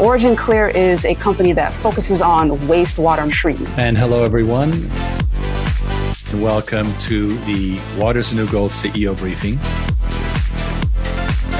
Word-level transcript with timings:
Origin 0.00 0.34
Clear 0.34 0.68
is 0.68 1.04
a 1.04 1.14
company 1.14 1.52
that 1.52 1.70
focuses 1.74 2.22
on 2.22 2.50
wastewater 2.60 3.30
treatment. 3.30 3.78
And 3.78 3.96
hello, 3.96 4.24
everyone. 4.24 4.72
And 6.30 6.42
Welcome 6.42 6.90
to 7.00 7.36
the 7.40 7.78
Water's 7.98 8.30
the 8.30 8.36
New 8.36 8.48
Gold 8.48 8.70
CEO 8.70 9.14
briefing. 9.16 9.58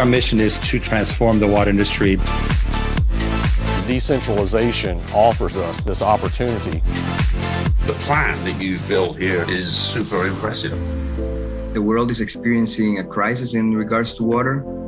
Our 0.00 0.06
mission 0.06 0.40
is 0.40 0.58
to 0.70 0.80
transform 0.80 1.40
the 1.40 1.46
water 1.46 1.68
industry. 1.68 2.16
Decentralization 3.86 4.98
offers 5.14 5.58
us 5.58 5.84
this 5.84 6.00
opportunity. 6.00 6.80
The 7.86 7.96
plan 8.00 8.42
that 8.46 8.58
you've 8.58 8.86
built 8.88 9.18
here 9.18 9.48
is 9.50 9.76
super 9.76 10.26
impressive. 10.26 10.72
The 11.74 11.82
world 11.82 12.10
is 12.10 12.22
experiencing 12.22 12.98
a 12.98 13.04
crisis 13.04 13.52
in 13.52 13.74
regards 13.74 14.14
to 14.14 14.22
water. 14.22 14.81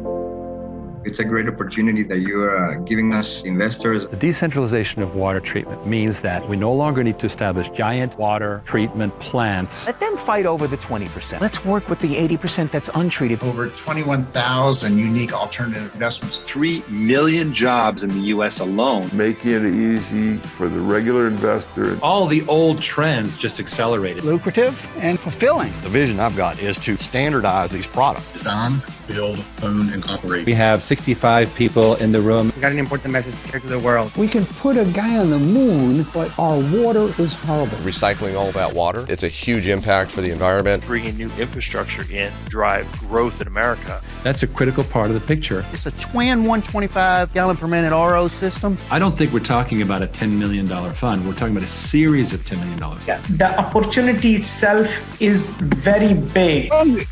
It's 1.05 1.19
a 1.19 1.25
great 1.25 1.47
opportunity 1.49 2.03
that 2.05 2.21
you 2.21 2.41
are 2.41 2.77
uh, 2.77 2.79
giving 2.79 3.13
us 3.13 3.45
investors. 3.45 4.09
The 4.09 4.17
decentralization 4.17 5.03
of 5.03 5.15
water 5.15 5.39
treatment 5.39 5.87
means 5.87 6.23
that 6.23 6.49
we 6.49 6.57
no 6.57 6.73
longer 6.73 7.05
need 7.05 7.19
to 7.19 7.27
establish 7.27 7.69
giant 7.69 8.17
water 8.19 8.63
treatment 8.65 9.19
plants. 9.21 9.87
Let 9.87 10.01
them 10.01 10.17
fight 10.17 10.47
over 10.47 10.67
the 10.67 10.79
20%. 10.79 11.41
Let's 11.41 11.63
work 11.63 11.91
with 11.91 11.99
the 11.99 12.15
80% 12.15 12.71
that's 12.71 12.89
untreated. 12.95 13.43
Over 13.43 13.69
21,000 13.69 14.97
unique 14.97 15.35
alternative 15.35 15.93
investments. 15.93 16.39
3 16.39 16.83
million 16.89 17.53
jobs 17.53 18.03
in 18.03 18.09
the 18.09 18.29
U.S. 18.29 18.61
alone. 18.61 19.11
Making 19.13 19.51
it 19.53 19.65
easy 19.67 20.39
for 20.39 20.69
the 20.71 20.81
regular 20.81 21.27
investor. 21.27 21.99
All 22.03 22.27
the 22.27 22.47
old 22.47 22.81
trends 22.81 23.37
just 23.37 23.61
accelerated. 23.61 24.25
Lucrative 24.25 24.75
and 24.97 25.21
fulfilling. 25.21 25.73
The 25.83 25.91
vision 25.91 26.19
I've 26.19 26.37
got 26.37 26.59
is 26.61 26.79
to 26.79 26.97
standardize 26.97 27.71
these 27.71 27.87
products. 27.87 28.33
Design, 28.33 28.83
build, 29.07 29.45
own, 29.63 29.91
and 29.93 30.03
operate. 30.07 30.47
We 30.47 30.55
have 30.55 30.83
65 30.95 31.53
people 31.57 31.97
in 31.97 32.13
the 32.13 32.21
room. 32.21 32.53
We 32.55 32.63
got 32.63 32.71
an 32.71 32.79
important 32.79 33.13
message 33.13 33.35
to 33.51 33.59
to 33.59 33.67
the 33.67 33.81
world. 33.81 34.17
We 34.17 34.29
can 34.29 34.47
put 34.47 34.77
a 34.77 34.85
guy 34.85 35.19
on 35.19 35.31
the 35.31 35.41
moon, 35.41 36.07
but 36.15 36.31
our 36.39 36.57
water 36.71 37.13
is 37.21 37.35
horrible. 37.35 37.77
Recycling 37.79 38.37
all 38.39 38.53
that 38.53 38.73
water, 38.73 39.05
it's 39.09 39.25
a 39.25 39.29
huge 39.29 39.67
impact 39.67 40.13
for 40.13 40.21
the 40.21 40.31
environment. 40.31 40.87
Bringing 40.87 41.17
new 41.17 41.29
infrastructure 41.37 42.05
in, 42.13 42.33
drive 42.49 42.87
growth 43.01 43.41
in 43.41 43.49
America. 43.49 44.01
That's 44.23 44.45
a 44.45 44.47
critical 44.47 44.85
part 44.85 45.09
of 45.09 45.15
the 45.15 45.27
picture. 45.35 45.67
It's 45.73 45.87
a 45.87 45.91
twin 45.91 46.45
125 46.45 47.35
gallon 47.35 47.57
per 47.57 47.67
minute 47.67 47.91
RO 47.91 48.29
system. 48.29 48.79
I 48.89 49.01
don't 49.01 49.19
think 49.19 49.33
we're 49.33 49.41
talking 49.41 49.83
about 49.83 50.01
a 50.01 50.07
$10 50.07 50.31
million 50.31 50.69
fund. 50.93 51.27
We're 51.27 51.35
talking 51.35 51.57
about 51.57 51.65
a 51.65 51.75
series 51.93 52.33
of 52.33 52.45
$10 52.45 52.61
million. 52.61 53.01
Yeah, 53.05 53.21
the 53.31 53.59
opportunity 53.59 54.37
itself 54.37 54.89
is 55.21 55.51
very 55.59 56.15
big. 56.15 56.69
Oh, 56.73 57.05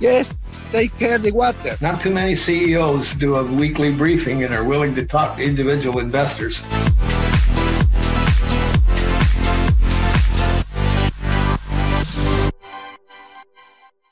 yes 0.00 0.28
take 0.74 0.98
care 0.98 1.14
of 1.14 1.22
the 1.22 1.30
water. 1.30 1.76
Not 1.80 2.00
too 2.00 2.10
many 2.10 2.34
CEOs 2.34 3.14
do 3.14 3.36
a 3.36 3.44
weekly 3.44 3.92
briefing 3.92 4.42
and 4.42 4.52
are 4.52 4.64
willing 4.64 4.92
to 4.96 5.06
talk 5.06 5.36
to 5.36 5.42
individual 5.44 6.00
investors. 6.00 6.64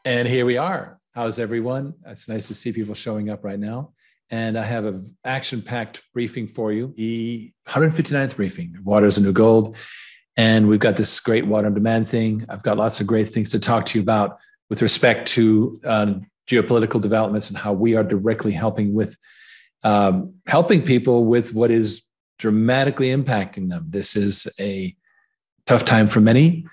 And 0.05 0.29
here 0.29 0.47
we 0.47 0.57
are. 0.57 1.01
How's 1.17 1.41
everyone? 1.41 1.95
It's 2.07 2.29
nice 2.29 2.47
to 2.47 2.55
see 2.55 2.73
people 2.73 2.95
showing 2.95 3.29
up 3.29 3.43
right 3.43 3.59
now. 3.59 3.93
And 4.31 4.57
I 4.57 4.63
have 4.63 4.85
an 4.85 5.05
action 5.25 5.63
packed 5.63 6.03
briefing 6.15 6.47
for 6.47 6.73
you 6.73 6.95
the 6.97 7.53
159th 7.69 8.37
briefing 8.37 8.77
Water 8.85 9.07
is 9.07 9.19
a 9.19 9.23
New 9.23 9.33
Gold. 9.33 9.77
And 10.37 10.69
we've 10.69 10.79
got 10.79 10.97
this 10.97 11.19
great 11.19 11.45
water 11.45 11.67
on 11.67 11.75
demand 11.75 12.07
thing. 12.07 12.47
I've 12.49 12.63
got 12.63 12.77
lots 12.77 13.01
of 13.01 13.09
great 13.09 13.29
things 13.29 13.51
to 13.51 13.59
talk 13.59 13.85
to 13.87 13.99
you 13.99 14.03
about 14.03 14.39
with 14.71 14.81
respect 14.81 15.29
to 15.29 15.81
um, 15.85 16.27
geopolitical 16.49 17.01
developments 17.01 17.49
and 17.49 17.59
how 17.59 17.73
we 17.73 17.95
are 17.95 18.05
directly 18.05 18.53
helping 18.53 18.95
with 18.95 19.17
um, 19.85 20.35
helping 20.47 20.83
people 20.83 21.25
with 21.25 21.55
what 21.55 21.71
is 21.71 22.03
dramatically 22.39 23.09
impacting 23.09 23.69
them. 23.69 23.87
This 23.89 24.17
is 24.17 24.53
a 24.61 24.95
tough 25.67 25.85
time 25.85 26.09
for 26.09 26.21
many. 26.21 26.67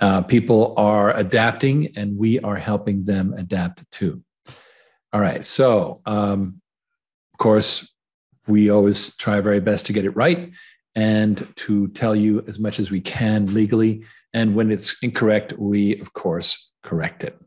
Uh, 0.00 0.22
people 0.22 0.74
are 0.76 1.16
adapting, 1.16 1.96
and 1.96 2.16
we 2.16 2.38
are 2.40 2.56
helping 2.56 3.02
them 3.02 3.34
adapt 3.36 3.88
too. 3.90 4.22
All 5.12 5.20
right. 5.20 5.44
So, 5.44 6.00
um, 6.06 6.60
of 7.32 7.38
course, 7.38 7.92
we 8.46 8.70
always 8.70 9.16
try 9.16 9.34
our 9.34 9.42
very 9.42 9.60
best 9.60 9.86
to 9.86 9.92
get 9.92 10.04
it 10.04 10.10
right 10.10 10.52
and 10.94 11.46
to 11.56 11.88
tell 11.88 12.14
you 12.14 12.44
as 12.46 12.58
much 12.58 12.78
as 12.78 12.90
we 12.90 13.00
can 13.00 13.52
legally. 13.54 14.04
And 14.32 14.54
when 14.54 14.70
it's 14.70 14.96
incorrect, 15.02 15.52
we, 15.58 15.98
of 16.00 16.12
course, 16.12 16.72
correct 16.82 17.24
it. 17.24 17.38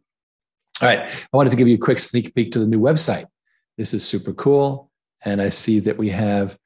All 0.82 0.90
right. 0.90 1.08
I 1.08 1.38
wanted 1.38 1.52
to 1.52 1.58
give 1.58 1.68
you 1.68 1.76
a 1.76 1.80
quick 1.80 2.00
sneak 2.00 2.34
peek 2.34 2.52
to 2.54 2.60
the 2.60 2.66
new 2.66 2.80
website. 2.80 3.26
This 3.78 3.94
is 3.94 4.04
super 4.04 4.34
cool. 4.34 4.90
And 5.24 5.42
I 5.42 5.50
see 5.50 5.80
that 5.82 5.98
we 5.98 6.10
have 6.10 6.58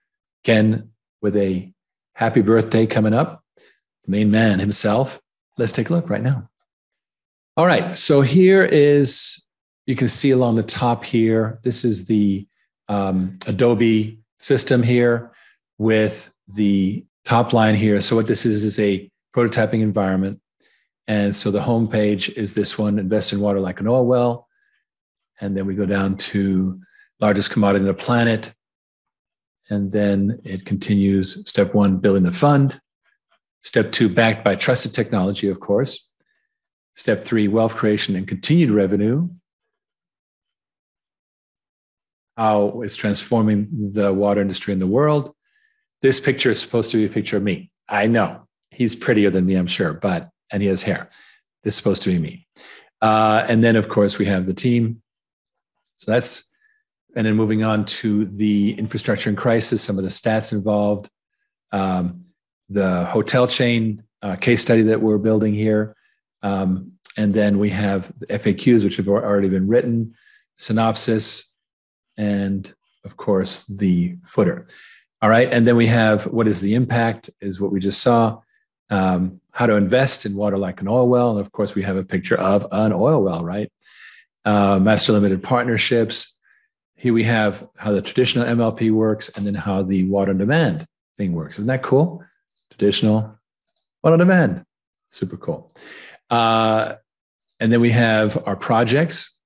Ken 0.43 0.91
with 1.21 1.35
a 1.35 1.73
happy 2.13 2.41
birthday 2.41 2.85
coming 2.85 3.13
up, 3.13 3.43
the 4.05 4.11
main 4.11 4.31
man 4.31 4.59
himself. 4.59 5.19
Let's 5.57 5.73
take 5.73 5.89
a 5.89 5.93
look 5.93 6.09
right 6.09 6.21
now. 6.21 6.49
All 7.57 7.65
right. 7.65 7.97
So 7.97 8.21
here 8.21 8.63
is, 8.63 9.45
you 9.85 9.95
can 9.95 10.07
see 10.07 10.31
along 10.31 10.55
the 10.55 10.63
top 10.63 11.03
here, 11.03 11.59
this 11.63 11.83
is 11.83 12.05
the 12.05 12.47
um, 12.87 13.37
Adobe 13.47 14.19
system 14.39 14.81
here 14.81 15.31
with 15.77 16.31
the 16.47 17.05
top 17.25 17.51
line 17.51 17.75
here. 17.75 17.99
So 17.99 18.15
what 18.15 18.27
this 18.27 18.45
is 18.45 18.63
is 18.63 18.79
a 18.79 19.09
prototyping 19.35 19.81
environment 19.81 20.39
and 21.07 21.35
so 21.35 21.51
the 21.51 21.61
home 21.61 21.87
page 21.87 22.29
is 22.29 22.55
this 22.55 22.77
one 22.77 22.97
invest 22.97 23.31
in 23.31 23.39
water 23.39 23.59
like 23.59 23.79
an 23.79 23.87
oil 23.87 24.05
well. 24.05 24.47
And 25.39 25.55
then 25.55 25.65
we 25.65 25.75
go 25.75 25.85
down 25.85 26.17
to 26.17 26.79
largest 27.19 27.51
commodity 27.51 27.83
on 27.83 27.87
the 27.87 27.93
planet. 27.93 28.53
And 29.69 29.91
then 29.91 30.41
it 30.43 30.65
continues 30.65 31.47
step 31.47 31.73
one, 31.73 31.97
building 31.97 32.25
a 32.25 32.31
fund. 32.31 32.79
Step 33.61 33.91
two, 33.91 34.09
backed 34.09 34.43
by 34.43 34.55
trusted 34.55 34.93
technology, 34.93 35.49
of 35.49 35.59
course. 35.59 36.09
Step 36.93 37.19
three, 37.23 37.47
wealth 37.47 37.75
creation 37.75 38.15
and 38.15 38.27
continued 38.27 38.71
revenue. 38.71 39.27
How 42.37 42.81
it's 42.81 42.95
transforming 42.95 43.91
the 43.93 44.13
water 44.13 44.41
industry 44.41 44.73
in 44.73 44.79
the 44.79 44.87
world. 44.87 45.33
This 46.01 46.19
picture 46.19 46.51
is 46.51 46.59
supposed 46.59 46.91
to 46.91 46.97
be 46.97 47.05
a 47.05 47.09
picture 47.09 47.37
of 47.37 47.43
me. 47.43 47.71
I 47.87 48.07
know 48.07 48.47
he's 48.71 48.95
prettier 48.95 49.29
than 49.29 49.45
me, 49.45 49.55
I'm 49.55 49.67
sure, 49.67 49.93
but 49.93 50.29
and 50.51 50.61
he 50.61 50.69
has 50.69 50.83
hair. 50.83 51.09
This 51.63 51.73
is 51.73 51.77
supposed 51.77 52.03
to 52.03 52.09
be 52.09 52.19
me. 52.19 52.47
Uh, 53.01 53.45
and 53.47 53.63
then, 53.63 53.75
of 53.75 53.89
course, 53.89 54.17
we 54.17 54.25
have 54.25 54.45
the 54.45 54.53
team. 54.53 55.01
So 55.95 56.11
that's, 56.11 56.53
and 57.15 57.25
then 57.25 57.35
moving 57.35 57.63
on 57.63 57.85
to 57.85 58.25
the 58.25 58.73
infrastructure 58.73 59.29
and 59.29 59.37
crisis, 59.37 59.81
some 59.81 59.97
of 59.97 60.03
the 60.03 60.09
stats 60.09 60.53
involved, 60.53 61.09
um, 61.71 62.25
the 62.69 63.05
hotel 63.05 63.47
chain 63.47 64.03
uh, 64.21 64.35
case 64.35 64.61
study 64.61 64.81
that 64.83 65.01
we're 65.01 65.17
building 65.17 65.53
here. 65.53 65.95
Um, 66.41 66.93
and 67.17 67.33
then 67.33 67.59
we 67.59 67.69
have 67.69 68.11
the 68.19 68.27
FAQs, 68.27 68.83
which 68.83 68.97
have 68.97 69.07
already 69.07 69.49
been 69.49 69.67
written, 69.67 70.15
synopsis, 70.57 71.53
and 72.17 72.73
of 73.03 73.17
course, 73.17 73.65
the 73.67 74.17
footer. 74.23 74.67
All 75.21 75.29
right. 75.29 75.51
And 75.51 75.65
then 75.65 75.75
we 75.75 75.87
have 75.87 76.25
what 76.27 76.47
is 76.47 76.61
the 76.61 76.75
impact, 76.75 77.29
is 77.39 77.61
what 77.61 77.71
we 77.71 77.79
just 77.79 78.01
saw 78.01 78.41
um, 78.89 79.39
how 79.55 79.65
to 79.65 79.75
invest 79.75 80.25
in 80.25 80.35
water 80.35 80.57
like 80.57 80.81
an 80.81 80.87
oil 80.89 81.07
well. 81.07 81.31
And 81.31 81.39
of 81.39 81.49
course, 81.53 81.75
we 81.75 81.81
have 81.83 81.95
a 81.95 82.03
picture 82.03 82.35
of 82.35 82.67
an 82.73 82.91
oil 82.91 83.23
well, 83.23 83.41
right? 83.43 83.71
Uh, 84.43 84.79
master 84.79 85.13
limited 85.13 85.41
partnerships. 85.41 86.37
Here 86.97 87.13
we 87.13 87.23
have 87.23 87.65
how 87.77 87.93
the 87.93 88.01
traditional 88.01 88.45
MLP 88.45 88.91
works 88.91 89.29
and 89.29 89.47
then 89.47 89.55
how 89.55 89.81
the 89.81 90.03
water 90.09 90.31
on 90.31 90.37
demand 90.37 90.85
thing 91.15 91.31
works. 91.31 91.57
Isn't 91.57 91.69
that 91.69 91.83
cool? 91.83 92.21
Traditional 92.69 93.39
water 94.03 94.15
on 94.15 94.19
demand. 94.19 94.65
Super 95.07 95.37
cool. 95.37 95.71
Uh, 96.29 96.95
and 97.61 97.71
then 97.71 97.79
we 97.79 97.91
have 97.91 98.37
our 98.45 98.57
projects. 98.57 99.39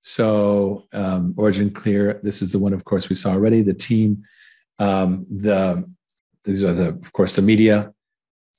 So 0.00 0.84
um, 0.92 1.34
Origin 1.36 1.70
Clear, 1.70 2.20
this 2.22 2.40
is 2.40 2.52
the 2.52 2.60
one, 2.60 2.72
of 2.72 2.84
course, 2.84 3.08
we 3.08 3.16
saw 3.16 3.32
already. 3.32 3.62
The 3.62 3.74
team, 3.74 4.22
um, 4.78 5.26
the 5.28 5.90
these 6.44 6.62
are 6.62 6.72
the, 6.72 6.90
of 6.90 7.12
course, 7.12 7.34
the 7.34 7.42
media 7.42 7.92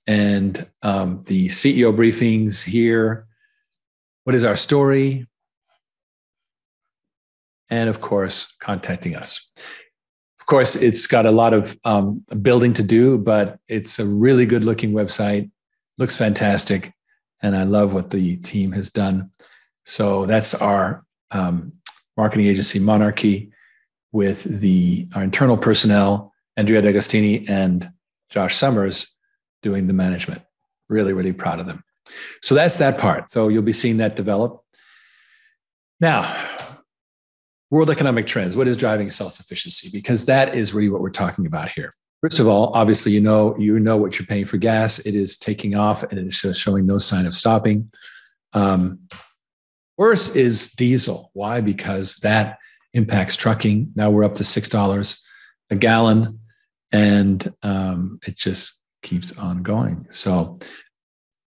and 0.08 0.68
um, 0.82 1.24
the 1.26 1.48
CEO 1.48 1.96
briefings 1.96 2.64
here. 2.64 3.28
What 4.24 4.36
is 4.36 4.44
our 4.44 4.56
story? 4.56 5.28
And 7.70 7.90
of 7.90 8.02
course, 8.02 8.54
contacting 8.60 9.16
us. 9.16 9.54
Of 10.40 10.46
course, 10.46 10.76
it's 10.76 11.08
got 11.08 11.26
a 11.26 11.32
lot 11.32 11.54
of 11.54 11.78
um, 11.84 12.24
building 12.42 12.74
to 12.74 12.84
do, 12.84 13.18
but 13.18 13.60
it's 13.68 13.98
a 13.98 14.06
really 14.06 14.46
good 14.46 14.64
looking 14.64 14.92
website. 14.92 15.50
Looks 15.98 16.16
fantastic. 16.16 16.94
And 17.42 17.56
I 17.56 17.64
love 17.64 17.94
what 17.94 18.12
the 18.12 18.38
team 18.38 18.72
has 18.74 18.92
done. 18.92 19.32
So 19.86 20.26
that's 20.26 20.54
our 20.54 21.04
um, 21.32 21.72
marketing 22.18 22.48
agency, 22.48 22.80
Monarchy, 22.80 23.52
with 24.12 24.44
the 24.44 25.08
our 25.16 25.24
internal 25.24 25.58
personnel, 25.58 26.32
Andrea 26.58 26.82
D'Agostini 26.82 27.50
and 27.50 27.92
Josh 28.30 28.56
Summers, 28.56 29.15
doing 29.66 29.88
the 29.88 29.94
management. 29.94 30.44
Really, 30.90 31.12
really 31.12 31.34
proud 31.34 31.60
of 31.60 31.66
them. 31.66 31.84
So 32.44 32.54
that's 32.54 32.78
that 32.78 33.00
part. 33.00 33.32
So 33.32 33.48
you'll 33.48 33.64
be 33.64 33.74
seeing 33.74 33.98
that 33.98 34.16
develop. 34.16 34.62
Now, 36.00 36.22
world 37.72 37.90
economic 37.90 38.28
trends. 38.28 38.56
What 38.56 38.68
is 38.68 38.78
driving 38.78 39.10
self 39.10 39.32
sufficiency? 39.32 39.90
Because 39.92 40.28
that 40.28 40.56
is 40.56 40.72
really 40.72 40.90
what 40.90 41.02
we're 41.02 41.10
talking 41.10 41.48
about 41.48 41.70
here. 41.70 41.92
First 42.22 42.40
of 42.40 42.48
all, 42.48 42.72
obviously, 42.76 43.12
you 43.12 43.22
know 43.22 43.58
you 43.58 43.80
know 43.80 43.98
what 43.98 44.20
you're 44.20 44.28
paying 44.28 44.46
for 44.46 44.58
gas. 44.58 45.00
It 45.00 45.16
is 45.16 45.36
taking 45.36 45.76
off, 45.76 46.04
and 46.04 46.20
it 46.20 46.28
is 46.28 46.58
showing 46.58 46.86
no 46.86 47.00
sign 47.00 47.26
of 47.26 47.34
stopping. 47.34 47.92
Um, 48.54 49.00
worse 49.98 50.36
is 50.36 50.74
diesel. 50.74 51.32
Why? 51.34 51.62
Because 51.62 52.18
that 52.18 52.60
impacts 52.94 53.36
trucking. 53.36 53.94
Now 53.96 54.12
we're 54.12 54.24
up 54.24 54.36
to 54.36 54.44
six 54.44 54.70
dollars 54.70 55.26
a 55.72 55.76
gallon, 55.76 56.40
and 56.92 57.52
um, 57.64 58.20
it 58.28 58.36
just 58.36 58.78
keeps 59.06 59.32
on 59.38 59.64
going. 59.64 60.06
So 60.10 60.60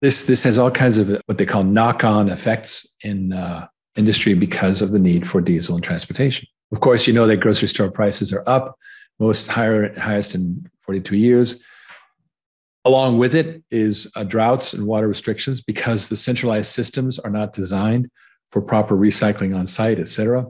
this 0.00 0.26
this 0.26 0.44
has 0.44 0.58
all 0.58 0.70
kinds 0.70 0.96
of 0.96 1.20
what 1.26 1.36
they 1.36 1.44
call 1.44 1.64
knock-on 1.64 2.30
effects 2.30 2.94
in 3.02 3.32
uh, 3.34 3.66
industry 3.96 4.32
because 4.32 4.80
of 4.80 4.92
the 4.92 4.98
need 4.98 5.26
for 5.26 5.42
diesel 5.42 5.74
and 5.74 5.84
transportation. 5.84 6.48
Of 6.72 6.80
course, 6.80 7.06
you 7.06 7.12
know 7.12 7.26
that 7.26 7.38
grocery 7.38 7.68
store 7.68 7.90
prices 7.90 8.32
are 8.32 8.44
up, 8.48 8.78
most 9.18 9.48
higher 9.48 9.98
highest 9.98 10.34
in 10.34 10.70
42 10.82 11.16
years. 11.16 11.60
Along 12.84 13.18
with 13.18 13.34
it 13.34 13.62
is 13.70 14.10
uh, 14.14 14.24
droughts 14.24 14.72
and 14.72 14.86
water 14.86 15.08
restrictions 15.08 15.60
because 15.60 16.08
the 16.08 16.16
centralized 16.16 16.72
systems 16.72 17.18
are 17.18 17.30
not 17.30 17.52
designed 17.52 18.08
for 18.50 18.62
proper 18.62 18.96
recycling 18.96 19.54
on 19.54 19.66
site, 19.66 19.98
et 19.98 20.08
cetera. 20.08 20.46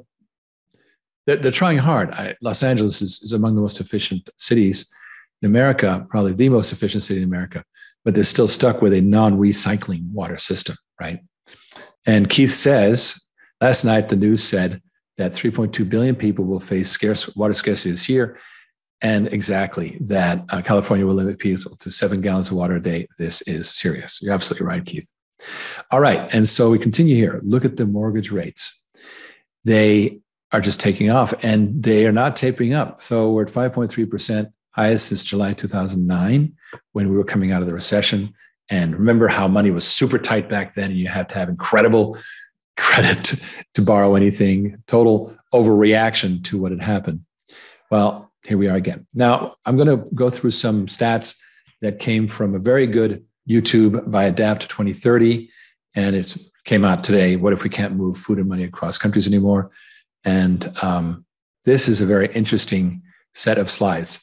They're, 1.27 1.37
they're 1.37 1.51
trying 1.51 1.79
hard. 1.79 2.13
I, 2.13 2.37
Los 2.41 2.63
Angeles 2.63 3.03
is, 3.03 3.23
is 3.23 3.33
among 3.33 3.57
the 3.57 3.63
most 3.63 3.81
efficient 3.81 4.29
cities 4.37 4.93
in 5.43 5.47
America, 5.47 6.07
probably 6.11 6.33
the 6.33 6.49
most 6.49 6.73
efficient 6.73 7.03
city 7.03 7.23
in 7.23 7.29
America, 7.29 7.65
but 8.05 8.15
they're 8.15 8.25
still 8.25 8.49
stuck 8.49 8.83
with 8.83 8.93
a 8.93 9.01
non 9.01 9.39
recycling 9.39 10.11
water 10.13 10.39
system, 10.39 10.77
right? 11.01 11.21
And 12.07 12.29
Keith 12.29 12.53
says 12.53 13.25
last 13.61 13.85
night 13.85 14.09
the 14.09 14.17
news 14.17 14.43
said 14.43 14.83
that 15.17 15.33
3.2 15.33 15.89
billion 15.89 16.15
people 16.15 16.45
will 16.45 16.61
face 16.61 16.91
scarce 16.91 17.35
water 17.37 17.55
scarcity 17.55 17.91
this 17.91 18.09
year. 18.09 18.39
And 19.01 19.29
exactly 19.29 19.97
that 20.01 20.45
uh, 20.49 20.61
California 20.63 21.07
will 21.07 21.15
limit 21.15 21.39
people 21.39 21.77
to 21.77 21.91
seven 21.91 22.21
gallons 22.21 22.51
of 22.51 22.57
water 22.57 22.77
a 22.77 22.83
day. 22.83 23.07
This 23.17 23.43
is 23.43 23.71
serious. 23.71 24.21
You're 24.21 24.35
absolutely 24.35 24.67
right, 24.67 24.85
Keith. 24.85 25.09
All 25.93 26.01
right. 26.01 26.33
And 26.35 26.49
so 26.49 26.71
we 26.71 26.81
continue 26.81 27.15
here. 27.15 27.41
Look 27.45 27.65
at 27.65 27.77
the 27.77 27.87
mortgage 27.87 28.33
rates. 28.33 28.85
They 29.65 30.21
are 30.51 30.61
just 30.61 30.81
taking 30.81 31.11
off 31.11 31.35
and 31.43 31.81
they 31.83 32.07
are 32.07 32.13
not 32.13 32.37
tapering 32.37 32.75
up. 32.75 33.03
So 33.03 33.31
we're 33.31 33.45
at 33.45 33.53
5.3% 33.53 34.51
highest 34.73 35.07
since 35.07 35.23
July 35.23 35.53
2009 35.55 36.55
when 36.93 37.11
we 37.11 37.17
were 37.17 37.25
coming 37.25 37.53
out 37.53 37.61
of 37.61 37.67
the 37.67 37.75
recession. 37.75 38.35
And 38.71 38.95
remember 38.95 39.29
how 39.29 39.49
money 39.49 39.71
was 39.71 39.87
super 39.87 40.19
tight 40.19 40.49
back 40.49 40.75
then, 40.75 40.91
and 40.91 40.99
you 40.99 41.09
had 41.09 41.29
to 41.31 41.37
have 41.37 41.49
incredible 41.49 42.19
credit 42.77 43.43
to 43.75 43.83
borrow 43.83 44.15
anything, 44.15 44.83
total 44.87 45.35
overreaction 45.53 46.45
to 46.45 46.61
what 46.61 46.71
had 46.71 46.83
happened. 46.83 47.25
Well, 47.91 48.31
here 48.45 48.59
we 48.59 48.69
are 48.69 48.77
again. 48.77 49.07
Now, 49.15 49.57
I'm 49.65 49.77
going 49.77 49.89
to 49.89 50.07
go 50.15 50.31
through 50.31 50.53
some 50.53 50.87
stats 50.87 51.41
that 51.81 51.99
came 51.99 52.29
from 52.29 52.55
a 52.55 52.59
very 52.59 52.87
good 52.87 53.25
YouTube 53.49 54.11
by 54.11 54.25
Adapt 54.25 54.69
2030. 54.69 55.51
And 55.95 56.15
it 56.15 56.37
came 56.65 56.85
out 56.85 57.03
today. 57.03 57.37
What 57.37 57.53
if 57.53 57.65
we 57.65 57.71
can't 57.71 57.97
move 57.97 58.17
food 58.17 58.39
and 58.39 58.49
money 58.49 58.65
across 58.65 58.99
countries 58.99 59.27
anymore? 59.27 59.71
And 60.25 60.71
um, 60.83 61.25
this 61.65 61.89
is 61.89 62.01
a 62.01 62.07
very 62.07 62.33
interesting 62.35 63.03
set 63.35 63.59
of 63.59 63.71
slides. 63.71 64.23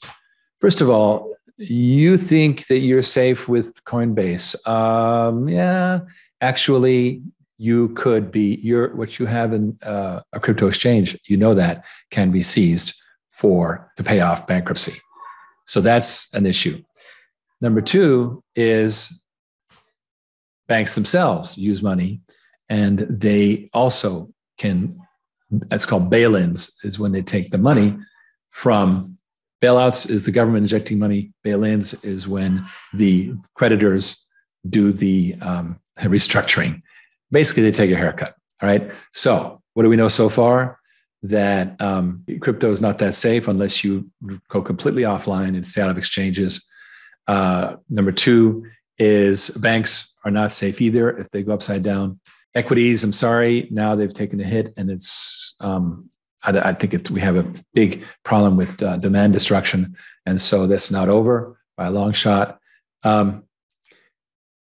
First 0.65 0.81
of 0.81 0.89
all, 0.89 1.37
you 1.57 2.17
think 2.17 2.65
that 2.69 2.79
you're 2.79 3.03
safe 3.03 3.47
with 3.47 3.83
Coinbase. 3.83 4.67
Um, 4.67 5.47
yeah, 5.47 5.99
actually, 6.41 7.21
you 7.59 7.89
could 7.89 8.31
be 8.31 8.55
your 8.63 8.95
what 8.95 9.19
you 9.19 9.27
have 9.27 9.53
in 9.53 9.77
uh, 9.83 10.21
a 10.33 10.39
crypto 10.39 10.65
exchange. 10.65 11.15
You 11.27 11.37
know 11.37 11.53
that 11.53 11.85
can 12.09 12.31
be 12.31 12.41
seized 12.41 12.99
for 13.29 13.91
to 13.97 14.03
pay 14.03 14.21
off 14.21 14.47
bankruptcy. 14.47 14.99
So 15.65 15.81
that's 15.81 16.33
an 16.33 16.47
issue. 16.47 16.81
Number 17.61 17.81
two 17.81 18.43
is 18.55 19.21
banks 20.67 20.95
themselves 20.95 21.59
use 21.59 21.83
money, 21.83 22.21
and 22.69 23.01
they 23.01 23.69
also 23.71 24.31
can. 24.57 24.99
That's 25.51 25.85
called 25.85 26.09
bail-ins. 26.09 26.79
Is 26.83 26.97
when 26.97 27.11
they 27.11 27.21
take 27.21 27.51
the 27.51 27.59
money 27.59 27.99
from 28.49 29.14
bailouts. 29.65 30.09
Is 30.09 30.25
the 30.25 30.31
government 30.31 30.63
injecting 30.63 30.99
money? 30.99 31.31
Bail-ins 31.43 31.93
is 32.03 32.27
when 32.27 32.65
the 32.93 33.33
creditors 33.55 34.25
do 34.69 34.91
the 34.91 35.35
um, 35.41 35.79
restructuring. 35.99 36.81
Basically, 37.31 37.63
they 37.63 37.71
take 37.71 37.91
a 37.91 37.95
haircut. 37.95 38.35
All 38.61 38.69
right. 38.69 38.91
So, 39.13 39.61
what 39.73 39.83
do 39.83 39.89
we 39.89 39.95
know 39.95 40.07
so 40.07 40.29
far? 40.29 40.79
That 41.23 41.81
um, 41.81 42.23
crypto 42.39 42.69
is 42.69 42.81
not 42.81 42.99
that 42.99 43.15
safe 43.15 43.47
unless 43.47 43.83
you 43.83 44.11
go 44.47 44.61
completely 44.61 45.03
offline 45.03 45.55
and 45.55 45.65
stay 45.65 45.81
out 45.81 45.89
of 45.89 45.97
exchanges. 45.97 46.67
Uh, 47.27 47.77
number 47.89 48.11
two 48.11 48.63
is 48.99 49.49
banks 49.49 50.13
are 50.23 50.31
not 50.31 50.53
safe 50.53 50.81
either 50.81 51.17
if 51.17 51.31
they 51.31 51.41
go 51.41 51.53
upside 51.53 51.81
down. 51.81 52.19
Equities, 52.53 53.03
I'm 53.03 53.11
sorry, 53.11 53.67
now 53.71 53.95
they've 53.95 54.13
taken 54.13 54.39
a 54.39 54.43
hit, 54.43 54.73
and 54.77 54.89
it's 54.89 55.55
um, 55.59 56.09
I, 56.45 56.69
I, 56.69 56.73
think 56.73 56.93
it, 56.93 57.09
we 57.09 57.21
have 57.21 57.35
a 57.35 57.51
big 57.73 58.03
problem 58.23 58.55
with 58.55 58.81
uh, 58.81 58.97
demand 58.97 59.33
destruction, 59.33 59.95
and 60.25 60.39
so 60.39 60.67
that's 60.67 60.91
not 60.91 61.09
over 61.09 61.57
by 61.77 61.87
a 61.87 61.91
long 61.91 62.13
shot. 62.13 62.59
Um, 63.03 63.43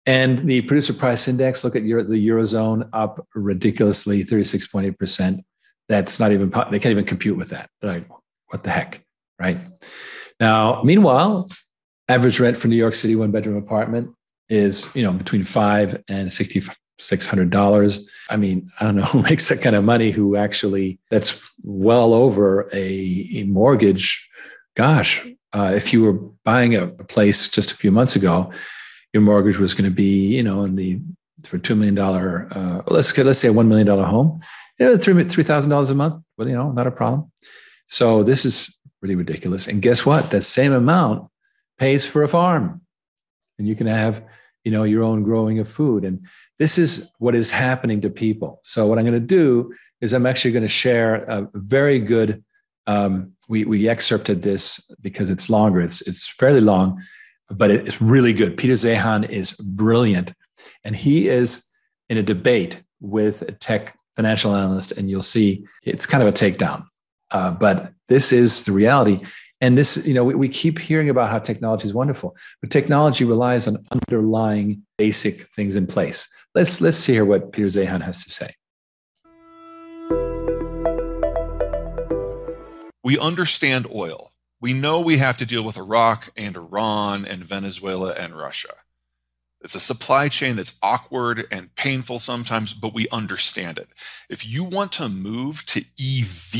and 0.06 0.38
the 0.38 0.62
producer 0.62 0.92
price 0.92 1.28
index, 1.28 1.64
look 1.64 1.76
at 1.76 1.82
Euro, 1.82 2.04
the 2.04 2.28
eurozone 2.28 2.88
up 2.92 3.26
ridiculously, 3.34 4.22
36.8 4.22 4.98
percent. 4.98 5.44
That's 5.88 6.18
not 6.18 6.32
even 6.32 6.50
they 6.50 6.78
can't 6.78 6.92
even 6.92 7.04
compute 7.04 7.36
with 7.36 7.50
that. 7.50 7.70
They're 7.80 7.92
like, 7.92 8.08
what 8.48 8.62
the 8.62 8.70
heck, 8.70 9.02
right? 9.38 9.58
Now, 10.40 10.82
meanwhile, 10.82 11.48
average 12.08 12.40
rent 12.40 12.56
for 12.56 12.68
New 12.68 12.76
York 12.76 12.94
City 12.94 13.16
one 13.16 13.30
bedroom 13.30 13.56
apartment 13.56 14.10
is 14.48 14.94
you 14.94 15.02
know 15.02 15.12
between 15.12 15.44
five 15.44 16.02
and 16.08 16.32
sixty 16.32 16.60
six 17.04 17.26
hundred 17.26 17.50
dollars. 17.50 18.06
I 18.30 18.36
mean, 18.36 18.70
I 18.80 18.84
don't 18.84 18.96
know 18.96 19.02
who 19.12 19.22
makes 19.22 19.48
that 19.48 19.62
kind 19.62 19.76
of 19.76 19.84
money. 19.84 20.10
Who 20.10 20.36
actually 20.36 20.98
that's 21.10 21.50
well 21.62 22.12
over 22.14 22.68
a, 22.72 23.28
a 23.34 23.44
mortgage. 23.44 24.28
Gosh, 24.76 25.24
uh, 25.52 25.72
if 25.74 25.92
you 25.92 26.02
were 26.02 26.14
buying 26.44 26.74
a, 26.74 26.84
a 26.84 27.04
place 27.04 27.48
just 27.48 27.70
a 27.70 27.76
few 27.76 27.92
months 27.92 28.16
ago, 28.16 28.52
your 29.12 29.22
mortgage 29.22 29.58
was 29.58 29.74
going 29.74 29.88
to 29.88 29.94
be 29.94 30.34
you 30.34 30.42
know 30.42 30.64
in 30.64 30.76
the 30.76 31.00
for 31.44 31.58
two 31.58 31.74
million 31.74 31.94
dollar 31.94 32.48
uh, 32.52 32.82
let's 32.88 33.16
let's 33.18 33.38
say 33.38 33.48
a 33.48 33.52
one 33.52 33.68
million 33.68 33.86
dollar 33.86 34.04
home, 34.04 34.40
you 34.78 34.86
know, 34.86 34.98
three 34.98 35.24
three 35.24 35.44
thousand 35.44 35.70
dollars 35.70 35.90
a 35.90 35.94
month. 35.94 36.22
Well, 36.36 36.48
you 36.48 36.54
know, 36.54 36.72
not 36.72 36.86
a 36.86 36.90
problem. 36.90 37.30
So 37.88 38.22
this 38.22 38.44
is 38.44 38.76
really 39.02 39.14
ridiculous. 39.14 39.68
And 39.68 39.82
guess 39.82 40.06
what? 40.06 40.30
That 40.30 40.42
same 40.42 40.72
amount 40.72 41.28
pays 41.78 42.06
for 42.06 42.22
a 42.22 42.28
farm, 42.28 42.80
and 43.58 43.68
you 43.68 43.76
can 43.76 43.86
have 43.86 44.24
you 44.64 44.72
know 44.72 44.84
your 44.84 45.02
own 45.02 45.22
growing 45.22 45.58
of 45.58 45.68
food 45.68 46.04
and 46.04 46.26
this 46.64 46.78
is 46.78 47.12
what 47.18 47.34
is 47.34 47.50
happening 47.50 48.00
to 48.00 48.08
people. 48.08 48.60
So 48.62 48.86
what 48.86 48.98
i'm 48.98 49.04
going 49.04 49.20
to 49.26 49.34
do 49.42 49.74
is 50.00 50.12
i'm 50.14 50.26
actually 50.30 50.52
going 50.52 50.68
to 50.70 50.78
share 50.84 51.10
a 51.36 51.48
very 51.54 51.98
good 51.98 52.42
um, 52.86 53.32
we, 53.48 53.64
we 53.64 53.88
excerpted 53.88 54.42
this 54.42 54.62
because 55.00 55.30
it's 55.30 55.48
longer. 55.48 55.80
It's, 55.80 56.00
it's 56.08 56.26
fairly 56.26 56.60
long 56.60 56.86
but 57.50 57.70
it's 57.70 58.00
really 58.00 58.32
good. 58.32 58.56
Peter 58.56 58.74
zeihan 58.74 59.28
is 59.28 59.52
brilliant. 59.52 60.32
And 60.82 60.96
he 60.96 61.28
is 61.28 61.48
in 62.08 62.16
a 62.18 62.22
debate 62.22 62.82
with 63.00 63.42
a 63.42 63.52
tech 63.52 63.96
financial 64.16 64.54
analyst 64.54 64.92
and 64.92 65.10
you'll 65.10 65.22
see 65.22 65.64
it's 65.82 66.06
kind 66.06 66.22
of 66.22 66.28
a 66.28 66.32
takedown. 66.32 66.84
Uh, 67.30 67.50
but 67.50 67.92
this 68.08 68.32
is 68.32 68.64
the 68.64 68.72
reality. 68.72 69.18
And 69.60 69.76
this, 69.78 70.06
you 70.06 70.14
know, 70.14 70.24
we, 70.24 70.34
we 70.34 70.48
keep 70.48 70.78
hearing 70.78 71.10
about 71.10 71.30
how 71.30 71.38
technology 71.38 71.86
is 71.86 71.94
wonderful, 71.94 72.36
but 72.60 72.70
technology 72.70 73.24
relies 73.24 73.66
on 73.66 73.76
underlying 73.90 74.82
basic 74.98 75.48
things 75.52 75.76
in 75.76 75.86
place. 75.86 76.28
Let's 76.54 76.80
let's 76.80 76.96
see 76.96 77.14
here 77.14 77.24
what 77.24 77.50
Peter 77.50 77.66
Zeihan 77.66 78.02
has 78.02 78.22
to 78.24 78.30
say. 78.30 78.50
We 83.02 83.18
understand 83.18 83.88
oil. 83.92 84.30
We 84.60 84.72
know 84.72 85.00
we 85.00 85.18
have 85.18 85.36
to 85.38 85.46
deal 85.46 85.64
with 85.64 85.76
Iraq 85.76 86.30
and 86.36 86.56
Iran 86.56 87.24
and 87.24 87.44
Venezuela 87.44 88.12
and 88.12 88.38
Russia. 88.38 88.72
It's 89.62 89.74
a 89.74 89.80
supply 89.80 90.28
chain 90.28 90.54
that's 90.54 90.78
awkward 90.80 91.46
and 91.50 91.74
painful 91.74 92.20
sometimes, 92.20 92.72
but 92.72 92.94
we 92.94 93.08
understand 93.08 93.78
it. 93.78 93.88
If 94.30 94.46
you 94.46 94.62
want 94.62 94.92
to 94.92 95.08
move 95.08 95.66
to 95.66 95.80
EV, 95.80 96.54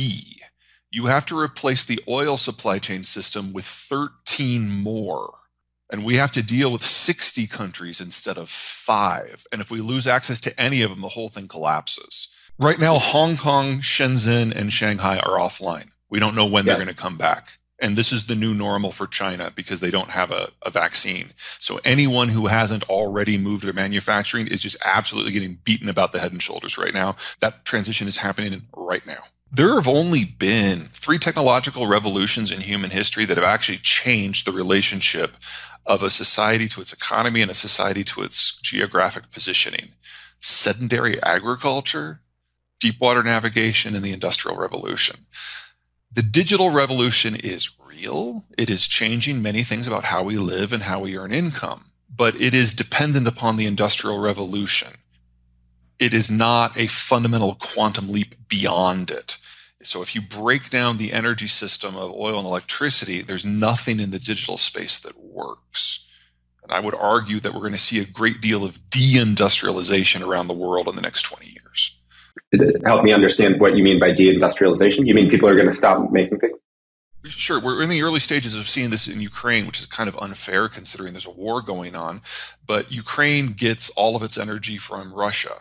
you 0.90 1.06
have 1.06 1.24
to 1.26 1.38
replace 1.38 1.84
the 1.84 2.00
oil 2.08 2.36
supply 2.36 2.78
chain 2.78 3.04
system 3.04 3.52
with 3.52 3.64
13 3.64 4.68
more. 4.68 5.34
And 5.94 6.04
we 6.04 6.16
have 6.16 6.32
to 6.32 6.42
deal 6.42 6.72
with 6.72 6.84
60 6.84 7.46
countries 7.46 8.00
instead 8.00 8.36
of 8.36 8.48
five. 8.48 9.46
And 9.52 9.60
if 9.60 9.70
we 9.70 9.80
lose 9.80 10.08
access 10.08 10.40
to 10.40 10.60
any 10.60 10.82
of 10.82 10.90
them, 10.90 11.02
the 11.02 11.10
whole 11.10 11.28
thing 11.28 11.46
collapses. 11.46 12.26
Right 12.58 12.80
now, 12.80 12.98
Hong 12.98 13.36
Kong, 13.36 13.74
Shenzhen, 13.74 14.52
and 14.52 14.72
Shanghai 14.72 15.20
are 15.20 15.38
offline. 15.38 15.90
We 16.10 16.18
don't 16.18 16.34
know 16.34 16.46
when 16.46 16.66
yeah. 16.66 16.72
they're 16.72 16.84
going 16.84 16.96
to 16.96 17.00
come 17.00 17.16
back. 17.16 17.58
And 17.78 17.94
this 17.94 18.10
is 18.10 18.26
the 18.26 18.34
new 18.34 18.54
normal 18.54 18.90
for 18.90 19.06
China 19.06 19.52
because 19.54 19.80
they 19.80 19.92
don't 19.92 20.10
have 20.10 20.32
a, 20.32 20.48
a, 20.62 20.70
vaccine. 20.70 21.26
So 21.36 21.78
anyone 21.84 22.30
who 22.30 22.48
hasn't 22.48 22.82
already 22.90 23.38
moved 23.38 23.64
their 23.64 23.72
manufacturing 23.72 24.48
is 24.48 24.60
just 24.60 24.76
absolutely 24.84 25.30
getting 25.30 25.60
beaten 25.62 25.88
about 25.88 26.10
the 26.10 26.18
head 26.18 26.32
and 26.32 26.42
shoulders 26.42 26.76
right 26.76 26.92
now. 26.92 27.14
That 27.38 27.64
transition 27.64 28.08
is 28.08 28.16
happening 28.16 28.62
right 28.74 29.06
now. 29.06 29.22
There 29.54 29.76
have 29.76 29.86
only 29.86 30.24
been 30.24 30.88
three 30.92 31.16
technological 31.16 31.86
revolutions 31.86 32.50
in 32.50 32.62
human 32.62 32.90
history 32.90 33.24
that 33.24 33.36
have 33.36 33.46
actually 33.46 33.78
changed 33.78 34.44
the 34.44 34.52
relationship 34.52 35.36
of 35.86 36.02
a 36.02 36.10
society 36.10 36.66
to 36.66 36.80
its 36.80 36.92
economy 36.92 37.40
and 37.40 37.48
a 37.48 37.54
society 37.54 38.02
to 38.02 38.22
its 38.22 38.56
geographic 38.60 39.30
positioning 39.30 39.92
sedentary 40.40 41.22
agriculture, 41.22 42.20
deep 42.80 43.00
water 43.00 43.22
navigation, 43.22 43.94
and 43.94 44.04
the 44.04 44.12
Industrial 44.12 44.56
Revolution. 44.56 45.26
The 46.12 46.22
digital 46.22 46.70
revolution 46.70 47.36
is 47.36 47.70
real. 47.78 48.44
It 48.58 48.68
is 48.68 48.88
changing 48.88 49.40
many 49.40 49.62
things 49.62 49.86
about 49.86 50.06
how 50.06 50.24
we 50.24 50.36
live 50.36 50.72
and 50.72 50.82
how 50.82 50.98
we 50.98 51.16
earn 51.16 51.32
income, 51.32 51.92
but 52.12 52.40
it 52.40 52.54
is 52.54 52.72
dependent 52.72 53.28
upon 53.28 53.56
the 53.56 53.66
Industrial 53.66 54.18
Revolution. 54.18 54.94
It 55.98 56.12
is 56.12 56.30
not 56.30 56.76
a 56.76 56.86
fundamental 56.86 57.54
quantum 57.54 58.10
leap 58.10 58.34
beyond 58.48 59.10
it. 59.10 59.38
So 59.82 60.02
if 60.02 60.14
you 60.14 60.22
break 60.22 60.70
down 60.70 60.96
the 60.96 61.12
energy 61.12 61.46
system 61.46 61.94
of 61.94 62.10
oil 62.12 62.38
and 62.38 62.46
electricity, 62.46 63.20
there's 63.20 63.44
nothing 63.44 64.00
in 64.00 64.10
the 64.10 64.18
digital 64.18 64.56
space 64.56 64.98
that 65.00 65.22
works. 65.22 66.08
And 66.62 66.72
I 66.72 66.80
would 66.80 66.94
argue 66.94 67.38
that 67.40 67.52
we're 67.52 67.60
going 67.60 67.72
to 67.72 67.78
see 67.78 68.00
a 68.00 68.06
great 68.06 68.40
deal 68.40 68.64
of 68.64 68.78
deindustrialization 68.88 70.26
around 70.26 70.46
the 70.46 70.54
world 70.54 70.88
in 70.88 70.96
the 70.96 71.02
next 71.02 71.22
20 71.22 71.46
years. 71.46 72.02
Help 72.86 73.04
me 73.04 73.12
understand 73.12 73.60
what 73.60 73.76
you 73.76 73.84
mean 73.84 74.00
by 74.00 74.12
deindustrialization. 74.12 75.06
You 75.06 75.14
mean 75.14 75.28
people 75.28 75.48
are 75.48 75.54
going 75.54 75.70
to 75.70 75.76
stop 75.76 76.10
making 76.10 76.38
things? 76.38 76.56
Sure. 77.26 77.60
We're 77.60 77.82
in 77.82 77.88
the 77.88 78.02
early 78.02 78.20
stages 78.20 78.56
of 78.56 78.68
seeing 78.68 78.90
this 78.90 79.08
in 79.08 79.20
Ukraine, 79.20 79.66
which 79.66 79.80
is 79.80 79.86
kind 79.86 80.08
of 80.08 80.18
unfair 80.18 80.68
considering 80.68 81.12
there's 81.12 81.26
a 81.26 81.30
war 81.30 81.62
going 81.62 81.96
on. 81.96 82.20
But 82.66 82.92
Ukraine 82.92 83.48
gets 83.48 83.90
all 83.90 84.14
of 84.14 84.22
its 84.22 84.36
energy 84.36 84.78
from 84.78 85.12
Russia. 85.12 85.54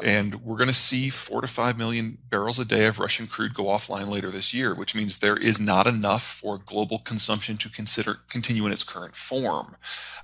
And 0.00 0.36
we're 0.44 0.56
going 0.56 0.68
to 0.68 0.74
see 0.74 1.10
four 1.10 1.40
to 1.40 1.48
five 1.48 1.76
million 1.76 2.18
barrels 2.30 2.58
a 2.58 2.64
day 2.64 2.86
of 2.86 3.00
Russian 3.00 3.26
crude 3.26 3.54
go 3.54 3.64
offline 3.64 4.08
later 4.08 4.30
this 4.30 4.54
year, 4.54 4.74
which 4.74 4.94
means 4.94 5.18
there 5.18 5.36
is 5.36 5.60
not 5.60 5.86
enough 5.86 6.22
for 6.22 6.58
global 6.58 7.00
consumption 7.00 7.56
to 7.58 7.68
consider 7.68 8.18
continue 8.30 8.64
in 8.66 8.72
its 8.72 8.84
current 8.84 9.16
form. 9.16 9.76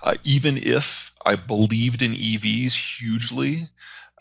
Uh, 0.02 0.14
even 0.22 0.56
if 0.58 1.12
I 1.26 1.34
believed 1.34 2.02
in 2.02 2.12
EVs 2.12 3.00
hugely, 3.00 3.64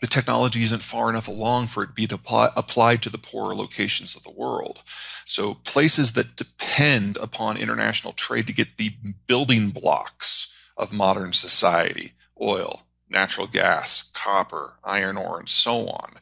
the 0.00 0.08
technology 0.08 0.62
isn't 0.64 0.82
far 0.82 1.08
enough 1.08 1.28
along 1.28 1.68
for 1.68 1.84
it 1.84 1.88
to 1.88 1.92
be 1.92 2.08
apply, 2.10 2.50
applied 2.56 3.00
to 3.02 3.10
the 3.10 3.18
poorer 3.18 3.54
locations 3.54 4.16
of 4.16 4.24
the 4.24 4.30
world. 4.30 4.80
So 5.24 5.54
places 5.54 6.12
that 6.12 6.36
depend 6.36 7.16
upon 7.18 7.56
international 7.56 8.12
trade 8.12 8.46
to 8.48 8.52
get 8.52 8.76
the 8.76 8.90
building 9.26 9.70
blocks 9.70 10.52
of 10.76 10.92
modern 10.92 11.32
society, 11.32 12.12
oil, 12.40 12.82
natural 13.14 13.46
gas, 13.46 14.10
copper, 14.12 14.74
iron 14.84 15.16
ore, 15.16 15.38
and 15.38 15.48
so 15.48 15.88
on. 15.88 16.16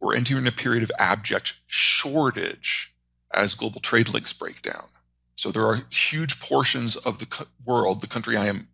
We're 0.00 0.14
entering 0.14 0.46
a 0.46 0.52
period 0.52 0.82
of 0.82 0.92
abject 0.98 1.54
shortage 1.66 2.94
as 3.34 3.54
global 3.54 3.80
trade 3.80 4.14
links 4.14 4.32
break 4.32 4.62
down. 4.62 4.86
So 5.34 5.50
there 5.50 5.66
are 5.66 5.82
huge 5.90 6.40
portions 6.40 6.96
of 6.96 7.18
the 7.18 7.46
world, 7.66 8.00
the 8.00 8.06
country 8.06 8.36
I 8.36 8.46
am 8.46 8.68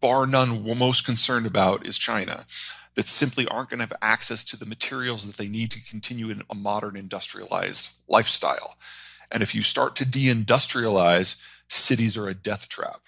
bar 0.00 0.26
none 0.26 0.64
most 0.78 1.04
concerned 1.04 1.46
about 1.46 1.84
is 1.86 1.98
China, 1.98 2.46
that 2.94 3.06
simply 3.06 3.46
aren't 3.48 3.70
going 3.70 3.78
to 3.78 3.84
have 3.84 3.96
access 4.00 4.42
to 4.44 4.56
the 4.56 4.66
materials 4.66 5.26
that 5.26 5.36
they 5.36 5.48
need 5.48 5.70
to 5.70 5.90
continue 5.90 6.30
in 6.30 6.42
a 6.50 6.54
modern 6.54 6.96
industrialized 6.96 7.90
lifestyle. 8.08 8.76
And 9.30 9.42
if 9.42 9.54
you 9.54 9.62
start 9.62 9.94
to 9.96 10.04
deindustrialize, 10.04 11.40
cities 11.68 12.16
are 12.16 12.28
a 12.28 12.34
death 12.34 12.68
trap. 12.68 13.02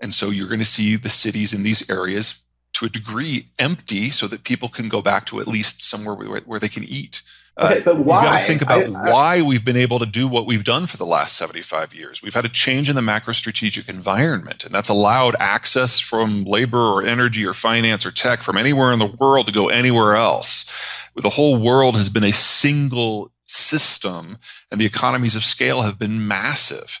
And 0.00 0.14
so 0.14 0.30
you're 0.30 0.48
going 0.48 0.58
to 0.58 0.64
see 0.64 0.96
the 0.96 1.08
cities 1.08 1.52
in 1.52 1.62
these 1.62 1.88
areas 1.90 2.42
to 2.82 2.86
a 2.86 2.90
degree 2.90 3.48
empty 3.58 4.10
so 4.10 4.26
that 4.26 4.44
people 4.44 4.68
can 4.68 4.88
go 4.88 5.00
back 5.00 5.24
to 5.26 5.40
at 5.40 5.48
least 5.48 5.82
somewhere 5.82 6.14
where, 6.14 6.40
where 6.40 6.60
they 6.60 6.68
can 6.68 6.84
eat. 6.84 7.22
Okay, 7.58 7.80
uh, 7.80 7.84
but 7.84 7.98
why? 7.98 8.22
You 8.24 8.30
got 8.30 8.38
to 8.38 8.44
think 8.44 8.62
about 8.62 8.82
I, 8.82 9.08
I, 9.08 9.10
why 9.10 9.42
we've 9.42 9.64
been 9.64 9.76
able 9.76 9.98
to 9.98 10.06
do 10.06 10.26
what 10.26 10.46
we've 10.46 10.64
done 10.64 10.86
for 10.86 10.96
the 10.96 11.04
last 11.04 11.36
75 11.36 11.94
years. 11.94 12.22
We've 12.22 12.34
had 12.34 12.46
a 12.46 12.48
change 12.48 12.88
in 12.88 12.96
the 12.96 13.02
macro 13.02 13.34
strategic 13.34 13.88
environment, 13.88 14.64
and 14.64 14.74
that's 14.74 14.88
allowed 14.88 15.36
access 15.38 16.00
from 16.00 16.44
labor 16.44 16.80
or 16.80 17.04
energy 17.04 17.44
or 17.44 17.52
finance 17.52 18.06
or 18.06 18.10
tech 18.10 18.42
from 18.42 18.56
anywhere 18.56 18.92
in 18.92 18.98
the 18.98 19.14
world 19.20 19.46
to 19.46 19.52
go 19.52 19.68
anywhere 19.68 20.16
else. 20.16 21.10
The 21.14 21.30
whole 21.30 21.58
world 21.58 21.96
has 21.96 22.08
been 22.08 22.24
a 22.24 22.32
single 22.32 23.32
system, 23.44 24.38
and 24.70 24.80
the 24.80 24.86
economies 24.86 25.36
of 25.36 25.44
scale 25.44 25.82
have 25.82 25.98
been 25.98 26.26
massive. 26.26 27.00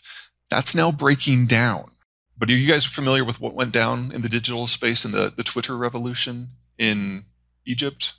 That's 0.50 0.74
now 0.74 0.92
breaking 0.92 1.46
down. 1.46 1.91
But 2.42 2.50
are 2.50 2.54
you 2.54 2.66
guys 2.66 2.84
familiar 2.84 3.24
with 3.24 3.40
what 3.40 3.54
went 3.54 3.70
down 3.70 4.10
in 4.12 4.22
the 4.22 4.28
digital 4.28 4.66
space 4.66 5.04
in 5.04 5.12
the, 5.12 5.32
the 5.32 5.44
Twitter 5.44 5.76
revolution 5.76 6.48
in 6.76 7.26
Egypt? 7.64 8.14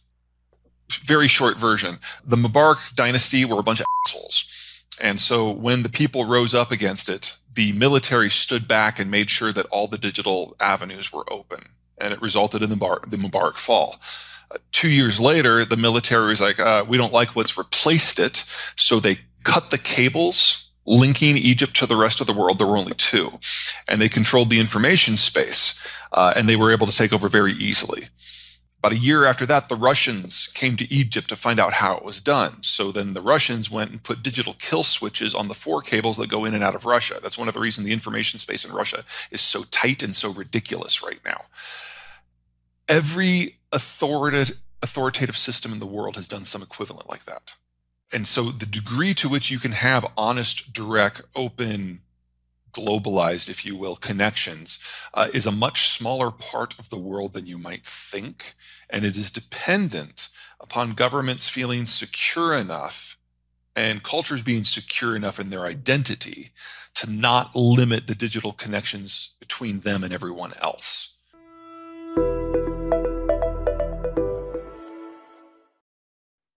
Very 0.89 1.27
short 1.27 1.59
version. 1.59 1.97
The 2.23 2.37
Mubarak 2.37 2.95
dynasty 2.95 3.43
were 3.43 3.59
a 3.59 3.63
bunch 3.63 3.81
of 3.81 3.85
assholes. 4.07 4.85
And 5.01 5.19
so 5.19 5.51
when 5.51 5.83
the 5.83 5.89
people 5.89 6.23
rose 6.23 6.55
up 6.55 6.71
against 6.71 7.09
it, 7.09 7.35
the 7.53 7.73
military 7.73 8.29
stood 8.29 8.65
back 8.65 8.97
and 8.97 9.11
made 9.11 9.29
sure 9.29 9.51
that 9.51 9.65
all 9.65 9.89
the 9.89 9.97
digital 9.97 10.55
avenues 10.57 11.11
were 11.11 11.25
open. 11.29 11.71
And 11.97 12.13
it 12.13 12.21
resulted 12.21 12.61
in 12.61 12.69
the, 12.69 12.77
Bar- 12.77 13.01
the 13.05 13.17
Mubarak 13.17 13.57
fall. 13.57 13.99
Uh, 14.49 14.59
two 14.71 14.89
years 14.89 15.19
later, 15.19 15.65
the 15.65 15.75
military 15.75 16.27
was 16.27 16.39
like, 16.39 16.61
uh, 16.61 16.85
we 16.87 16.95
don't 16.95 17.11
like 17.11 17.35
what's 17.35 17.57
replaced 17.57 18.19
it. 18.19 18.37
So 18.77 19.01
they 19.01 19.19
cut 19.43 19.69
the 19.69 19.77
cables 19.77 20.62
linking 20.85 21.37
Egypt 21.37 21.75
to 21.77 21.85
the 21.85 21.95
rest 21.95 22.21
of 22.21 22.27
the 22.27 22.33
world. 22.33 22.59
There 22.59 22.67
were 22.67 22.77
only 22.77 22.93
two, 22.93 23.39
and 23.89 24.01
they 24.01 24.09
controlled 24.09 24.49
the 24.49 24.59
information 24.59 25.15
space, 25.15 25.95
uh, 26.11 26.33
and 26.35 26.47
they 26.47 26.55
were 26.55 26.71
able 26.71 26.87
to 26.87 26.95
take 26.95 27.13
over 27.13 27.27
very 27.27 27.53
easily. 27.53 28.09
About 28.83 28.97
a 28.97 28.97
year 28.97 29.23
after 29.23 29.45
that, 29.45 29.69
the 29.69 29.77
Russians 29.77 30.47
came 30.47 30.75
to 30.75 30.93
Egypt 30.93 31.29
to 31.29 31.37
find 31.37 31.57
out 31.57 31.71
how 31.71 31.95
it 31.95 32.03
was 32.03 32.19
done. 32.19 32.63
So 32.63 32.91
then 32.91 33.13
the 33.13 33.21
Russians 33.21 33.71
went 33.71 33.91
and 33.91 34.03
put 34.03 34.21
digital 34.21 34.55
kill 34.59 34.83
switches 34.83 35.33
on 35.33 35.47
the 35.47 35.53
four 35.53 35.81
cables 35.81 36.17
that 36.17 36.27
go 36.27 36.43
in 36.43 36.53
and 36.53 36.61
out 36.61 36.75
of 36.75 36.85
Russia. 36.85 37.17
That's 37.23 37.37
one 37.37 37.47
of 37.47 37.53
the 37.53 37.61
reasons 37.61 37.87
the 37.87 37.93
information 37.93 38.41
space 38.41 38.65
in 38.65 38.73
Russia 38.73 39.05
is 39.31 39.39
so 39.39 39.63
tight 39.71 40.03
and 40.03 40.13
so 40.13 40.33
ridiculous 40.33 41.01
right 41.01 41.21
now. 41.23 41.45
Every 42.89 43.59
authoritative, 43.71 44.57
authoritative 44.81 45.37
system 45.37 45.71
in 45.71 45.79
the 45.79 45.85
world 45.85 46.17
has 46.17 46.27
done 46.27 46.43
some 46.43 46.61
equivalent 46.61 47.09
like 47.09 47.23
that. 47.23 47.53
And 48.13 48.27
so 48.27 48.51
the 48.51 48.67
degree 48.67 49.15
to 49.15 49.27
which 49.27 49.49
you 49.49 49.57
can 49.57 49.71
have 49.71 50.05
honest, 50.15 50.71
direct, 50.71 51.21
open, 51.35 52.01
globalized, 52.71 53.49
if 53.49 53.65
you 53.65 53.75
will, 53.75 53.95
connections 53.95 54.77
uh, 55.15 55.29
is 55.33 55.47
a 55.47 55.51
much 55.51 55.87
smaller 55.87 56.29
part 56.29 56.77
of 56.77 56.89
the 56.89 56.97
world 56.97 57.33
than 57.33 57.47
you 57.47 57.57
might 57.57 57.85
think. 57.85 58.53
And 58.87 59.03
it 59.03 59.17
is 59.17 59.31
dependent 59.31 60.29
upon 60.59 60.91
governments 60.91 61.49
feeling 61.49 61.87
secure 61.87 62.53
enough 62.53 63.17
and 63.75 64.03
cultures 64.03 64.43
being 64.43 64.63
secure 64.63 65.15
enough 65.15 65.39
in 65.39 65.49
their 65.49 65.65
identity 65.65 66.51
to 66.93 67.09
not 67.09 67.55
limit 67.55 68.05
the 68.05 68.13
digital 68.13 68.53
connections 68.53 69.35
between 69.39 69.79
them 69.79 70.03
and 70.03 70.13
everyone 70.13 70.53
else. 70.61 71.17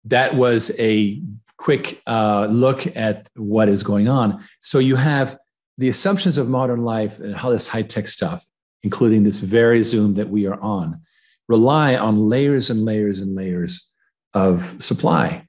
That 0.05 0.35
was 0.35 0.77
a 0.79 1.23
quick 1.65 2.03
uh, 2.07 2.47
look 2.51 2.95
at 2.95 3.27
what 3.37 3.71
is 3.71 3.83
going 3.83 4.07
on. 4.07 4.45
So 4.61 4.79
you 4.79 4.97
have 4.97 5.39
the 5.79 5.89
assumptions 5.89 6.37
of 6.37 6.47
modern 6.47 6.85
life 6.85 7.21
and 7.21 7.35
how 7.35 7.49
this 7.49 7.67
high 7.67 7.81
tech 7.81 8.07
stuff, 8.07 8.45
including 8.83 9.25
this 9.25 9.39
very 9.39 9.83
Zoom 9.83 10.13
that 10.15 10.29
we 10.29 10.47
are 10.47 10.61
on, 10.61 11.01
rely 11.49 11.97
on 11.97 12.29
layers 12.29 12.69
and 12.69 12.85
layers 12.85 13.21
and 13.21 13.35
layers 13.35 13.91
of 14.35 14.77
supply. 14.85 15.47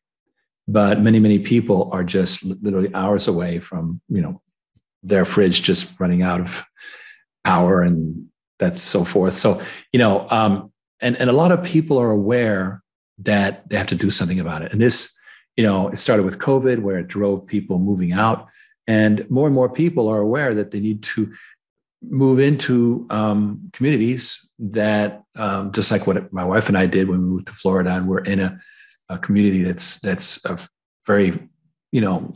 But 0.70 1.02
many, 1.02 1.20
many 1.20 1.38
people 1.38 1.90
are 1.92 2.04
just 2.06 2.46
literally 2.64 2.96
hours 2.96 3.28
away 3.28 3.60
from, 3.60 4.00
you 4.08 4.22
know, 4.22 4.42
their 5.04 5.26
fridge 5.26 5.64
just 5.64 6.00
running 6.00 6.22
out 6.22 6.40
of 6.40 6.66
power 7.44 7.82
and 7.82 8.28
that's 8.58 8.82
so 8.82 9.04
forth. 9.04 9.34
So, 9.34 9.62
you 9.92 10.00
know, 10.00 10.28
um, 10.30 10.72
and, 11.02 11.18
and 11.18 11.30
a 11.30 11.34
lot 11.34 11.52
of 11.52 11.62
people 11.62 11.98
are 12.00 12.10
aware 12.10 12.82
that 13.20 13.68
they 13.68 13.76
have 13.76 13.88
to 13.88 13.96
do 13.96 14.12
something 14.12 14.40
about 14.40 14.62
it. 14.62 14.72
And 14.72 14.80
this 14.80 15.16
you 15.56 15.64
know, 15.64 15.90
it 15.90 15.98
started 15.98 16.26
with 16.26 16.40
COVID, 16.40 16.80
where 16.80 17.00
it 17.00 17.08
drove 17.08 17.46
people 17.46 17.80
moving 17.80 18.12
out, 18.12 18.48
and 18.88 19.30
more 19.30 19.48
and 19.48 19.56
more 19.56 19.70
people 19.70 20.08
are 20.08 20.20
aware 20.20 20.54
that 20.56 20.72
they 20.72 20.80
need 20.80 21.04
to 21.04 21.34
move 22.02 22.40
into 22.40 23.08
um, 23.10 23.70
communities 23.74 24.48
that, 24.60 25.24
um, 25.36 25.72
just 25.72 25.92
like 25.92 26.06
what 26.06 26.32
my 26.32 26.46
wife 26.46 26.68
and 26.68 26.78
I 26.78 26.86
did 26.86 27.10
when 27.10 27.22
we 27.22 27.28
moved 27.28 27.48
to 27.48 27.54
Florida, 27.54 27.92
and 27.92 28.08
we're 28.08 28.24
in 28.24 28.40
a, 28.40 28.60
a 29.10 29.18
community 29.18 29.64
that's 29.64 30.00
that's 30.00 30.44
a 30.46 30.60
very, 31.08 31.40
you 31.92 32.02
know, 32.02 32.34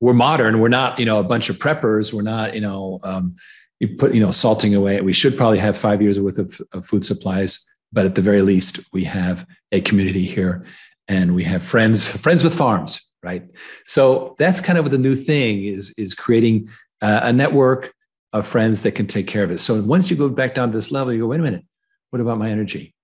we're 0.00 0.12
modern. 0.14 0.60
We're 0.60 0.68
not, 0.68 0.98
you 0.98 1.06
know, 1.06 1.18
a 1.18 1.24
bunch 1.24 1.48
of 1.48 1.58
preppers. 1.58 2.12
We're 2.12 2.22
not, 2.22 2.54
you 2.54 2.60
know, 2.60 3.00
um, 3.02 3.36
you 3.78 3.88
put, 3.96 4.14
you 4.14 4.20
know, 4.20 4.30
salting 4.30 4.74
away. 4.74 5.00
We 5.00 5.12
should 5.12 5.36
probably 5.36 5.58
have 5.58 5.76
five 5.76 6.02
years 6.02 6.18
worth 6.20 6.38
of, 6.38 6.60
of 6.72 6.86
food 6.86 7.04
supplies, 7.04 7.74
but 7.92 8.06
at 8.06 8.14
the 8.14 8.22
very 8.22 8.42
least, 8.42 8.92
we 8.92 9.04
have 9.04 9.46
a 9.70 9.80
community 9.80 10.24
here 10.24 10.64
and 11.12 11.34
we 11.34 11.44
have 11.44 11.62
friends 11.62 11.98
friends 12.24 12.42
with 12.44 12.54
farms 12.54 13.12
right? 13.22 13.44
So 13.84 14.34
that's 14.38 14.60
kind 14.60 14.78
of 14.78 14.90
the 14.90 14.98
new 14.98 15.14
thing 15.14 15.64
is 15.64 15.94
is 15.96 16.14
creating 16.14 16.68
uh, 17.00 17.20
a 17.22 17.32
network 17.32 17.92
of 18.32 18.46
friends 18.46 18.82
that 18.82 18.92
can 18.92 19.06
take 19.06 19.26
care 19.26 19.44
of 19.44 19.50
it. 19.50 19.58
So 19.58 19.82
once 19.82 20.10
you 20.10 20.16
go 20.16 20.28
back 20.28 20.54
down 20.54 20.70
to 20.70 20.76
this 20.76 20.90
level 20.90 21.12
you 21.12 21.20
go 21.20 21.26
wait 21.26 21.40
a 21.40 21.42
minute. 21.42 21.64
What 22.10 22.20
about 22.20 22.38
my 22.38 22.50
energy? 22.50 22.94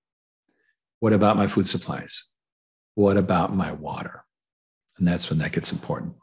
What 1.00 1.12
about 1.12 1.36
my 1.36 1.46
food 1.46 1.66
supplies? 1.66 2.24
What 2.94 3.16
about 3.16 3.54
my 3.54 3.72
water? 3.72 4.24
And 4.98 5.06
that's 5.06 5.30
when 5.30 5.38
that 5.38 5.52
gets 5.52 5.72
important. 5.72 6.14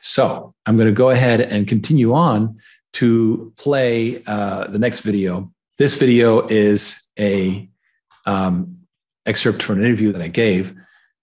So 0.00 0.54
I'm 0.64 0.76
going 0.76 0.88
to 0.88 0.94
go 0.94 1.10
ahead 1.10 1.40
and 1.40 1.68
continue 1.68 2.14
on 2.14 2.58
to 2.94 3.52
play 3.56 4.22
uh, 4.26 4.68
the 4.68 4.78
next 4.78 5.00
video. 5.00 5.52
This 5.76 5.98
video 5.98 6.46
is 6.48 7.10
a 7.18 7.68
um, 8.24 8.78
excerpt 9.26 9.62
from 9.62 9.78
an 9.78 9.84
interview 9.84 10.12
that 10.12 10.22
I 10.22 10.28
gave, 10.28 10.74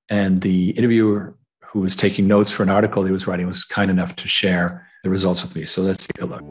and 0.09 0.41
the 0.41 0.71
interviewer 0.71 1.35
who 1.61 1.79
was 1.79 1.95
taking 1.95 2.27
notes 2.27 2.51
for 2.51 2.63
an 2.63 2.69
article 2.69 3.03
he 3.03 3.11
was 3.11 3.25
writing 3.25 3.47
was 3.47 3.63
kind 3.63 3.89
enough 3.89 4.15
to 4.17 4.27
share 4.27 4.87
the 5.03 5.09
results 5.09 5.41
with 5.41 5.55
me. 5.55 5.63
So 5.63 5.81
let's 5.81 6.07
take 6.07 6.21
a 6.21 6.25
look. 6.25 6.43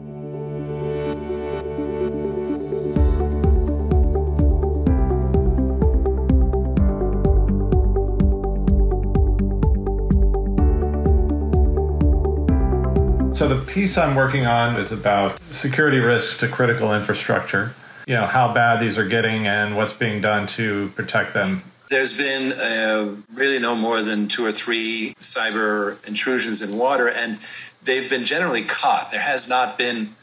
So 13.35 13.47
the 13.47 13.61
piece 13.65 13.97
I'm 13.97 14.15
working 14.15 14.45
on 14.45 14.79
is 14.79 14.91
about 14.91 15.39
security 15.51 15.97
risks 15.97 16.37
to 16.37 16.47
critical 16.47 16.93
infrastructure. 16.93 17.73
You 18.07 18.15
know, 18.15 18.25
how 18.25 18.53
bad 18.53 18.79
these 18.79 18.97
are 18.97 19.07
getting 19.07 19.47
and 19.47 19.75
what's 19.75 19.91
being 19.91 20.21
done 20.21 20.45
to 20.47 20.91
protect 20.95 21.33
them. 21.33 21.63
There's 21.93 22.17
been 22.17 22.53
uh, 22.53 23.17
really 23.35 23.59
no 23.59 23.75
more 23.75 24.01
than 24.01 24.27
two 24.27 24.43
or 24.43 24.51
three 24.51 25.13
cyber 25.19 26.03
intrusions 26.07 26.63
in 26.63 26.75
water, 26.75 27.07
and 27.07 27.37
they've 27.83 28.09
been 28.09 28.25
generally 28.25 28.63
caught. 28.63 29.11
There 29.11 29.21
has 29.21 29.47
not 29.47 29.77
been 29.77 30.15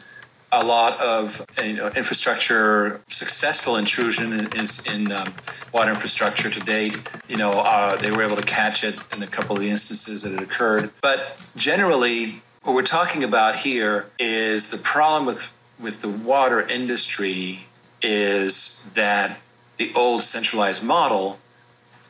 a 0.51 0.65
lot 0.65 1.01
of 1.01 1.47
you 1.63 1.75
know, 1.75 1.87
infrastructure 1.91 3.01
successful 3.07 3.77
intrusion 3.77 4.33
in, 4.33 4.67
in, 4.93 5.13
um, 5.13 5.33
water 5.73 5.93
infrastructure 5.93 6.51
to 6.51 6.59
date. 6.59 6.99
You 7.29 7.37
know, 7.37 7.53
uh, 7.53 7.95
they 7.95 8.11
were 8.11 8.25
able 8.25 8.37
to 8.37 8.43
catch 8.43 8.83
it 8.83 8.99
in 9.13 9.23
a 9.23 9.29
couple 9.29 9.55
of 9.55 9.63
the 9.63 9.71
instances 9.71 10.25
that 10.25 10.33
it 10.33 10.43
occurred, 10.43 10.91
but 11.01 11.37
generally 11.55 12.43
what 12.65 12.75
we're 12.75 12.83
talking 12.83 13.23
about 13.23 13.55
here 13.55 14.07
is 14.19 14.73
the 14.73 14.79
problem 14.79 15.25
with, 15.25 15.53
with 15.79 16.01
the 16.01 16.09
water 16.09 16.63
industry 16.63 17.67
is 18.03 18.91
that 18.95 19.39
the 19.77 19.93
old 19.95 20.25
centralized 20.25 20.83
model 20.83 21.39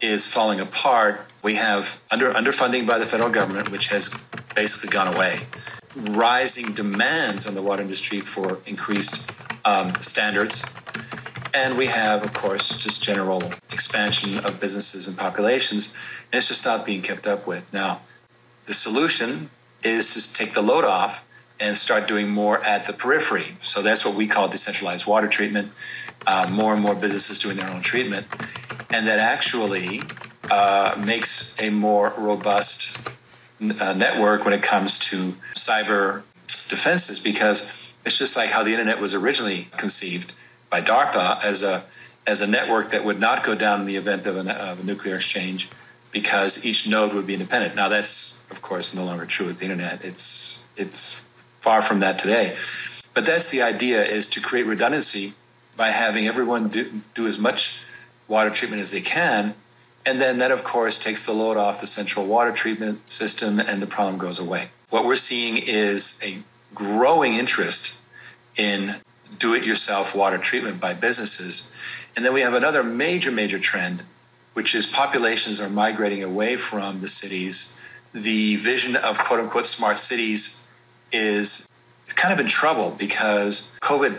is 0.00 0.26
falling 0.26 0.60
apart. 0.60 1.20
We 1.42 1.54
have 1.56 2.00
under 2.10 2.32
underfunding 2.32 2.86
by 2.86 2.98
the 2.98 3.06
federal 3.06 3.30
government, 3.30 3.70
which 3.70 3.88
has 3.88 4.08
basically 4.54 4.90
gone 4.90 5.14
away. 5.14 5.40
Rising 5.96 6.72
demands 6.72 7.46
on 7.46 7.54
the 7.54 7.62
water 7.62 7.82
industry 7.82 8.20
for 8.20 8.58
increased 8.66 9.30
um, 9.64 9.94
standards. 10.00 10.64
And 11.52 11.76
we 11.76 11.86
have, 11.86 12.22
of 12.22 12.32
course, 12.32 12.76
just 12.76 13.02
general 13.02 13.42
expansion 13.72 14.38
of 14.38 14.60
businesses 14.60 15.08
and 15.08 15.16
populations, 15.18 15.96
and 16.32 16.38
it's 16.38 16.48
just 16.48 16.64
not 16.64 16.86
being 16.86 17.02
kept 17.02 17.26
up 17.26 17.46
with. 17.46 17.72
Now, 17.72 18.02
the 18.66 18.74
solution 18.74 19.50
is 19.82 20.14
to 20.14 20.32
take 20.32 20.54
the 20.54 20.62
load 20.62 20.84
off 20.84 21.24
and 21.58 21.76
start 21.76 22.06
doing 22.06 22.28
more 22.28 22.62
at 22.64 22.86
the 22.86 22.92
periphery. 22.92 23.56
So 23.60 23.82
that's 23.82 24.04
what 24.04 24.14
we 24.14 24.26
call 24.26 24.48
decentralized 24.48 25.06
water 25.06 25.28
treatment. 25.28 25.72
Uh, 26.26 26.46
more 26.50 26.74
and 26.74 26.82
more 26.82 26.94
businesses 26.94 27.38
doing 27.38 27.56
their 27.56 27.70
own 27.70 27.80
treatment, 27.80 28.26
and 28.90 29.06
that 29.06 29.18
actually 29.18 30.02
uh, 30.50 30.94
makes 31.04 31.58
a 31.58 31.70
more 31.70 32.12
robust 32.18 32.98
uh, 33.60 33.92
network 33.94 34.44
when 34.44 34.52
it 34.52 34.62
comes 34.62 34.98
to 34.98 35.34
cyber 35.54 36.22
defenses. 36.68 37.18
Because 37.18 37.72
it's 38.04 38.18
just 38.18 38.36
like 38.36 38.50
how 38.50 38.62
the 38.62 38.70
internet 38.70 39.00
was 39.00 39.14
originally 39.14 39.68
conceived 39.76 40.32
by 40.68 40.80
DARPA 40.80 41.42
as 41.42 41.62
a 41.62 41.84
as 42.26 42.40
a 42.40 42.46
network 42.46 42.90
that 42.90 43.04
would 43.04 43.18
not 43.18 43.42
go 43.42 43.54
down 43.54 43.80
in 43.80 43.86
the 43.86 43.96
event 43.96 44.26
of, 44.26 44.36
an, 44.36 44.48
of 44.48 44.80
a 44.80 44.84
nuclear 44.84 45.16
exchange 45.16 45.70
because 46.12 46.64
each 46.64 46.88
node 46.88 47.12
would 47.12 47.26
be 47.26 47.34
independent. 47.34 47.74
Now 47.74 47.88
that's 47.88 48.44
of 48.50 48.62
course 48.62 48.94
no 48.94 49.04
longer 49.04 49.26
true 49.26 49.46
with 49.46 49.58
the 49.58 49.64
internet. 49.64 50.04
It's 50.04 50.66
it's 50.76 51.26
far 51.60 51.82
from 51.82 52.00
that 52.00 52.18
today. 52.18 52.56
But 53.14 53.26
that's 53.26 53.50
the 53.50 53.62
idea 53.62 54.04
is 54.04 54.28
to 54.30 54.40
create 54.40 54.66
redundancy 54.66 55.34
by 55.80 55.88
having 55.88 56.26
everyone 56.26 56.68
do, 56.68 57.00
do 57.14 57.26
as 57.26 57.38
much 57.38 57.82
water 58.28 58.50
treatment 58.50 58.82
as 58.82 58.92
they 58.92 59.00
can. 59.00 59.54
And 60.04 60.20
then 60.20 60.36
that, 60.36 60.50
of 60.50 60.62
course, 60.62 60.98
takes 60.98 61.24
the 61.24 61.32
load 61.32 61.56
off 61.56 61.80
the 61.80 61.86
central 61.86 62.26
water 62.26 62.52
treatment 62.52 63.10
system 63.10 63.58
and 63.58 63.80
the 63.80 63.86
problem 63.86 64.18
goes 64.18 64.38
away. 64.38 64.68
What 64.90 65.06
we're 65.06 65.16
seeing 65.16 65.56
is 65.56 66.20
a 66.22 66.40
growing 66.74 67.32
interest 67.32 67.98
in 68.58 68.96
do 69.38 69.54
it 69.54 69.64
yourself 69.64 70.14
water 70.14 70.36
treatment 70.36 70.82
by 70.82 70.92
businesses. 70.92 71.72
And 72.14 72.26
then 72.26 72.34
we 72.34 72.42
have 72.42 72.52
another 72.52 72.82
major, 72.82 73.30
major 73.30 73.58
trend 73.58 74.02
which 74.52 74.74
is 74.74 74.84
populations 74.84 75.62
are 75.62 75.70
migrating 75.70 76.22
away 76.22 76.56
from 76.56 77.00
the 77.00 77.08
cities. 77.08 77.80
The 78.12 78.56
vision 78.56 78.96
of 78.96 79.16
quote 79.16 79.40
unquote 79.40 79.64
smart 79.64 79.98
cities 79.98 80.68
is 81.10 81.66
kind 82.08 82.34
of 82.34 82.38
in 82.38 82.48
trouble 82.48 82.90
because 82.90 83.78
COVID 83.80 84.18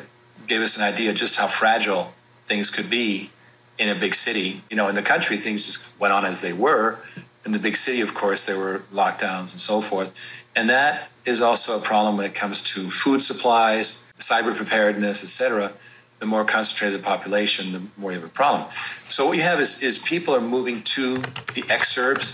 gave 0.51 0.61
us 0.61 0.75
an 0.75 0.83
idea 0.83 1.13
just 1.13 1.37
how 1.37 1.47
fragile 1.47 2.13
things 2.45 2.69
could 2.69 2.89
be 2.89 3.31
in 3.77 3.87
a 3.87 3.95
big 3.95 4.13
city. 4.13 4.61
You 4.69 4.75
know, 4.75 4.89
in 4.89 4.95
the 4.95 5.01
country, 5.01 5.37
things 5.37 5.65
just 5.65 5.97
went 5.97 6.13
on 6.13 6.25
as 6.25 6.41
they 6.41 6.51
were. 6.51 6.99
In 7.45 7.53
the 7.53 7.59
big 7.67 7.77
city, 7.77 8.01
of 8.01 8.13
course, 8.13 8.45
there 8.45 8.59
were 8.59 8.83
lockdowns 8.93 9.53
and 9.53 9.61
so 9.61 9.79
forth. 9.79 10.11
And 10.53 10.69
that 10.69 11.07
is 11.23 11.41
also 11.41 11.79
a 11.79 11.81
problem 11.81 12.17
when 12.17 12.25
it 12.25 12.35
comes 12.35 12.61
to 12.73 12.89
food 12.89 13.23
supplies, 13.23 14.11
cyber 14.19 14.53
preparedness, 14.53 15.23
et 15.23 15.29
cetera 15.29 15.71
the 16.19 16.27
more 16.27 16.45
concentrated 16.45 16.99
the 16.99 17.03
population, 17.03 17.73
the 17.73 17.81
more 17.97 18.11
you 18.11 18.19
have 18.19 18.29
a 18.29 18.31
problem. 18.31 18.69
So 19.05 19.25
what 19.25 19.37
you 19.37 19.41
have 19.41 19.59
is, 19.59 19.81
is 19.81 19.97
people 19.97 20.35
are 20.35 20.41
moving 20.57 20.83
to 20.83 21.17
the 21.55 21.63
exurbs 21.63 22.27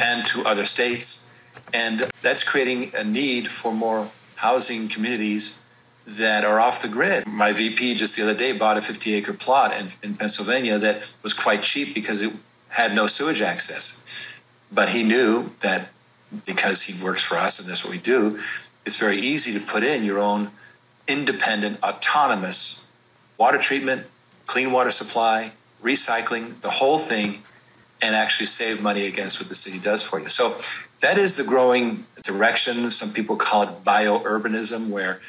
and 0.00 0.26
to 0.28 0.46
other 0.46 0.64
states, 0.64 1.38
and 1.74 2.10
that's 2.22 2.42
creating 2.42 2.92
a 2.94 3.04
need 3.04 3.50
for 3.50 3.70
more 3.70 4.10
housing 4.36 4.88
communities 4.88 5.60
that 6.06 6.44
are 6.44 6.60
off 6.60 6.82
the 6.82 6.88
grid. 6.88 7.26
My 7.26 7.52
VP 7.52 7.94
just 7.94 8.16
the 8.16 8.22
other 8.22 8.34
day 8.34 8.52
bought 8.52 8.76
a 8.76 8.82
50 8.82 9.14
acre 9.14 9.32
plot 9.32 9.76
in, 9.76 9.88
in 10.02 10.16
Pennsylvania 10.16 10.78
that 10.78 11.10
was 11.22 11.32
quite 11.32 11.62
cheap 11.62 11.94
because 11.94 12.22
it 12.22 12.32
had 12.68 12.94
no 12.94 13.06
sewage 13.06 13.40
access. 13.40 14.26
But 14.70 14.90
he 14.90 15.02
knew 15.02 15.50
that 15.60 15.88
because 16.44 16.82
he 16.82 17.02
works 17.02 17.22
for 17.22 17.36
us 17.38 17.60
and 17.60 17.68
that's 17.68 17.84
what 17.84 17.92
we 17.92 17.98
do, 17.98 18.38
it's 18.84 18.96
very 18.98 19.20
easy 19.20 19.58
to 19.58 19.64
put 19.64 19.82
in 19.82 20.04
your 20.04 20.18
own 20.18 20.50
independent, 21.08 21.82
autonomous 21.82 22.88
water 23.38 23.58
treatment, 23.58 24.06
clean 24.46 24.72
water 24.72 24.90
supply, 24.90 25.52
recycling, 25.82 26.60
the 26.60 26.70
whole 26.70 26.98
thing, 26.98 27.42
and 28.02 28.14
actually 28.14 28.46
save 28.46 28.82
money 28.82 29.06
against 29.06 29.40
what 29.40 29.48
the 29.48 29.54
city 29.54 29.78
does 29.78 30.02
for 30.02 30.20
you. 30.20 30.28
So 30.28 30.56
that 31.00 31.18
is 31.18 31.36
the 31.36 31.44
growing 31.44 32.04
direction. 32.22 32.90
Some 32.90 33.10
people 33.12 33.36
call 33.36 33.62
it 33.62 33.84
biourbanism, 33.84 34.88
where 34.88 35.20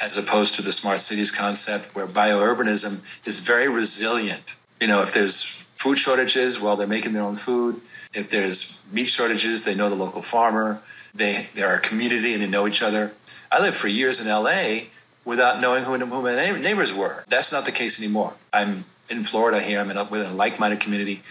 as 0.00 0.16
opposed 0.18 0.54
to 0.56 0.62
the 0.62 0.72
smart 0.72 1.00
cities 1.00 1.30
concept, 1.30 1.94
where 1.94 2.06
biourbanism 2.06 3.02
is 3.24 3.38
very 3.38 3.68
resilient. 3.68 4.56
You 4.80 4.88
know, 4.88 5.02
if 5.02 5.12
there's 5.12 5.64
food 5.76 5.98
shortages, 5.98 6.60
well, 6.60 6.76
they're 6.76 6.86
making 6.86 7.12
their 7.12 7.22
own 7.22 7.36
food. 7.36 7.80
If 8.12 8.30
there's 8.30 8.82
meat 8.90 9.08
shortages, 9.08 9.64
they 9.64 9.74
know 9.74 9.88
the 9.88 9.94
local 9.94 10.22
farmer. 10.22 10.82
They, 11.14 11.46
they're 11.54 11.74
a 11.74 11.80
community 11.80 12.32
and 12.32 12.42
they 12.42 12.46
know 12.46 12.66
each 12.66 12.82
other. 12.82 13.12
I 13.52 13.60
lived 13.60 13.76
for 13.76 13.88
years 13.88 14.20
in 14.20 14.26
LA 14.26 14.86
without 15.24 15.60
knowing 15.60 15.84
who, 15.84 15.96
who 15.96 16.22
my 16.22 16.34
neighbors 16.34 16.92
were. 16.92 17.24
That's 17.28 17.52
not 17.52 17.64
the 17.64 17.72
case 17.72 18.02
anymore. 18.02 18.34
I'm 18.52 18.84
in 19.08 19.24
Florida 19.24 19.60
here. 19.60 19.80
I'm 19.80 19.90
in 19.90 20.08
with 20.10 20.26
a 20.26 20.34
like-minded 20.34 20.80
community, 20.80 21.22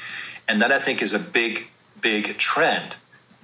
and 0.47 0.61
that 0.61 0.71
I 0.71 0.79
think 0.79 1.01
is 1.01 1.13
a 1.13 1.19
big, 1.19 1.69
big 2.01 2.37
trend. 2.37 2.97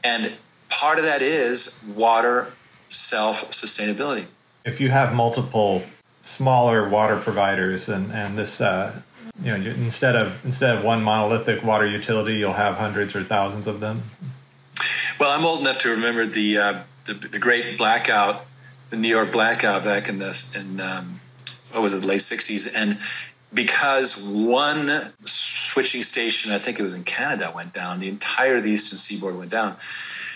And 0.04 0.34
part 0.70 0.98
of 0.98 1.06
that 1.06 1.22
is 1.22 1.86
water 1.96 2.54
self-sustainability. 2.90 4.26
If 4.70 4.80
you 4.80 4.90
have 4.90 5.14
multiple 5.14 5.84
smaller 6.24 6.88
water 6.88 7.18
providers, 7.18 7.90
and 7.90 8.12
and 8.12 8.38
this. 8.38 8.62
Uh, 8.62 9.02
you 9.42 9.58
know, 9.58 9.70
instead 9.70 10.18
of 10.18 10.34
instead 10.44 10.78
of 10.78 10.84
one 10.84 11.02
monolithic 11.02 11.64
water 11.64 11.88
utility, 11.88 12.34
you'll 12.34 12.54
have 12.54 12.76
hundreds 12.76 13.16
or 13.16 13.24
thousands 13.24 13.68
of 13.68 13.80
them. 13.80 14.04
Well, 15.18 15.32
I'm 15.32 15.46
old 15.46 15.62
enough 15.62 15.78
to 15.80 15.90
remember 15.90 16.26
the 16.26 16.58
uh, 16.58 16.82
the, 17.06 17.14
the 17.14 17.40
great 17.40 17.78
blackout 17.78 18.46
the 18.90 18.98
New 18.98 19.08
York 19.08 19.32
blackout 19.32 19.84
back 19.84 20.10
in 20.10 20.20
the 20.20 20.56
in 20.60 20.82
um, 20.82 21.20
what 21.72 21.82
was 21.82 21.94
it, 21.94 22.04
late 22.04 22.22
'60s, 22.22 22.74
and 22.76 23.00
because 23.54 24.32
one 24.32 25.14
switching 25.26 26.04
station, 26.04 26.52
I 26.52 26.60
think 26.60 26.80
it 26.80 26.84
was 26.84 26.96
in 26.96 27.04
Canada, 27.04 27.52
went 27.54 27.74
down, 27.74 28.00
the 28.00 28.10
entire 28.10 28.60
the 28.60 28.72
eastern 28.72 28.98
seaboard 29.00 29.38
went 29.38 29.52
down. 29.52 29.76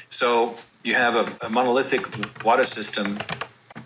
So 0.10 0.56
you 0.84 0.96
have 0.96 1.16
a, 1.16 1.32
a 1.42 1.50
monolithic 1.50 2.44
water 2.44 2.66
system. 2.66 3.20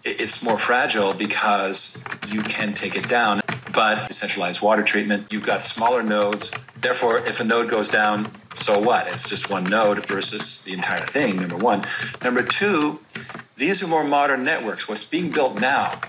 It's 0.04 0.44
more 0.44 0.58
fragile 0.58 1.14
because 1.14 2.04
you 2.30 2.42
can 2.44 2.74
take 2.74 2.96
it 2.96 3.08
down. 3.10 3.42
But 3.74 4.12
centralized 4.12 4.62
water 4.62 4.84
treatment, 4.84 5.32
you've 5.32 5.46
got 5.46 5.62
smaller 5.64 6.02
nodes. 6.02 6.52
Therefore, 6.80 7.18
if 7.26 7.40
a 7.40 7.44
node 7.44 7.70
goes 7.70 7.90
down, 7.90 8.32
so 8.56 8.80
what? 8.80 9.08
It's 9.08 9.30
just 9.30 9.50
one 9.50 9.66
node 9.66 10.06
versus 10.08 10.64
the 10.64 10.74
entire 10.74 11.06
thing, 11.06 11.36
number 11.38 11.58
one. 11.58 11.86
Number 12.24 12.42
two, 12.42 13.00
these 13.56 13.84
are 13.84 13.88
more 13.88 14.04
modern 14.04 14.44
networks. 14.44 14.88
What's 14.88 15.06
being 15.06 15.30
built 15.32 15.60
now 15.60 16.00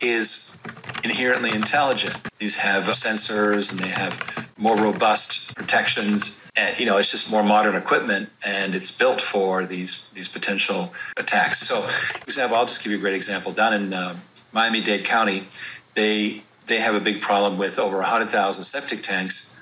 is 0.00 0.58
inherently 1.04 1.52
intelligent. 1.52 2.16
These 2.38 2.58
have 2.58 2.84
sensors 2.84 3.70
and 3.72 3.80
they 3.80 3.88
have 3.88 4.46
more 4.56 4.76
robust 4.76 5.54
protections. 5.54 6.45
And 6.56 6.78
you 6.78 6.86
know 6.86 6.96
it's 6.96 7.10
just 7.10 7.30
more 7.30 7.42
modern 7.42 7.76
equipment 7.76 8.30
and 8.44 8.74
it's 8.74 8.96
built 8.96 9.20
for 9.20 9.66
these 9.66 10.10
these 10.10 10.28
potential 10.28 10.92
attacks. 11.16 11.58
So 11.58 11.82
for 11.82 12.24
example 12.24 12.56
i'll 12.56 12.66
just 12.66 12.82
give 12.82 12.92
you 12.92 12.98
a 12.98 13.00
great 13.00 13.14
example. 13.14 13.52
Down 13.52 13.74
in 13.74 13.92
uh, 13.92 14.16
miami-dade 14.52 15.04
county 15.04 15.46
they 15.94 16.42
they 16.66 16.80
have 16.80 16.94
a 16.94 17.00
big 17.00 17.20
problem 17.20 17.58
with 17.58 17.78
over 17.78 17.98
100000 17.98 18.64
septic 18.64 19.02
tanks 19.02 19.60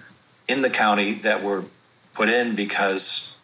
in 0.49 0.63
the 0.63 0.71
county 0.71 1.15
that 1.15 1.43
were 1.43 1.65
put 2.15 2.29
in 2.29 2.55
because 2.55 3.37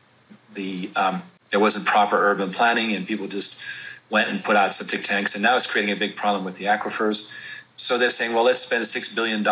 the 0.54 0.90
um, 0.96 1.22
there 1.50 1.60
wasn't 1.60 1.86
proper 1.86 2.16
urban 2.16 2.50
planning 2.52 2.92
and 2.92 3.06
people 3.06 3.26
just 3.26 3.62
went 4.08 4.28
and 4.28 4.42
put 4.42 4.56
out 4.56 4.72
septic 4.72 5.02
tanks. 5.02 5.34
And 5.34 5.42
now 5.42 5.56
it's 5.56 5.66
creating 5.66 5.92
a 5.94 5.98
big 5.98 6.16
problem 6.16 6.44
with 6.44 6.56
the 6.56 6.64
aquifers. 6.64 7.36
So 7.76 7.98
they're 7.98 8.10
saying 8.10 8.34
well 8.34 8.44
let's 8.44 8.60
spend 8.60 8.84
$6 8.84 9.14
billion 9.14 9.44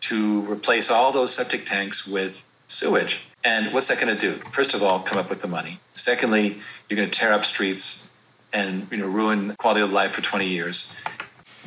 to 0.00 0.52
replace 0.52 0.90
all 0.90 1.12
those 1.12 1.34
septic 1.34 1.66
tanks 1.66 2.06
with 2.06 2.44
sewage. 2.68 3.22
And 3.42 3.72
what's 3.72 3.88
that 3.88 4.00
going 4.00 4.16
to 4.16 4.20
do? 4.20 4.40
First 4.52 4.74
of 4.74 4.82
all, 4.82 5.00
come 5.00 5.18
up 5.18 5.30
with 5.30 5.40
the 5.40 5.48
money. 5.48 5.80
Secondly, 5.94 6.60
you're 6.88 6.96
going 6.96 7.10
to 7.10 7.18
tear 7.18 7.32
up 7.32 7.44
streets 7.44 8.10
and 8.52 8.86
you 8.90 8.98
know 8.98 9.06
ruin 9.06 9.54
quality 9.58 9.80
of 9.80 9.92
life 9.92 10.12
for 10.12 10.22
20 10.22 10.46
years. 10.46 10.96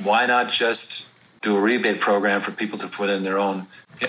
Why 0.03 0.25
not 0.25 0.49
just 0.49 1.11
do 1.41 1.55
a 1.55 1.59
rebate 1.59 1.99
program 1.99 2.41
for 2.41 2.51
people 2.51 2.77
to 2.79 2.87
put 2.87 3.09
in 3.09 3.23
their 3.23 3.37
own 3.37 3.67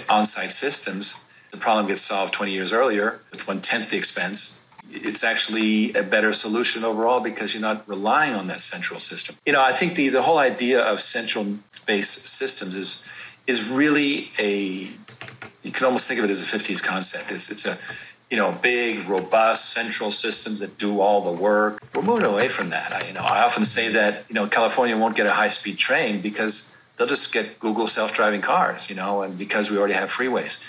on-site 0.08 0.52
systems? 0.52 1.24
The 1.50 1.58
problem 1.58 1.86
gets 1.86 2.00
solved 2.00 2.32
20 2.32 2.52
years 2.52 2.72
earlier 2.72 3.20
with 3.30 3.46
one 3.46 3.60
tenth 3.60 3.90
the 3.90 3.96
expense. 3.96 4.62
It's 4.90 5.24
actually 5.24 5.92
a 5.94 6.02
better 6.02 6.32
solution 6.32 6.84
overall 6.84 7.20
because 7.20 7.54
you're 7.54 7.62
not 7.62 7.86
relying 7.88 8.34
on 8.34 8.46
that 8.48 8.60
central 8.60 9.00
system. 9.00 9.36
You 9.46 9.52
know, 9.52 9.62
I 9.62 9.72
think 9.72 9.94
the, 9.94 10.08
the 10.08 10.22
whole 10.22 10.38
idea 10.38 10.80
of 10.80 11.00
central 11.00 11.58
based 11.86 12.26
systems 12.26 12.76
is 12.76 13.04
is 13.46 13.68
really 13.68 14.30
a 14.38 14.88
you 15.62 15.70
can 15.70 15.86
almost 15.86 16.08
think 16.08 16.18
of 16.18 16.24
it 16.24 16.30
as 16.30 16.42
a 16.42 16.46
50s 16.46 16.82
concept. 16.82 17.30
It's 17.30 17.50
it's 17.50 17.66
a 17.66 17.78
you 18.30 18.36
know 18.36 18.52
big, 18.62 19.08
robust 19.08 19.72
central 19.72 20.10
systems 20.10 20.60
that 20.60 20.78
do 20.78 21.00
all 21.00 21.20
the 21.20 21.32
work. 21.32 21.82
We're 21.94 22.02
moving 22.02 22.26
away 22.26 22.48
from 22.48 22.70
that. 22.70 22.92
I, 22.92 23.06
you 23.06 23.12
know, 23.12 23.20
I 23.20 23.42
often 23.42 23.64
say 23.64 23.88
that 23.90 24.24
you 24.28 24.34
know 24.34 24.46
California 24.48 24.96
won't 24.96 25.16
get 25.16 25.26
a 25.26 25.32
high 25.32 25.48
speed 25.48 25.78
train 25.78 26.20
because 26.20 26.80
they'll 26.96 27.06
just 27.06 27.32
get 27.32 27.60
Google 27.60 27.86
self 27.86 28.12
driving 28.12 28.40
cars. 28.40 28.90
You 28.90 28.96
know, 28.96 29.22
and 29.22 29.38
because 29.38 29.70
we 29.70 29.78
already 29.78 29.94
have 29.94 30.10
freeways. 30.10 30.64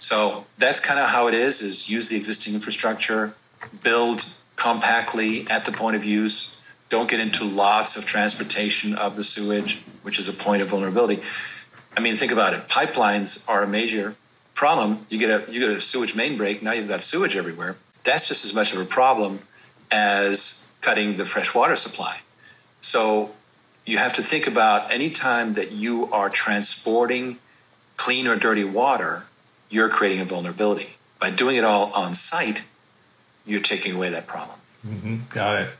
So 0.00 0.46
that's 0.58 0.80
kind 0.80 1.00
of 1.00 1.10
how 1.10 1.26
it 1.26 1.34
is: 1.34 1.60
is 1.60 1.90
use 1.90 2.08
the 2.08 2.16
existing 2.16 2.54
infrastructure, 2.54 3.34
build 3.82 4.24
compactly 4.56 5.48
at 5.48 5.64
the 5.64 5.72
point 5.72 5.96
of 5.96 6.04
use. 6.04 6.60
Don't 6.88 7.10
get 7.10 7.20
into 7.20 7.44
lots 7.44 7.96
of 7.96 8.06
transportation 8.06 8.94
of 8.94 9.14
the 9.14 9.22
sewage, 9.22 9.82
which 10.02 10.18
is 10.18 10.26
a 10.26 10.32
point 10.32 10.62
of 10.62 10.70
vulnerability. 10.70 11.20
I 11.94 12.00
mean, 12.00 12.16
think 12.16 12.32
about 12.32 12.54
it. 12.54 12.66
Pipelines 12.68 13.46
are 13.48 13.62
a 13.62 13.66
major 13.66 14.14
problem. 14.58 15.06
You 15.08 15.18
get 15.18 15.30
a 15.30 15.52
you 15.52 15.60
get 15.60 15.70
a 15.70 15.80
sewage 15.80 16.16
main 16.16 16.36
break. 16.36 16.62
Now 16.62 16.72
you've 16.72 16.88
got 16.88 17.00
sewage 17.00 17.36
everywhere. 17.36 17.76
That's 18.02 18.26
just 18.26 18.44
as 18.44 18.52
much 18.52 18.72
of 18.72 18.80
a 18.80 18.84
problem 18.84 19.40
as 19.90 20.68
cutting 20.80 21.16
the 21.16 21.24
fresh 21.24 21.54
water 21.54 21.76
supply. 21.76 22.20
So 22.80 23.30
you 23.86 23.98
have 23.98 24.12
to 24.14 24.22
think 24.22 24.48
about 24.48 24.90
any 24.90 25.10
time 25.10 25.54
that 25.54 25.70
you 25.70 26.12
are 26.12 26.28
transporting 26.28 27.38
clean 27.96 28.26
or 28.26 28.36
dirty 28.36 28.64
water, 28.64 29.24
you're 29.70 29.88
creating 29.88 30.20
a 30.20 30.24
vulnerability. 30.24 30.90
By 31.20 31.30
doing 31.30 31.56
it 31.56 31.64
all 31.64 31.92
on 31.92 32.14
site, 32.14 32.64
you're 33.46 33.60
taking 33.60 33.94
away 33.94 34.10
that 34.10 34.26
problem. 34.26 34.58
Mm-hmm. 34.86 35.16
Got 35.30 35.62
it. 35.62 35.70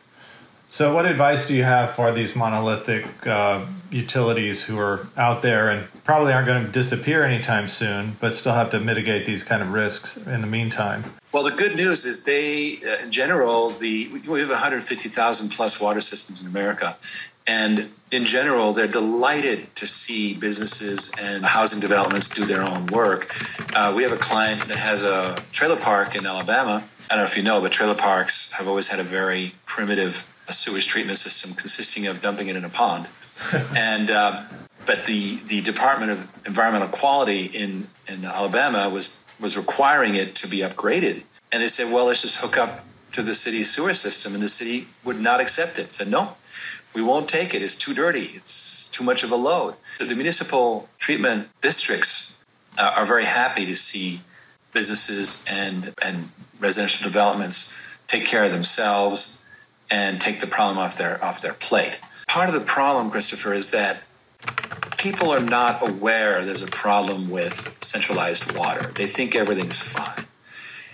So, 0.71 0.95
what 0.95 1.07
advice 1.07 1.49
do 1.49 1.55
you 1.55 1.65
have 1.65 1.95
for 1.95 2.13
these 2.13 2.37
monolithic 2.37 3.05
uh, 3.27 3.65
utilities 3.91 4.63
who 4.63 4.79
are 4.79 5.09
out 5.17 5.43
there 5.43 5.71
and 5.71 5.89
probably 6.09 6.33
aren't 6.33 6.47
going 6.47 6.65
to 6.65 6.73
disappear 6.73 7.23
anytime 7.23 7.69
soon, 7.69 8.17
but 8.19 8.35
still 8.35 8.55
have 8.55 8.71
to 8.71 8.81
mitigate 8.81 9.27
these 9.27 9.43
kind 9.43 9.61
of 9.61 9.75
risks 9.75 10.17
in 10.17 10.41
the 10.41 10.47
meantime? 10.47 11.05
Well, 11.33 11.43
the 11.43 11.51
good 11.51 11.77
news 11.77 12.07
is 12.07 12.25
they, 12.25 12.79
uh, 12.83 13.03
in 13.03 13.11
general, 13.11 13.69
the 13.73 14.09
we 14.27 14.41
have 14.41 14.49
150,000 14.49 15.51
plus 15.51 15.79
water 15.79 16.01
systems 16.01 16.41
in 16.41 16.49
America, 16.49 16.97
and 17.47 17.91
in 18.11 18.25
general, 18.25 18.73
they're 18.73 18.87
delighted 18.89 19.77
to 19.77 19.87
see 19.87 20.33
businesses 20.33 21.13
and 21.21 21.45
housing 21.45 21.79
developments 21.79 22.31
do 22.31 22.47
their 22.47 22.63
own 22.63 22.87
work. 22.87 23.37
Uh, 23.77 23.93
we 23.95 24.03
have 24.03 24.13
a 24.13 24.17
client 24.17 24.67
that 24.69 24.79
has 24.79 25.05
a 25.05 25.37
trailer 25.53 25.77
park 25.77 26.15
in 26.15 26.25
Alabama. 26.25 26.85
I 27.11 27.17
don't 27.17 27.19
know 27.19 27.25
if 27.25 27.37
you 27.37 27.43
know, 27.43 27.61
but 27.61 27.71
trailer 27.71 27.95
parks 27.95 28.51
have 28.53 28.67
always 28.67 28.89
had 28.89 28.99
a 28.99 29.03
very 29.03 29.53
primitive 29.67 30.27
a 30.49 30.55
sewage 30.55 30.87
treatment 30.87 31.19
system 31.19 31.55
consisting 31.55 32.07
of 32.07 32.23
dumping 32.23 32.49
it 32.49 32.57
in 32.57 32.65
a 32.65 32.71
pond. 32.71 33.09
and 33.77 34.11
um, 34.11 34.47
but 34.89 35.05
the 35.05 35.37
the 35.47 35.61
Department 35.61 36.11
of 36.11 36.27
Environmental 36.47 36.89
Quality 36.89 37.45
in 37.45 37.89
in 38.09 38.25
Alabama 38.25 38.89
was 38.89 39.25
was 39.39 39.57
requiring 39.57 40.15
it 40.17 40.35
to 40.37 40.49
be 40.49 40.59
upgraded, 40.61 41.23
and 41.53 41.63
they 41.63 41.69
said, 41.69 41.93
well, 41.93 42.07
let's 42.07 42.23
just 42.23 42.39
hook 42.39 42.57
up 42.57 42.85
to 43.13 43.23
the 43.23 43.35
city's 43.35 43.71
sewer 43.71 43.95
system, 43.95 44.35
and 44.35 44.43
the 44.43 44.49
city 44.49 44.89
would 45.05 45.21
not 45.21 45.41
accept 45.41 45.79
it. 45.79 45.95
Said 45.95 46.09
no. 46.09 46.37
We 46.95 47.03
won't 47.03 47.29
take 47.29 47.55
it. 47.55 47.61
It's 47.63 47.77
too 47.77 47.93
dirty. 47.95 48.33
It's 48.35 48.91
too 48.91 49.05
much 49.05 49.23
of 49.23 49.31
a 49.31 49.37
load. 49.37 49.75
The 49.99 50.15
municipal 50.15 50.89
treatment 50.99 51.49
districts 51.61 52.43
uh, 52.79 52.93
are 52.97 53.07
very 53.07 53.27
happy 53.27 53.67
to 53.67 53.77
see 53.77 54.23
businesses 54.73 55.45
and 55.51 55.93
and 56.01 56.31
residential 56.59 57.05
developments 57.05 57.79
take 58.07 58.25
care 58.25 58.45
of 58.45 58.53
themselves 58.53 59.43
and 59.91 60.19
take 60.19 60.41
the 60.41 60.47
problem 60.47 60.79
off 60.79 60.97
their 60.97 61.23
off 61.23 61.43
their 61.43 61.53
plate. 61.53 62.01
Part 62.27 62.49
of 62.49 62.55
the 62.55 62.67
problem, 62.77 63.11
Christopher, 63.11 63.53
is 63.53 63.71
that 63.71 63.99
people 64.99 65.33
are 65.33 65.41
not 65.41 65.89
aware 65.89 66.45
there's 66.45 66.63
a 66.63 66.71
problem 66.71 67.31
with 67.31 67.75
centralized 67.81 68.55
water. 68.57 68.91
They 68.95 69.07
think 69.07 69.35
everything's 69.35 69.81
fine. 69.81 70.27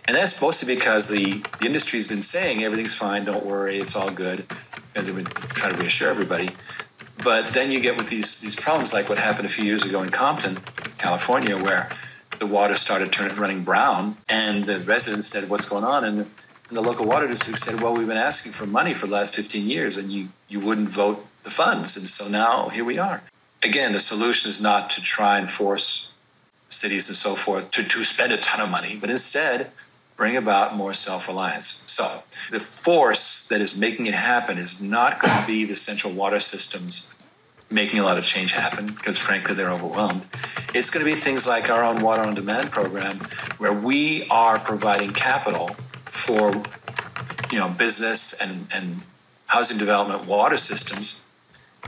And 0.07 0.17
that's 0.17 0.41
mostly 0.41 0.75
because 0.75 1.09
the, 1.09 1.43
the 1.59 1.67
industry's 1.67 2.07
been 2.07 2.23
saying 2.23 2.63
everything's 2.63 2.95
fine, 2.95 3.25
don't 3.25 3.45
worry, 3.45 3.81
it's 3.81 3.97
all 3.97 4.11
good. 4.11 4.47
And 4.95 5.07
they've 5.07 5.17
been 5.17 5.25
trying 5.25 5.75
to 5.75 5.81
reassure 5.81 6.11
everybody. 6.11 6.51
But 7.23 7.55
then 7.55 7.71
you 7.71 7.81
get 7.81 7.97
with 7.97 8.09
these 8.09 8.41
these 8.41 8.55
problems 8.55 8.93
like 8.93 9.09
what 9.09 9.19
happened 9.19 9.47
a 9.47 9.49
few 9.49 9.65
years 9.65 9.85
ago 9.85 10.03
in 10.03 10.11
Compton, 10.11 10.59
California, 10.99 11.57
where 11.57 11.89
the 12.39 12.47
water 12.47 12.75
started 12.75 13.13
turning 13.13 13.37
running 13.37 13.65
brown 13.65 14.19
and 14.29 14.67
the 14.67 14.81
residents 14.81 15.27
said, 15.29 15.49
What's 15.49 15.69
going 15.69 15.85
on? 15.85 16.05
And 16.05 16.31
and 16.69 16.79
the 16.79 16.83
local 16.83 17.07
water 17.07 17.29
district 17.29 17.59
said, 17.59 17.83
well, 17.83 17.95
we've 17.95 18.07
been 18.07 18.17
asking 18.17 18.53
for 18.53 18.67
money 18.67 18.95
for 18.95 19.07
the 19.07 19.13
last 19.13 19.37
15 19.37 19.69
years 19.69 19.99
and 19.99 20.11
you, 20.11 20.29
you 20.49 20.61
wouldn't 20.61 20.89
vote 20.89 21.25
the 21.43 21.51
funds. 21.51 21.97
And 21.97 22.09
so 22.09 22.27
now 22.27 22.71
here 22.71 22.85
we 22.85 22.99
are. 22.99 23.23
Again, 23.65 23.93
the 23.93 24.01
solution 24.01 24.51
is 24.51 24.61
not 24.61 24.91
to 24.91 25.03
try 25.03 25.39
and 25.39 25.51
force 25.51 26.13
cities 26.69 27.09
and 27.09 27.17
so 27.17 27.35
forth 27.35 27.71
to, 27.73 27.83
to 27.83 28.05
spend 28.05 28.33
a 28.33 28.37
ton 28.37 28.61
of 28.61 28.69
money, 28.69 28.97
but 29.01 29.11
instead 29.11 29.71
bring 30.17 30.37
about 30.37 30.77
more 30.77 30.93
self 30.93 31.27
reliance. 31.29 31.67
So 31.87 32.23
the 32.51 32.61
force 32.61 33.49
that 33.49 33.61
is 33.61 33.79
making 33.79 34.07
it 34.07 34.15
happen 34.15 34.59
is 34.59 34.83
not 34.83 35.21
going 35.21 35.41
to 35.41 35.47
be 35.47 35.65
the 35.65 35.77
central 35.77 36.13
water 36.13 36.41
systems 36.41 37.15
making 37.71 37.99
a 37.99 38.05
lot 38.05 38.19
of 38.19 38.25
change 38.25 38.53
happen 38.53 38.87
because 38.87 39.19
frankly 39.19 39.55
they're 39.55 39.71
overwhelmed. 39.71 40.27
It's 40.75 40.91
going 40.91 41.05
to 41.05 41.11
be 41.11 41.19
things 41.19 41.47
like 41.47 41.71
our 41.71 41.83
own 41.83 42.01
water 42.01 42.23
on 42.23 42.35
demand 42.35 42.71
program 42.71 43.27
where 43.59 43.73
we 43.73 44.29
are 44.29 44.59
providing 44.59 45.13
capital 45.13 45.75
for 46.05 46.53
you 47.51 47.59
know 47.59 47.69
business 47.69 48.41
and, 48.41 48.69
and 48.73 49.03
housing 49.47 49.79
development 49.79 50.27
water 50.27 50.57
systems 50.57 51.25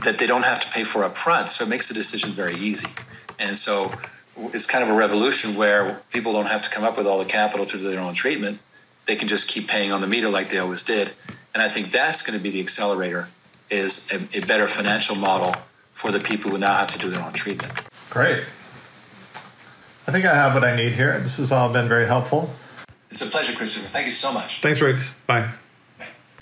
that 0.03 0.19
they 0.19 0.27
don't 0.27 0.43
have 0.43 0.59
to 0.59 0.67
pay 0.69 0.83
for 0.83 1.03
up 1.03 1.17
front. 1.17 1.49
So 1.49 1.63
it 1.63 1.69
makes 1.69 1.87
the 1.87 1.93
decision 1.93 2.31
very 2.31 2.55
easy. 2.55 2.89
And 3.39 3.57
so 3.57 3.91
it's 4.53 4.65
kind 4.65 4.83
of 4.83 4.89
a 4.89 4.93
revolution 4.93 5.55
where 5.55 6.01
people 6.11 6.33
don't 6.33 6.45
have 6.45 6.61
to 6.63 6.69
come 6.69 6.83
up 6.83 6.97
with 6.97 7.07
all 7.07 7.19
the 7.19 7.25
capital 7.25 7.65
to 7.65 7.77
do 7.77 7.89
their 7.89 7.99
own 7.99 8.13
treatment. 8.13 8.59
They 9.05 9.15
can 9.15 9.27
just 9.27 9.47
keep 9.47 9.67
paying 9.67 9.91
on 9.91 10.01
the 10.01 10.07
meter 10.07 10.29
like 10.29 10.49
they 10.49 10.59
always 10.59 10.83
did. 10.83 11.11
And 11.53 11.63
I 11.63 11.69
think 11.69 11.91
that's 11.91 12.21
going 12.21 12.37
to 12.37 12.43
be 12.43 12.49
the 12.49 12.59
accelerator 12.59 13.29
is 13.69 14.11
a, 14.11 14.37
a 14.37 14.41
better 14.41 14.67
financial 14.67 15.15
model 15.15 15.53
for 15.91 16.11
the 16.11 16.19
people 16.19 16.51
who 16.51 16.57
now 16.57 16.75
have 16.75 16.91
to 16.91 16.99
do 16.99 17.09
their 17.09 17.23
own 17.23 17.33
treatment. 17.33 17.73
Great. 18.09 18.43
I 20.05 20.11
think 20.11 20.25
I 20.25 20.33
have 20.33 20.53
what 20.53 20.63
I 20.63 20.75
need 20.75 20.93
here. 20.93 21.19
This 21.19 21.37
has 21.37 21.51
all 21.51 21.71
been 21.73 21.89
very 21.89 22.05
helpful. 22.05 22.49
It's 23.09 23.21
a 23.21 23.29
pleasure, 23.29 23.53
Christopher. 23.53 23.87
Thank 23.87 24.05
you 24.05 24.11
so 24.11 24.33
much. 24.33 24.61
Thanks, 24.61 24.79
Riggs. 24.79 25.09
Bye. 25.25 25.49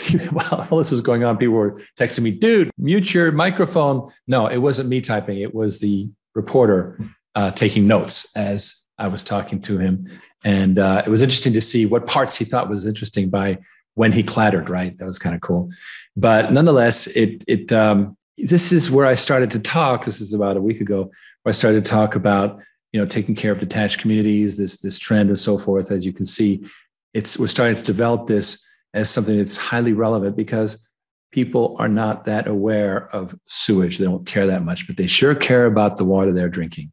While 0.31 0.67
all 0.69 0.77
this 0.79 0.91
was 0.91 1.01
going 1.01 1.23
on, 1.23 1.38
people 1.38 1.55
were 1.55 1.81
texting 1.97 2.23
me, 2.23 2.31
dude, 2.31 2.71
mute 2.77 3.13
your 3.13 3.31
microphone. 3.31 4.12
No, 4.27 4.47
it 4.47 4.58
wasn't 4.58 4.89
me 4.89 5.01
typing. 5.01 5.39
It 5.39 5.53
was 5.53 5.79
the 5.79 6.12
reporter 6.34 6.99
uh, 7.36 7.51
taking 7.51 7.88
notes 7.88 8.36
as 8.36 8.86
I 8.97 9.08
was 9.08 9.23
talking 9.23 9.62
to 9.63 9.77
him. 9.77 10.08
And 10.43 10.79
uh, 10.79 11.03
it 11.05 11.10
was 11.10 11.21
interesting 11.21 11.53
to 11.53 11.62
see 11.62 11.86
what 11.86 12.08
parts 12.08 12.36
he 12.36 12.45
thought 12.45 12.69
was 12.69 12.86
interesting 12.86 13.29
by 13.29 13.58
when 13.95 14.12
he 14.12 14.23
clattered, 14.23 14.69
right? 14.69 14.97
That 14.97 15.05
was 15.05 15.17
kind 15.17 15.34
of 15.34 15.41
cool. 15.41 15.69
But 16.15 16.51
nonetheless, 16.51 17.08
it, 17.08 17.43
it, 17.47 17.71
um, 17.71 18.17
this 18.38 18.71
is 18.71 18.91
where 18.91 19.05
I 19.05 19.15
started 19.15 19.51
to 19.51 19.60
talk. 19.60 20.05
This 20.05 20.19
was 20.19 20.34
about 20.34 20.58
a 20.58 20.62
week 20.62 20.81
ago, 20.81 21.10
where 21.43 21.49
I 21.49 21.53
started 21.53 21.86
to 21.86 21.89
talk 21.89 22.15
about 22.15 22.60
you 22.95 23.01
know 23.01 23.05
taking 23.05 23.36
care 23.36 23.51
of 23.51 23.60
detached 23.60 23.99
communities 23.99 24.55
this 24.55 24.77
this 24.77 24.97
trend 24.97 25.27
and 25.27 25.38
so 25.38 25.58
forth 25.58 25.91
as 25.91 26.05
you 26.05 26.13
can 26.13 26.23
see 26.23 26.65
it's 27.13 27.38
we're 27.38 27.47
starting 27.47 27.75
to 27.75 27.84
develop 27.84 28.25
this 28.25 28.65
as 28.95 29.10
something 29.10 29.38
that's 29.38 29.58
highly 29.58 29.93
relevant 29.93 30.36
because 30.36 30.84
people 31.31 31.75
are 31.79 31.89
not 31.89 32.23
that 32.23 32.47
aware 32.47 33.10
of 33.13 33.36
sewage 33.47 33.97
they 33.97 34.05
don't 34.05 34.25
care 34.25 34.47
that 34.47 34.63
much 34.63 34.88
but 34.88 34.97
they 34.97 35.05
sure 35.08 35.36
care 35.36 35.65
about 35.65 35.97
the 35.97 36.05
water 36.05 36.34
they're 36.34 36.49
drinking 36.49 36.91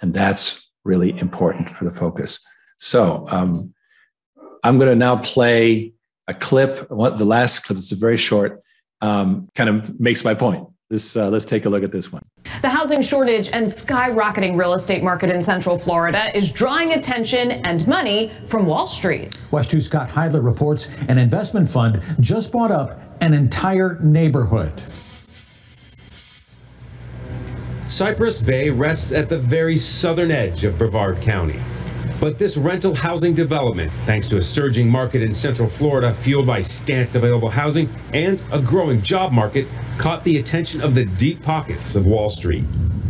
and 0.00 0.14
that's 0.14 0.70
really 0.84 1.18
important 1.18 1.68
for 1.68 1.84
the 1.84 1.90
focus 1.90 2.38
So 2.82 3.26
um, 3.28 3.72
I'm 4.64 4.76
going 4.76 4.90
to 4.90 4.96
now 4.96 5.18
play 5.18 5.92
a 6.26 6.34
clip. 6.34 6.88
The 6.88 7.24
last 7.24 7.60
clip 7.60 7.78
is 7.78 7.92
very 7.92 8.16
short. 8.16 8.60
Um, 9.00 9.48
kind 9.54 9.70
of 9.70 10.00
makes 10.00 10.24
my 10.24 10.34
point. 10.34 10.66
This, 10.92 11.16
uh, 11.16 11.30
let's 11.30 11.46
take 11.46 11.64
a 11.64 11.70
look 11.70 11.82
at 11.82 11.90
this 11.90 12.12
one. 12.12 12.22
The 12.60 12.68
housing 12.68 13.00
shortage 13.00 13.48
and 13.50 13.64
skyrocketing 13.64 14.58
real 14.58 14.74
estate 14.74 15.02
market 15.02 15.30
in 15.30 15.40
Central 15.40 15.78
Florida 15.78 16.36
is 16.36 16.52
drawing 16.52 16.92
attention 16.92 17.50
and 17.50 17.88
money 17.88 18.30
from 18.46 18.66
Wall 18.66 18.86
Street. 18.86 19.46
WESH 19.50 19.68
2 19.68 19.80
Scott 19.80 20.10
Heidler 20.10 20.42
reports 20.42 20.90
an 21.08 21.16
investment 21.16 21.70
fund 21.70 22.02
just 22.20 22.52
bought 22.52 22.70
up 22.70 23.00
an 23.22 23.32
entire 23.32 23.98
neighborhood. 24.00 24.82
Cypress 27.86 28.42
Bay 28.42 28.68
rests 28.68 29.14
at 29.14 29.30
the 29.30 29.38
very 29.38 29.78
southern 29.78 30.30
edge 30.30 30.66
of 30.66 30.76
Brevard 30.76 31.22
County. 31.22 31.58
But 32.22 32.38
this 32.38 32.56
rental 32.56 32.94
housing 32.94 33.34
development, 33.34 33.90
thanks 34.06 34.28
to 34.28 34.36
a 34.36 34.42
surging 34.42 34.88
market 34.88 35.22
in 35.22 35.32
Central 35.32 35.68
Florida 35.68 36.14
fueled 36.14 36.46
by 36.46 36.60
scant 36.60 37.16
available 37.16 37.48
housing 37.48 37.88
and 38.14 38.40
a 38.52 38.60
growing 38.60 39.02
job 39.02 39.32
market, 39.32 39.66
caught 39.98 40.22
the 40.22 40.38
attention 40.38 40.80
of 40.82 40.94
the 40.94 41.04
deep 41.04 41.42
pockets 41.42 41.96
of 41.96 42.06
Wall 42.06 42.28
Street. 42.28 42.62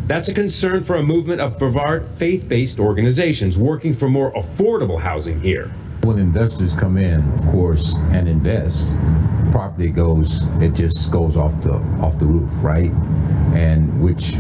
That's 0.07 0.29
a 0.29 0.35
concern 0.35 0.83
for 0.83 0.97
a 0.97 1.03
movement 1.03 1.43
of 1.43 1.59
Brevard 1.59 2.07
faith 2.13 2.49
based 2.49 2.79
organizations 2.79 3.59
working 3.59 3.93
for 3.93 4.09
more 4.09 4.33
affordable 4.33 4.99
housing 4.99 5.43
here. 5.43 5.71
When 6.05 6.19
investors 6.19 6.75
come 6.75 6.97
in, 6.97 7.23
of 7.35 7.47
course, 7.47 7.95
and 8.11 8.27
invest, 8.27 8.93
property 9.53 9.89
goes, 9.89 10.45
it 10.61 10.75
just 10.75 11.13
goes 11.13 11.37
off 11.37 11.63
the 11.63 11.75
off 12.03 12.19
the 12.19 12.27
roof, 12.27 12.51
right? 12.57 12.91
And 13.55 14.03
which 14.03 14.33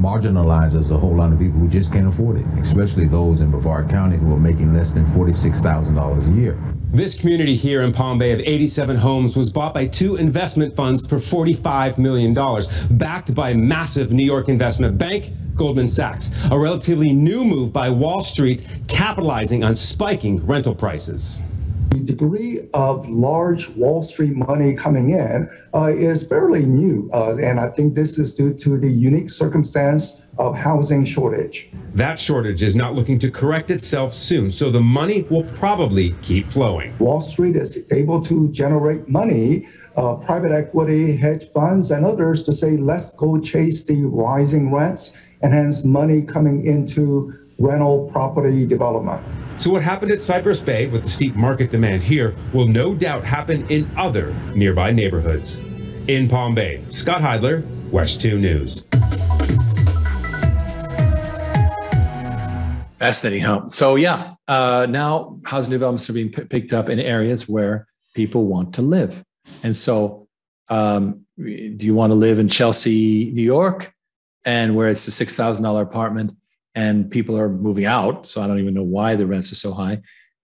marginalizes 0.00 0.90
a 0.90 0.98
whole 0.98 1.14
lot 1.14 1.32
of 1.32 1.38
people 1.38 1.60
who 1.60 1.68
just 1.68 1.92
can't 1.92 2.08
afford 2.08 2.38
it, 2.38 2.46
especially 2.58 3.06
those 3.06 3.42
in 3.42 3.50
Brevard 3.52 3.88
County 3.88 4.16
who 4.16 4.34
are 4.34 4.40
making 4.40 4.74
less 4.74 4.90
than 4.90 5.04
$46,000 5.04 6.26
a 6.26 6.40
year. 6.40 6.58
This 6.90 7.16
community 7.16 7.54
here 7.54 7.82
in 7.82 7.92
Palm 7.92 8.18
Bay 8.18 8.32
of 8.32 8.40
87 8.40 8.96
homes 8.96 9.36
was 9.36 9.52
bought 9.52 9.74
by 9.74 9.86
two 9.86 10.16
investment 10.16 10.74
funds 10.74 11.06
for 11.06 11.18
$45 11.18 11.98
million, 11.98 12.34
backed 12.90 13.36
by 13.36 13.54
massive 13.54 14.10
New 14.10 14.24
York 14.24 14.48
investment 14.48 14.98
bank 14.98 15.32
Goldman 15.58 15.88
Sachs, 15.88 16.30
a 16.50 16.58
relatively 16.58 17.12
new 17.12 17.44
move 17.44 17.72
by 17.72 17.90
Wall 17.90 18.22
Street 18.22 18.64
capitalizing 18.86 19.64
on 19.64 19.74
spiking 19.74 20.46
rental 20.46 20.74
prices. 20.74 21.42
The 21.90 22.00
degree 22.00 22.68
of 22.74 23.08
large 23.08 23.68
Wall 23.70 24.02
Street 24.02 24.34
money 24.34 24.74
coming 24.74 25.10
in 25.10 25.50
uh, 25.74 25.92
is 25.92 26.24
fairly 26.26 26.64
new, 26.64 27.10
uh, 27.12 27.36
and 27.36 27.58
I 27.58 27.70
think 27.70 27.94
this 27.94 28.18
is 28.18 28.34
due 28.34 28.54
to 28.54 28.78
the 28.78 28.88
unique 28.88 29.30
circumstance 29.30 30.26
of 30.38 30.54
housing 30.54 31.04
shortage. 31.04 31.70
That 31.94 32.20
shortage 32.20 32.62
is 32.62 32.76
not 32.76 32.94
looking 32.94 33.18
to 33.20 33.30
correct 33.30 33.70
itself 33.70 34.14
soon, 34.14 34.50
so 34.50 34.70
the 34.70 34.80
money 34.80 35.22
will 35.22 35.44
probably 35.44 36.14
keep 36.22 36.46
flowing. 36.46 36.96
Wall 36.98 37.20
Street 37.20 37.56
is 37.56 37.80
able 37.90 38.22
to 38.22 38.50
generate 38.52 39.08
money 39.08 39.66
uh, 39.98 40.14
private 40.14 40.52
equity, 40.52 41.16
hedge 41.16 41.50
funds, 41.52 41.90
and 41.90 42.06
others 42.06 42.44
to 42.44 42.52
say, 42.52 42.76
let's 42.76 43.12
go 43.16 43.40
chase 43.40 43.82
the 43.82 44.04
rising 44.04 44.72
rents 44.72 45.18
and 45.42 45.52
hence 45.52 45.84
money 45.84 46.22
coming 46.22 46.66
into 46.66 47.34
rental 47.58 48.08
property 48.10 48.66
development. 48.66 49.20
So, 49.56 49.70
what 49.72 49.82
happened 49.82 50.12
at 50.12 50.22
Cypress 50.22 50.60
Bay 50.60 50.86
with 50.86 51.02
the 51.02 51.08
steep 51.08 51.34
market 51.34 51.70
demand 51.70 52.02
here 52.02 52.36
will 52.52 52.68
no 52.68 52.94
doubt 52.94 53.24
happen 53.24 53.66
in 53.68 53.88
other 53.96 54.34
nearby 54.54 54.92
neighborhoods. 54.92 55.60
In 56.06 56.28
Palm 56.28 56.54
Bay, 56.54 56.82
Scott 56.90 57.20
Heidler, 57.20 57.64
WESH 57.90 58.18
2 58.18 58.38
News. 58.38 58.84
Fascinating, 62.98 63.44
huh? 63.44 63.68
So, 63.68 63.96
yeah, 63.96 64.34
uh, 64.46 64.86
now 64.88 65.38
housing 65.44 65.70
developments 65.70 66.08
are 66.08 66.12
being 66.12 66.30
p- 66.30 66.44
picked 66.44 66.72
up 66.72 66.88
in 66.88 66.98
areas 66.98 67.48
where 67.48 67.86
people 68.14 68.46
want 68.46 68.74
to 68.74 68.82
live. 68.82 69.24
And 69.62 69.74
so, 69.74 70.28
um, 70.68 71.24
do 71.36 71.76
you 71.80 71.94
want 71.94 72.10
to 72.10 72.14
live 72.14 72.38
in 72.38 72.48
Chelsea, 72.48 73.30
New 73.32 73.42
York, 73.42 73.92
and 74.44 74.76
where 74.76 74.88
it's 74.88 75.06
a 75.08 75.10
six 75.10 75.34
thousand 75.34 75.64
dollar 75.64 75.82
apartment, 75.82 76.36
and 76.74 77.10
people 77.10 77.38
are 77.38 77.48
moving 77.48 77.84
out? 77.84 78.26
So 78.26 78.42
I 78.42 78.46
don't 78.46 78.60
even 78.60 78.74
know 78.74 78.82
why 78.82 79.16
the 79.16 79.26
rents 79.26 79.52
are 79.52 79.56
so 79.56 79.72
high. 79.72 80.00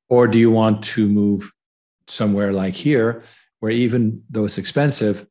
Or 0.09 0.27
do 0.27 0.39
you 0.39 0.51
want 0.51 0.85
to 0.85 1.09
move 1.09 1.51
somewhere 2.07 2.53
like 2.53 2.75
here, 2.75 3.23
where 3.61 3.73
even 3.73 4.23
though 4.29 4.45
it's 4.45 4.59
expensive, 4.59 5.27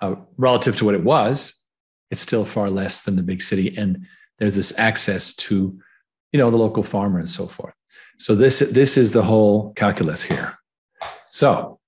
uh, 0.00 0.16
relative 0.36 0.76
to 0.76 0.84
what 0.84 0.94
it 0.94 1.04
was, 1.04 1.64
it's 2.10 2.20
still 2.20 2.44
far 2.44 2.70
less 2.70 3.04
than 3.04 3.16
the 3.16 3.22
big 3.22 3.42
city, 3.42 3.76
and 3.76 4.06
there's 4.38 4.56
this 4.56 4.78
access 4.78 5.34
to, 5.36 5.78
you 6.32 6.38
know, 6.38 6.50
the 6.50 6.56
local 6.56 6.82
farmer 6.82 7.18
and 7.18 7.30
so 7.30 7.46
forth. 7.46 7.74
So 8.18 8.34
this 8.34 8.58
this 8.58 8.96
is 8.96 9.12
the 9.12 9.22
whole 9.22 9.72
calculus 9.74 10.22
here. 10.22 10.58
So 11.26 11.78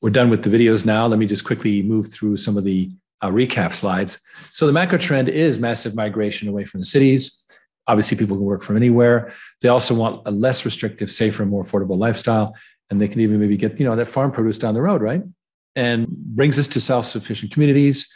we're 0.00 0.10
done 0.10 0.30
with 0.30 0.42
the 0.42 0.50
videos 0.50 0.84
now. 0.84 1.06
Let 1.06 1.18
me 1.18 1.26
just 1.26 1.44
quickly 1.44 1.82
move 1.82 2.12
through 2.12 2.36
some 2.36 2.56
of 2.56 2.64
the 2.64 2.90
uh, 3.22 3.30
recap 3.30 3.72
slides. 3.72 4.22
So 4.52 4.66
the 4.66 4.72
macro 4.72 4.98
trend 4.98 5.28
is 5.28 5.58
massive 5.58 5.96
migration 5.96 6.48
away 6.48 6.64
from 6.64 6.80
the 6.80 6.84
cities. 6.84 7.44
Obviously, 7.86 8.16
people 8.16 8.36
can 8.36 8.44
work 8.44 8.62
from 8.62 8.76
anywhere. 8.76 9.32
They 9.60 9.68
also 9.68 9.94
want 9.94 10.22
a 10.26 10.30
less 10.30 10.64
restrictive, 10.64 11.10
safer, 11.10 11.46
more 11.46 11.64
affordable 11.64 11.96
lifestyle, 11.96 12.54
and 12.90 13.00
they 13.00 13.08
can 13.08 13.20
even 13.20 13.40
maybe 13.40 13.56
get 13.56 13.78
you 13.78 13.86
know 13.86 13.96
that 13.96 14.06
farm 14.06 14.30
produce 14.30 14.58
down 14.58 14.74
the 14.74 14.82
road, 14.82 15.02
right? 15.02 15.22
And 15.74 16.06
brings 16.08 16.58
us 16.58 16.68
to 16.68 16.80
self-sufficient 16.80 17.52
communities 17.52 18.12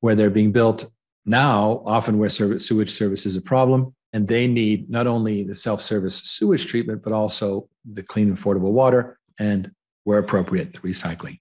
where 0.00 0.14
they're 0.14 0.30
being 0.30 0.52
built 0.52 0.90
now, 1.24 1.82
often 1.84 2.18
where 2.18 2.28
service, 2.28 2.66
sewage 2.66 2.90
service 2.90 3.26
is 3.26 3.36
a 3.36 3.42
problem, 3.42 3.94
and 4.12 4.28
they 4.28 4.46
need 4.46 4.88
not 4.90 5.06
only 5.06 5.42
the 5.42 5.54
self-service 5.54 6.16
sewage 6.16 6.66
treatment, 6.66 7.02
but 7.02 7.12
also 7.12 7.68
the 7.90 8.02
clean, 8.02 8.34
affordable 8.34 8.72
water 8.72 9.18
and 9.38 9.70
where 10.04 10.18
appropriate, 10.18 10.74
recycling. 10.82 11.38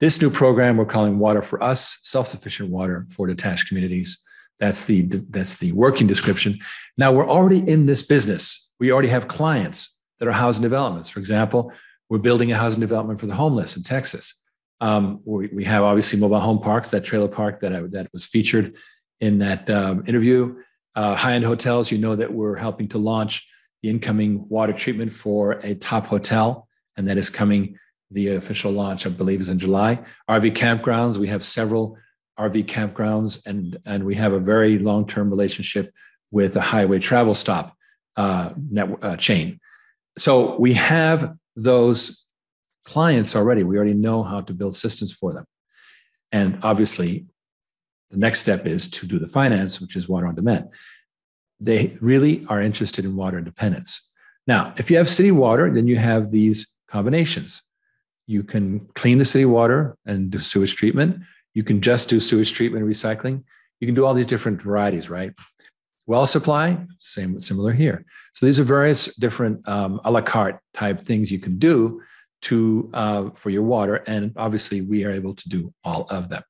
This 0.00 0.22
new 0.22 0.30
program 0.30 0.78
we're 0.78 0.86
calling 0.86 1.18
Water 1.18 1.42
for 1.42 1.62
Us, 1.62 1.98
self-sufficient 2.04 2.70
water 2.70 3.06
for 3.10 3.26
detached 3.26 3.68
communities. 3.68 4.18
That's 4.58 4.86
the 4.86 5.02
that's 5.02 5.58
the 5.58 5.72
working 5.72 6.06
description. 6.06 6.58
Now 6.96 7.12
we're 7.12 7.28
already 7.28 7.58
in 7.58 7.84
this 7.84 8.06
business. 8.06 8.72
We 8.80 8.92
already 8.92 9.08
have 9.08 9.28
clients 9.28 9.98
that 10.18 10.26
are 10.26 10.32
housing 10.32 10.62
developments. 10.62 11.10
For 11.10 11.18
example, 11.18 11.72
we're 12.08 12.18
building 12.18 12.50
a 12.50 12.56
housing 12.56 12.80
development 12.80 13.20
for 13.20 13.26
the 13.26 13.34
homeless 13.34 13.76
in 13.76 13.82
Texas. 13.82 14.34
Um, 14.80 15.20
we, 15.24 15.48
we, 15.48 15.64
have 15.64 15.82
obviously 15.82 16.18
mobile 16.18 16.40
home 16.40 16.58
parks, 16.58 16.90
that 16.92 17.04
trailer 17.04 17.28
park 17.28 17.60
that 17.60 17.74
I, 17.74 17.82
that 17.90 18.08
was 18.14 18.24
featured 18.24 18.76
in 19.20 19.38
that 19.38 19.68
um, 19.68 20.04
interview. 20.06 20.56
Uh, 20.94 21.14
high-end 21.14 21.44
hotels, 21.44 21.92
you 21.92 21.98
know 21.98 22.16
that 22.16 22.32
we're 22.32 22.56
helping 22.56 22.88
to 22.88 22.98
launch 22.98 23.46
the 23.82 23.90
incoming 23.90 24.48
water 24.48 24.72
treatment 24.72 25.12
for 25.12 25.52
a 25.62 25.74
top 25.74 26.06
hotel, 26.06 26.66
and 26.96 27.06
that 27.08 27.18
is 27.18 27.28
coming 27.28 27.78
the 28.10 28.34
official 28.34 28.72
launch, 28.72 29.06
I 29.06 29.10
believe, 29.10 29.40
is 29.40 29.48
in 29.48 29.58
July. 29.58 30.00
RV 30.28 30.52
campgrounds, 30.52 31.16
we 31.16 31.28
have 31.28 31.44
several 31.44 31.96
RV 32.38 32.64
campgrounds, 32.64 33.46
and, 33.46 33.76
and 33.86 34.04
we 34.04 34.14
have 34.16 34.32
a 34.32 34.40
very 34.40 34.78
long 34.78 35.06
term 35.06 35.30
relationship 35.30 35.92
with 36.30 36.56
a 36.56 36.60
highway 36.60 36.98
travel 36.98 37.34
stop 37.34 37.76
uh, 38.16 38.50
network, 38.70 39.04
uh, 39.04 39.16
chain. 39.16 39.60
So 40.18 40.58
we 40.58 40.74
have 40.74 41.34
those 41.56 42.26
clients 42.84 43.36
already. 43.36 43.62
We 43.62 43.76
already 43.76 43.94
know 43.94 44.22
how 44.22 44.40
to 44.40 44.52
build 44.52 44.74
systems 44.74 45.12
for 45.12 45.32
them. 45.32 45.44
And 46.32 46.58
obviously, 46.62 47.26
the 48.10 48.16
next 48.16 48.40
step 48.40 48.66
is 48.66 48.90
to 48.90 49.06
do 49.06 49.18
the 49.18 49.28
finance, 49.28 49.80
which 49.80 49.96
is 49.96 50.08
water 50.08 50.26
on 50.26 50.34
demand. 50.34 50.70
They 51.60 51.96
really 52.00 52.44
are 52.48 52.60
interested 52.60 53.04
in 53.04 53.16
water 53.16 53.38
independence. 53.38 54.10
Now, 54.46 54.74
if 54.76 54.90
you 54.90 54.96
have 54.96 55.08
city 55.08 55.30
water, 55.30 55.72
then 55.72 55.86
you 55.86 55.96
have 55.96 56.30
these 56.30 56.74
combinations 56.88 57.62
you 58.30 58.44
can 58.44 58.86
clean 58.94 59.18
the 59.18 59.24
city 59.24 59.44
water 59.44 59.96
and 60.06 60.30
do 60.30 60.38
sewage 60.38 60.76
treatment. 60.76 61.20
You 61.52 61.64
can 61.64 61.80
just 61.80 62.08
do 62.08 62.20
sewage 62.20 62.52
treatment 62.52 62.86
recycling. 62.86 63.42
You 63.80 63.88
can 63.88 63.94
do 63.96 64.06
all 64.06 64.14
these 64.14 64.26
different 64.26 64.62
varieties, 64.62 65.10
right? 65.10 65.32
Well 66.06 66.26
supply, 66.26 66.78
same 67.00 67.40
similar 67.40 67.72
here. 67.72 68.04
So 68.34 68.46
these 68.46 68.60
are 68.60 68.64
various 68.64 69.16
different 69.16 69.66
um, 69.68 70.00
a 70.04 70.10
la 70.12 70.20
carte 70.20 70.60
type 70.74 71.02
things 71.02 71.32
you 71.32 71.40
can 71.40 71.58
do 71.58 72.02
to 72.42 72.88
uh, 72.94 73.30
for 73.34 73.50
your 73.50 73.64
water, 73.64 73.96
and 74.06 74.32
obviously 74.36 74.80
we 74.80 75.04
are 75.04 75.10
able 75.10 75.34
to 75.34 75.48
do 75.48 75.74
all 75.82 76.06
of 76.08 76.28
them. 76.28 76.42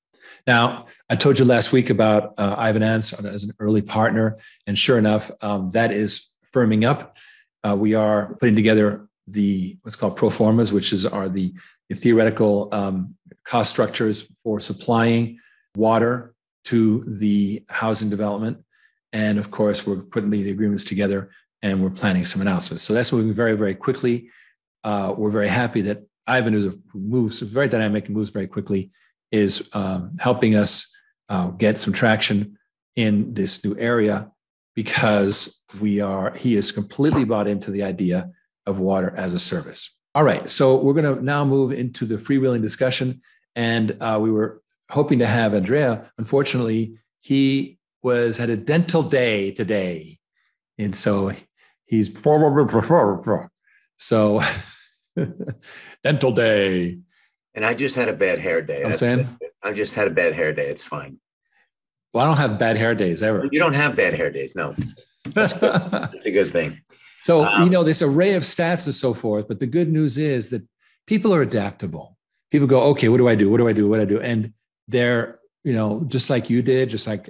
Now, 0.46 0.86
I 1.08 1.16
told 1.16 1.38
you 1.38 1.44
last 1.44 1.72
week 1.72 1.88
about 1.90 2.34
uh, 2.36 2.54
Ivan 2.58 2.82
Ants 2.82 3.24
as 3.24 3.44
an 3.44 3.52
early 3.58 3.82
partner, 3.82 4.36
and 4.66 4.78
sure 4.78 4.98
enough, 4.98 5.30
um, 5.40 5.70
that 5.72 5.92
is 5.92 6.26
firming 6.54 6.84
up. 6.84 7.16
Uh, 7.64 7.76
we 7.76 7.94
are 7.94 8.36
putting 8.36 8.56
together 8.56 9.08
the 9.32 9.76
what's 9.82 9.96
called 9.96 10.16
pro 10.16 10.30
formas, 10.30 10.72
which 10.72 10.92
is 10.92 11.06
are 11.06 11.28
the, 11.28 11.52
the 11.88 11.96
theoretical 11.96 12.68
um, 12.72 13.14
cost 13.44 13.70
structures 13.70 14.26
for 14.42 14.60
supplying 14.60 15.38
water 15.76 16.34
to 16.64 17.04
the 17.06 17.64
housing 17.68 18.10
development. 18.10 18.58
And 19.12 19.38
of 19.38 19.50
course, 19.50 19.86
we're 19.86 20.02
putting 20.02 20.30
the 20.30 20.50
agreements 20.50 20.84
together 20.84 21.30
and 21.62 21.82
we're 21.82 21.90
planning 21.90 22.24
some 22.24 22.40
announcements. 22.40 22.82
So 22.84 22.94
that's 22.94 23.12
moving 23.12 23.34
very, 23.34 23.56
very 23.56 23.74
quickly. 23.74 24.30
Uh, 24.84 25.14
we're 25.16 25.30
very 25.30 25.48
happy 25.48 25.82
that 25.82 26.06
Ivan, 26.26 26.52
who 26.52 26.80
moves 26.94 27.40
very 27.40 27.68
dynamic 27.68 28.06
and 28.06 28.16
moves 28.16 28.30
very 28.30 28.46
quickly, 28.46 28.90
is 29.32 29.68
um, 29.72 30.16
helping 30.20 30.54
us 30.54 30.96
uh, 31.28 31.48
get 31.48 31.78
some 31.78 31.92
traction 31.92 32.58
in 32.96 33.34
this 33.34 33.64
new 33.64 33.76
area 33.78 34.30
because 34.74 35.62
we 35.80 36.00
are 36.00 36.32
he 36.34 36.54
is 36.54 36.72
completely 36.72 37.24
bought 37.24 37.48
into 37.48 37.70
the 37.70 37.82
idea 37.82 38.30
of 38.70 38.78
water 38.78 39.14
as 39.16 39.34
a 39.34 39.38
service. 39.38 39.94
All 40.14 40.24
right, 40.24 40.48
so 40.48 40.76
we're 40.76 40.94
going 40.94 41.16
to 41.16 41.22
now 41.22 41.44
move 41.44 41.72
into 41.72 42.06
the 42.06 42.16
freewheeling 42.16 42.62
discussion. 42.62 43.20
And 43.54 43.96
uh, 44.00 44.18
we 44.20 44.30
were 44.30 44.62
hoping 44.88 45.18
to 45.18 45.26
have 45.26 45.54
Andrea. 45.54 46.10
Unfortunately, 46.18 46.98
he 47.20 47.78
was 48.02 48.38
had 48.38 48.50
a 48.50 48.56
dental 48.56 49.02
day 49.02 49.50
today, 49.50 50.18
and 50.78 50.94
so 50.94 51.32
he's 51.86 52.08
so 53.96 54.42
dental 56.02 56.32
day. 56.32 56.98
And 57.54 57.66
I 57.66 57.74
just 57.74 57.96
had 57.96 58.08
a 58.08 58.12
bad 58.12 58.38
hair 58.38 58.62
day. 58.62 58.82
I'm 58.84 58.92
saying 58.92 59.28
I 59.62 59.72
just 59.72 59.94
had 59.94 60.06
a 60.06 60.10
bad 60.10 60.34
hair 60.34 60.52
day. 60.52 60.70
It's 60.70 60.84
fine. 60.84 61.18
Well, 62.12 62.24
I 62.24 62.26
don't 62.26 62.38
have 62.38 62.58
bad 62.58 62.76
hair 62.76 62.94
days 62.94 63.22
ever. 63.22 63.48
You 63.50 63.58
don't 63.60 63.74
have 63.74 63.94
bad 63.94 64.14
hair 64.14 64.30
days, 64.30 64.54
no. 64.54 64.74
That's, 65.26 65.52
That's 65.54 66.24
a 66.24 66.30
good 66.30 66.50
thing. 66.50 66.80
So 67.20 67.44
um, 67.44 67.64
you 67.64 67.70
know 67.70 67.84
this 67.84 68.00
array 68.00 68.32
of 68.32 68.44
stats 68.44 68.86
and 68.86 68.94
so 68.94 69.12
forth. 69.12 69.46
But 69.46 69.60
the 69.60 69.66
good 69.66 69.92
news 69.92 70.16
is 70.16 70.50
that 70.50 70.66
people 71.06 71.34
are 71.34 71.42
adaptable. 71.42 72.16
People 72.50 72.66
go, 72.66 72.80
okay, 72.92 73.10
what 73.10 73.18
do 73.18 73.28
I 73.28 73.34
do? 73.34 73.50
What 73.50 73.58
do 73.58 73.68
I 73.68 73.74
do? 73.74 73.88
What 73.88 73.96
do 73.96 74.02
I 74.02 74.06
do? 74.06 74.20
And 74.20 74.54
they're 74.88 75.38
you 75.62 75.74
know 75.74 76.02
just 76.08 76.30
like 76.30 76.48
you 76.48 76.62
did, 76.62 76.88
just 76.88 77.06
like 77.06 77.28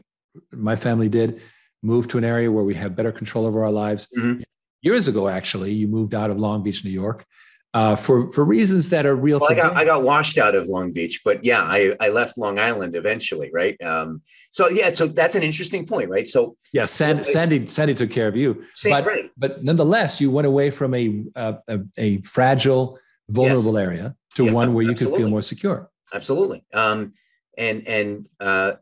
my 0.53 0.77
family 0.77 1.09
did, 1.09 1.41
move 1.83 2.07
to 2.09 2.19
an 2.19 2.25
area 2.25 2.51
where 2.53 2.63
we 2.63 2.75
have 2.75 2.95
better 2.95 3.11
control 3.11 3.47
over 3.47 3.65
our 3.65 3.73
lives. 3.73 4.07
Mm-hmm. 4.17 4.43
Years 4.83 5.09
ago, 5.09 5.29
actually, 5.29 5.73
you 5.73 5.89
moved 5.89 6.15
out 6.15 6.31
of 6.31 6.39
Long 6.39 6.63
Beach, 6.63 6.85
New 6.85 6.91
York, 6.91 7.27
uh, 7.73 7.95
for 7.95 8.33
for 8.33 8.45
reasons 8.45 8.91
that 8.91 9.07
are 9.07 9.15
real. 9.15 9.39
Well, 9.39 9.53
I 9.53 9.55
got 9.55 9.77
I 9.77 9.85
got 9.85 10.03
washed 10.03 10.39
out 10.39 10.55
of 10.55 10.67
Long 10.67 10.93
Beach, 10.93 11.21
but 11.25 11.45
yeah, 11.45 11.63
I 11.63 11.95
I 12.01 12.09
left 12.09 12.37
Long 12.37 12.59
Island 12.59 12.97
eventually, 12.97 13.51
right? 13.53 13.81
Um, 13.81 14.23
so 14.51 14.69
yeah, 14.69 14.93
so 14.93 15.07
that's 15.07 15.37
an 15.37 15.43
interesting 15.43 15.87
point, 15.87 16.11
right? 16.11 16.29
So 16.29 16.57
yeah, 16.73 16.85
Sandy 16.85 17.25
Sandy, 17.25 17.67
Sandy 17.67 17.95
took 17.95 18.11
care 18.11 18.27
of 18.27 18.37
you, 18.37 18.65
but 18.85 19.07
right. 19.07 19.31
but 19.37 19.63
nonetheless, 19.63 20.21
you 20.21 20.31
went 20.31 20.47
away 20.47 20.71
from 20.71 20.95
a 20.95 21.25
a, 21.37 21.81
a 21.97 22.21
fragile, 22.23 22.99
vulnerable 23.29 23.75
yes. 23.75 23.83
area 23.83 24.17
to 24.35 24.47
yeah, 24.47 24.53
one 24.53 24.75
where 24.75 24.85
you 24.85 24.91
absolutely. 24.91 25.19
could 25.19 25.23
feel 25.23 25.31
more 25.31 25.43
secure. 25.43 25.91
Absolutely. 26.13 26.65
Um, 26.75 27.15
and 27.57 27.87
and 27.87 28.29
uh, 28.41 28.73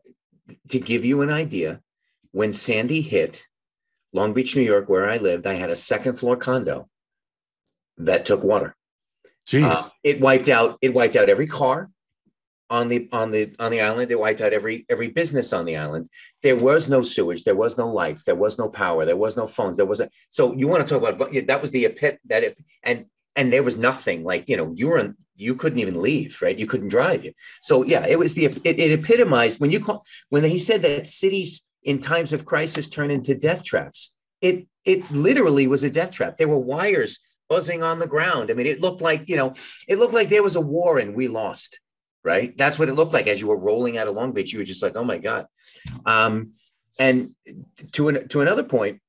to 0.69 0.79
give 0.79 1.05
you 1.05 1.21
an 1.21 1.29
idea, 1.29 1.81
when 2.31 2.53
Sandy 2.53 3.01
hit 3.01 3.45
Long 4.13 4.33
Beach, 4.33 4.55
New 4.55 4.63
York, 4.63 4.89
where 4.89 5.07
I 5.07 5.17
lived, 5.17 5.45
I 5.45 5.53
had 5.53 5.69
a 5.69 5.75
second 5.75 6.17
floor 6.17 6.35
condo 6.35 6.89
that 7.97 8.25
took 8.25 8.43
water. 8.43 8.75
Jeez. 9.49 9.63
Uh, 9.63 9.89
it 10.03 10.21
wiped 10.21 10.49
out. 10.49 10.77
It 10.81 10.93
wiped 10.93 11.15
out 11.15 11.29
every 11.29 11.47
car 11.47 11.89
on 12.69 12.87
the 12.87 13.09
on 13.11 13.31
the 13.31 13.55
on 13.57 13.71
the 13.71 13.81
island. 13.81 14.11
It 14.11 14.19
wiped 14.19 14.41
out 14.41 14.53
every 14.53 14.85
every 14.89 15.07
business 15.07 15.51
on 15.53 15.65
the 15.65 15.77
island. 15.77 16.09
There 16.43 16.55
was 16.55 16.87
no 16.87 17.01
sewage. 17.01 17.43
There 17.43 17.55
was 17.55 17.77
no 17.77 17.89
lights. 17.89 18.23
There 18.23 18.35
was 18.35 18.59
no 18.59 18.69
power. 18.69 19.05
There 19.05 19.17
was 19.17 19.35
no 19.35 19.47
phones. 19.47 19.77
There 19.77 19.87
was 19.87 20.01
a. 20.01 20.09
So 20.29 20.53
you 20.53 20.67
want 20.67 20.87
to 20.87 20.93
talk 20.93 21.07
about 21.07 21.33
that 21.47 21.61
was 21.61 21.71
the 21.71 21.87
pit 21.89 22.19
that 22.27 22.43
it 22.43 22.57
and 22.83 23.05
and 23.35 23.51
there 23.51 23.63
was 23.63 23.77
nothing 23.77 24.23
like 24.23 24.47
you 24.47 24.57
know 24.57 24.71
you 24.75 24.87
were 24.87 24.99
in, 24.99 25.15
you 25.35 25.55
couldn't 25.55 25.79
even 25.79 26.01
leave 26.01 26.41
right 26.41 26.59
you 26.59 26.67
couldn't 26.67 26.89
drive 26.89 27.23
you 27.23 27.31
so 27.61 27.83
yeah 27.83 28.05
it 28.05 28.19
was 28.19 28.33
the 28.33 28.45
it, 28.45 28.79
it 28.79 28.91
epitomized 28.91 29.59
when 29.59 29.71
you 29.71 29.79
call 29.79 30.03
when 30.29 30.43
he 30.43 30.59
said 30.59 30.81
that 30.81 31.07
cities 31.07 31.63
in 31.83 31.99
times 31.99 32.33
of 32.33 32.45
crisis 32.45 32.89
turn 32.89 33.09
into 33.09 33.33
death 33.33 33.63
traps 33.63 34.11
it 34.41 34.67
it 34.83 35.09
literally 35.11 35.67
was 35.67 35.83
a 35.83 35.89
death 35.89 36.11
trap 36.11 36.37
there 36.37 36.49
were 36.49 36.59
wires 36.59 37.19
buzzing 37.49 37.83
on 37.83 37.99
the 37.99 38.07
ground 38.07 38.51
i 38.51 38.53
mean 38.53 38.67
it 38.67 38.81
looked 38.81 39.01
like 39.01 39.27
you 39.27 39.35
know 39.35 39.53
it 39.87 39.99
looked 39.99 40.13
like 40.13 40.29
there 40.29 40.43
was 40.43 40.55
a 40.55 40.61
war 40.61 40.99
and 40.99 41.15
we 41.15 41.27
lost 41.27 41.79
right 42.23 42.55
that's 42.57 42.77
what 42.77 42.89
it 42.89 42.93
looked 42.93 43.13
like 43.13 43.27
as 43.27 43.41
you 43.41 43.47
were 43.47 43.57
rolling 43.57 43.97
out 43.97 44.07
of 44.07 44.15
long 44.15 44.31
beach 44.31 44.53
you 44.53 44.59
were 44.59 44.65
just 44.65 44.83
like 44.83 44.95
oh 44.95 45.03
my 45.03 45.17
god 45.17 45.45
um 46.05 46.53
and 46.97 47.31
to 47.91 48.09
an, 48.09 48.27
to 48.27 48.41
another 48.41 48.63
point 48.63 49.01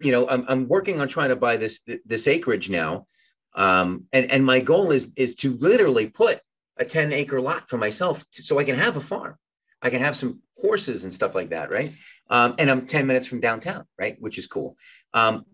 you 0.00 0.12
know 0.12 0.28
I'm, 0.28 0.44
I'm 0.48 0.68
working 0.68 1.00
on 1.00 1.08
trying 1.08 1.30
to 1.30 1.36
buy 1.36 1.56
this 1.56 1.80
this 2.04 2.26
acreage 2.26 2.70
now 2.70 3.06
um, 3.54 4.06
and 4.12 4.30
and 4.30 4.44
my 4.44 4.60
goal 4.60 4.90
is 4.90 5.10
is 5.16 5.34
to 5.36 5.56
literally 5.56 6.06
put 6.06 6.40
a 6.76 6.84
10 6.84 7.12
acre 7.12 7.40
lot 7.40 7.68
for 7.68 7.76
myself 7.76 8.24
so 8.30 8.58
I 8.58 8.64
can 8.64 8.78
have 8.78 8.96
a 8.96 9.00
farm. 9.00 9.36
I 9.82 9.90
can 9.90 10.00
have 10.00 10.16
some 10.16 10.40
horses 10.58 11.04
and 11.04 11.12
stuff 11.12 11.34
like 11.34 11.50
that, 11.50 11.70
right? 11.70 11.92
Um, 12.28 12.54
and 12.58 12.70
I'm 12.70 12.86
10 12.86 13.06
minutes 13.06 13.26
from 13.26 13.40
downtown, 13.40 13.84
right? 13.98 14.16
Which 14.20 14.38
is 14.38 14.46
cool. 14.46 14.76
Um, 15.14 15.44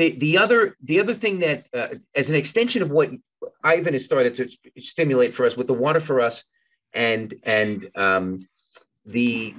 the 0.00 0.12
the 0.12 0.38
other 0.38 0.76
the 0.82 0.98
other 0.98 1.12
thing 1.12 1.40
that 1.40 1.66
uh, 1.74 1.88
as 2.14 2.30
an 2.30 2.36
extension 2.36 2.80
of 2.80 2.90
what 2.90 3.10
Ivan 3.62 3.92
has 3.92 4.04
started 4.04 4.34
to 4.36 4.48
stimulate 4.80 5.34
for 5.34 5.44
us 5.44 5.58
with 5.58 5.66
the 5.66 5.74
water 5.74 6.00
for 6.00 6.20
us 6.20 6.44
and 6.94 7.34
and 7.42 7.90
um, 7.94 8.48
the 9.04 9.54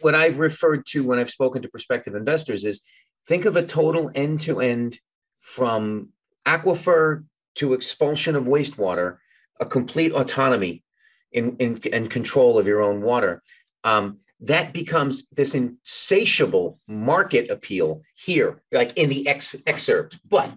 what 0.00 0.16
I've 0.16 0.40
referred 0.40 0.86
to 0.86 1.06
when 1.06 1.20
I've 1.20 1.30
spoken 1.30 1.62
to 1.62 1.68
prospective 1.68 2.16
investors 2.16 2.64
is 2.64 2.80
think 3.28 3.44
of 3.44 3.56
a 3.56 3.64
total 3.64 4.10
end 4.12 4.40
to 4.40 4.60
end 4.60 4.98
from 5.40 6.08
aquifer 6.44 7.24
to 7.56 7.74
expulsion 7.74 8.34
of 8.34 8.44
wastewater, 8.44 9.18
a 9.60 9.66
complete 9.66 10.12
autonomy 10.12 10.82
in, 11.30 11.56
in, 11.58 11.76
in 11.78 12.08
control 12.08 12.58
of 12.58 12.66
your 12.66 12.82
own 12.82 13.02
water. 13.02 13.42
Um, 13.84 14.18
that 14.40 14.72
becomes 14.72 15.26
this 15.32 15.54
insatiable 15.54 16.78
market 16.86 17.50
appeal 17.50 18.02
here, 18.14 18.62
like 18.70 18.96
in 18.96 19.08
the 19.08 19.26
ex- 19.26 19.56
excerpt. 19.66 20.18
But 20.28 20.50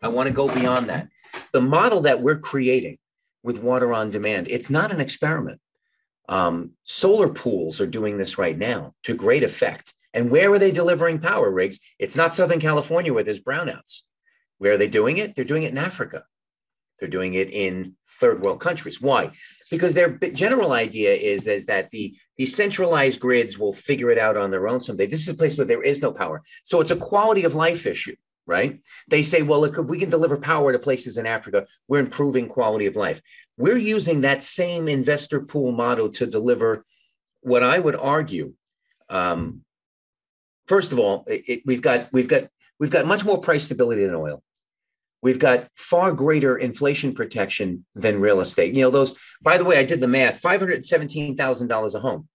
I 0.00 0.08
want 0.08 0.28
to 0.28 0.34
go 0.34 0.52
beyond 0.52 0.88
that. 0.88 1.08
The 1.52 1.60
model 1.60 2.00
that 2.02 2.22
we're 2.22 2.38
creating 2.38 2.98
with 3.42 3.58
water 3.58 3.92
on 3.92 4.10
demand, 4.10 4.48
it's 4.48 4.70
not 4.70 4.90
an 4.90 5.00
experiment. 5.00 5.60
Um, 6.28 6.72
solar 6.84 7.28
pools 7.28 7.80
are 7.80 7.86
doing 7.86 8.18
this 8.18 8.38
right 8.38 8.56
now 8.56 8.94
to 9.04 9.14
great 9.14 9.44
effect. 9.44 9.94
And 10.14 10.30
where 10.30 10.50
are 10.52 10.58
they 10.58 10.72
delivering 10.72 11.18
power 11.18 11.50
rigs? 11.50 11.78
It's 11.98 12.16
not 12.16 12.34
Southern 12.34 12.58
California 12.58 13.12
where 13.12 13.22
there's 13.22 13.40
brownouts. 13.40 14.02
Where 14.58 14.72
are 14.72 14.78
they 14.78 14.88
doing 14.88 15.18
it? 15.18 15.34
They're 15.34 15.44
doing 15.44 15.62
it 15.62 15.72
in 15.72 15.78
Africa. 15.78 16.24
They're 16.98 17.08
doing 17.08 17.34
it 17.34 17.50
in 17.50 17.94
third 18.08 18.42
world 18.42 18.60
countries. 18.60 19.00
Why? 19.00 19.30
Because 19.70 19.94
their 19.94 20.10
general 20.16 20.72
idea 20.72 21.12
is, 21.12 21.46
is 21.46 21.66
that 21.66 21.90
the, 21.90 22.16
the 22.36 22.46
centralized 22.46 23.20
grids 23.20 23.58
will 23.58 23.72
figure 23.72 24.10
it 24.10 24.18
out 24.18 24.36
on 24.36 24.50
their 24.50 24.68
own 24.68 24.80
someday. 24.80 25.06
This 25.06 25.20
is 25.20 25.28
a 25.28 25.34
place 25.34 25.56
where 25.56 25.66
there 25.66 25.82
is 25.82 26.00
no 26.00 26.12
power. 26.12 26.42
So 26.64 26.80
it's 26.80 26.90
a 26.90 26.96
quality 26.96 27.44
of 27.44 27.54
life 27.54 27.84
issue, 27.84 28.16
right? 28.46 28.80
They 29.08 29.22
say, 29.22 29.42
well, 29.42 29.60
look, 29.60 29.76
if 29.76 29.86
we 29.86 29.98
can 29.98 30.10
deliver 30.10 30.36
power 30.38 30.72
to 30.72 30.78
places 30.78 31.18
in 31.18 31.26
Africa, 31.26 31.66
we're 31.88 32.00
improving 32.00 32.48
quality 32.48 32.86
of 32.86 32.96
life. 32.96 33.20
We're 33.58 33.76
using 33.76 34.22
that 34.22 34.42
same 34.42 34.88
investor 34.88 35.40
pool 35.40 35.72
model 35.72 36.10
to 36.12 36.26
deliver 36.26 36.84
what 37.40 37.62
I 37.62 37.78
would 37.78 37.96
argue. 37.96 38.54
Um, 39.08 39.62
first 40.66 40.92
of 40.92 40.98
all, 40.98 41.24
it, 41.26 41.44
it, 41.46 41.62
we've 41.64 41.82
got 41.82 42.12
we've 42.12 42.28
got 42.28 42.48
we've 42.78 42.90
got 42.90 43.06
much 43.06 43.24
more 43.24 43.40
price 43.40 43.64
stability 43.64 44.04
than 44.04 44.14
oil. 44.14 44.42
We've 45.26 45.40
got 45.40 45.66
far 45.74 46.12
greater 46.12 46.56
inflation 46.56 47.12
protection 47.12 47.84
than 47.96 48.20
real 48.20 48.40
estate. 48.40 48.74
You 48.74 48.82
know, 48.82 48.90
those, 48.90 49.12
by 49.42 49.58
the 49.58 49.64
way, 49.64 49.76
I 49.76 49.82
did 49.82 50.00
the 50.00 50.06
math 50.06 50.40
$517,000 50.40 51.94
a 51.94 51.98
home 51.98 52.28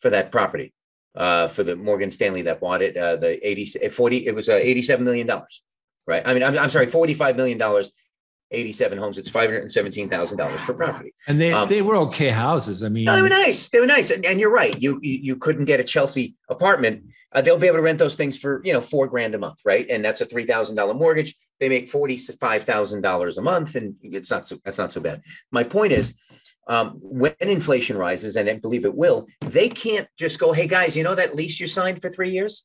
for 0.00 0.08
that 0.08 0.32
property, 0.32 0.72
uh, 1.14 1.48
for 1.48 1.62
the 1.62 1.76
Morgan 1.76 2.08
Stanley 2.08 2.40
that 2.40 2.58
bought 2.58 2.80
it, 2.80 2.96
uh, 2.96 3.16
the 3.16 3.46
80, 3.46 3.86
40, 3.90 4.26
it 4.26 4.34
was 4.34 4.48
uh, 4.48 4.54
$87 4.54 5.00
million, 5.00 5.30
right? 6.06 6.22
I 6.24 6.32
mean, 6.32 6.42
I'm, 6.42 6.56
I'm 6.56 6.70
sorry, 6.70 6.86
$45 6.86 7.36
million 7.36 7.58
87 8.52 8.98
homes. 8.98 9.18
It's 9.18 9.30
$517,000 9.30 10.56
per 10.58 10.74
property. 10.74 11.14
And 11.26 11.40
they, 11.40 11.52
um, 11.52 11.68
they 11.68 11.82
were 11.82 11.96
okay 11.96 12.28
houses. 12.28 12.84
I 12.84 12.88
mean, 12.88 13.04
no, 13.04 13.16
they 13.16 13.22
were 13.22 13.28
nice. 13.28 13.68
They 13.68 13.80
were 13.80 13.86
nice. 13.86 14.10
And, 14.10 14.24
and 14.24 14.38
you're 14.40 14.52
right. 14.52 14.80
You, 14.80 14.98
you, 15.02 15.18
you 15.22 15.36
couldn't 15.36 15.64
get 15.64 15.80
a 15.80 15.84
Chelsea 15.84 16.36
apartment. 16.48 17.04
Uh, 17.32 17.40
they'll 17.40 17.58
be 17.58 17.66
able 17.66 17.78
to 17.78 17.82
rent 17.82 17.98
those 17.98 18.16
things 18.16 18.36
for, 18.36 18.60
you 18.64 18.72
know, 18.72 18.80
four 18.80 19.06
grand 19.06 19.34
a 19.34 19.38
month. 19.38 19.58
Right. 19.64 19.88
And 19.88 20.04
that's 20.04 20.20
a 20.20 20.26
$3,000 20.26 20.96
mortgage. 20.96 21.34
They 21.60 21.68
make 21.68 21.90
$45,000 21.90 23.38
a 23.38 23.42
month 23.42 23.74
and 23.74 23.94
it's 24.02 24.30
not 24.30 24.46
so, 24.46 24.58
that's 24.64 24.78
not 24.78 24.92
so 24.92 25.00
bad. 25.00 25.22
My 25.50 25.64
point 25.64 25.92
is, 25.92 26.14
um, 26.68 26.98
when 27.02 27.34
inflation 27.40 27.96
rises, 27.96 28.36
and 28.36 28.48
I 28.48 28.54
believe 28.54 28.84
it 28.84 28.94
will, 28.94 29.26
they 29.40 29.68
can't 29.68 30.08
just 30.16 30.38
go, 30.38 30.52
"Hey 30.52 30.66
guys, 30.66 30.96
you 30.96 31.02
know 31.02 31.14
that 31.14 31.34
lease 31.34 31.58
you 31.58 31.66
signed 31.66 32.00
for 32.00 32.08
three 32.08 32.30
years? 32.30 32.64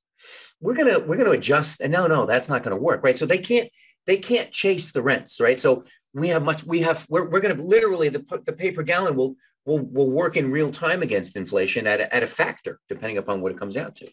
We're 0.62 0.76
gonna 0.76 1.00
we're 1.00 1.18
gonna 1.18 1.32
adjust." 1.32 1.82
And 1.82 1.92
no, 1.92 2.08
no, 2.08 2.26
that's 2.26 2.50
not 2.50 2.64
gonna 2.64 2.78
work, 2.78 3.04
right? 3.04 3.18
So 3.18 3.26
they 3.26 3.40
can't 3.40 3.70
they 4.08 4.18
can't 4.18 4.52
chase 4.52 4.92
the 4.92 5.04
rents, 5.04 5.40
right? 5.40 5.60
So 5.60 5.84
we 6.14 6.30
have 6.30 6.44
much, 6.44 6.64
we 6.64 6.82
have, 6.82 7.06
we're, 7.10 7.30
we're 7.30 7.42
going 7.42 7.56
to 7.56 7.62
literally, 7.62 8.10
the, 8.10 8.26
the 8.46 8.54
pay 8.54 8.72
per 8.72 8.82
gallon 8.82 9.16
will, 9.16 9.36
will, 9.66 9.80
will 9.80 10.10
work 10.10 10.36
in 10.36 10.50
real 10.50 10.72
time 10.72 11.04
against 11.04 11.36
inflation 11.36 11.86
at 11.86 12.00
a, 12.00 12.16
at 12.16 12.24
a 12.24 12.28
factor, 12.28 12.80
depending 12.90 13.18
upon 13.18 13.42
what 13.42 13.52
it 13.52 13.60
comes 13.60 13.78
out 13.78 13.96
to. 13.98 14.10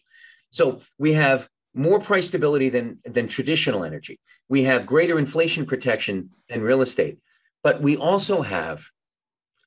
So 0.51 0.81
we 0.99 1.13
have 1.13 1.49
more 1.73 1.99
price 1.99 2.27
stability 2.27 2.69
than, 2.69 2.99
than 3.05 3.27
traditional 3.27 3.83
energy. 3.83 4.19
We 4.47 4.63
have 4.63 4.85
greater 4.85 5.17
inflation 5.17 5.65
protection 5.65 6.29
than 6.49 6.61
real 6.61 6.81
estate, 6.81 7.17
but 7.63 7.81
we 7.81 7.97
also 7.97 8.41
have 8.41 8.85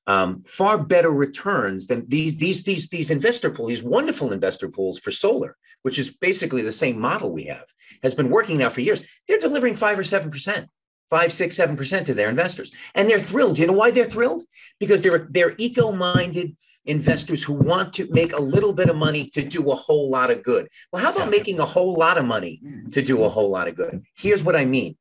um, 0.08 0.42
far 0.46 0.78
better 0.78 1.10
returns 1.10 1.86
than 1.86 2.08
these 2.08 2.34
these 2.36 2.62
these 2.62 2.88
these 2.88 3.10
investor 3.10 3.50
pools, 3.50 3.68
these 3.68 3.82
wonderful 3.82 4.32
investor 4.32 4.68
pools 4.68 4.98
for 4.98 5.10
solar, 5.10 5.56
which 5.82 5.98
is 5.98 6.10
basically 6.10 6.62
the 6.62 6.72
same 6.72 6.98
model 6.98 7.30
we 7.30 7.44
have, 7.44 7.66
has 8.02 8.14
been 8.14 8.30
working 8.30 8.56
now 8.56 8.70
for 8.70 8.80
years. 8.80 9.02
They're 9.28 9.38
delivering 9.38 9.76
five 9.76 9.98
or 9.98 10.04
seven 10.04 10.30
percent, 10.30 10.68
five, 11.10 11.30
six, 11.30 11.56
seven 11.56 11.76
percent 11.76 12.06
to 12.06 12.14
their 12.14 12.30
investors, 12.30 12.72
and 12.94 13.08
they're 13.08 13.20
thrilled. 13.20 13.58
You 13.58 13.66
know 13.66 13.74
why 13.74 13.90
they're 13.90 14.06
thrilled? 14.06 14.44
Because 14.80 15.02
they're 15.02 15.28
they're 15.30 15.54
eco-minded 15.58 16.56
investors 16.86 17.42
who 17.42 17.52
want 17.52 17.92
to 17.92 18.08
make 18.10 18.32
a 18.32 18.40
little 18.40 18.72
bit 18.72 18.88
of 18.88 18.96
money 18.96 19.28
to 19.28 19.42
do 19.44 19.70
a 19.70 19.74
whole 19.74 20.08
lot 20.08 20.30
of 20.30 20.42
good. 20.42 20.68
Well, 20.90 21.02
how 21.02 21.12
about 21.12 21.30
making 21.30 21.60
a 21.60 21.66
whole 21.66 21.94
lot 21.94 22.16
of 22.16 22.24
money 22.24 22.62
to 22.92 23.02
do 23.02 23.24
a 23.24 23.28
whole 23.28 23.50
lot 23.50 23.68
of 23.68 23.76
good? 23.76 24.02
Here's 24.16 24.42
what 24.42 24.56
I 24.56 24.64
mean. 24.64 24.96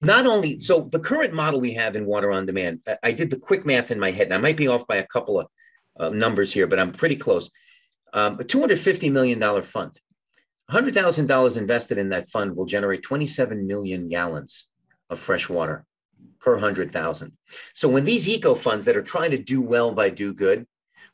Not 0.00 0.26
only 0.26 0.60
so 0.60 0.88
the 0.92 0.98
current 0.98 1.32
model 1.32 1.60
we 1.60 1.74
have 1.74 1.96
in 1.96 2.06
water 2.06 2.30
on 2.30 2.46
demand 2.46 2.80
I, 2.86 2.98
I 3.04 3.12
did 3.12 3.30
the 3.30 3.38
quick 3.38 3.66
math 3.66 3.90
in 3.90 4.00
my 4.00 4.10
head. 4.10 4.26
And 4.26 4.34
i 4.34 4.38
might 4.38 4.56
be 4.56 4.68
off 4.68 4.86
by 4.86 4.96
a 4.96 5.06
couple 5.06 5.40
of 5.40 5.46
uh, 5.98 6.10
numbers 6.10 6.52
here 6.52 6.66
but 6.66 6.78
i'm 6.78 6.92
pretty 6.92 7.16
close. 7.16 7.50
Um, 8.12 8.40
a 8.40 8.44
$250 8.44 9.12
million 9.12 9.62
fund. 9.62 10.00
$100000 10.68 11.56
invested 11.56 11.96
in 11.96 12.08
that 12.08 12.28
fund 12.28 12.56
will 12.56 12.66
generate 12.66 13.02
27 13.02 13.66
million 13.66 14.08
gallons 14.08 14.66
of 15.08 15.18
fresh 15.18 15.48
water 15.48 15.84
per 16.40 16.54
100000 16.54 17.32
so 17.74 17.88
when 17.88 18.04
these 18.04 18.28
eco 18.28 18.54
funds 18.54 18.84
that 18.84 18.96
are 18.96 19.02
trying 19.02 19.30
to 19.30 19.38
do 19.38 19.60
well 19.60 19.92
by 19.92 20.08
do 20.08 20.32
good 20.32 20.66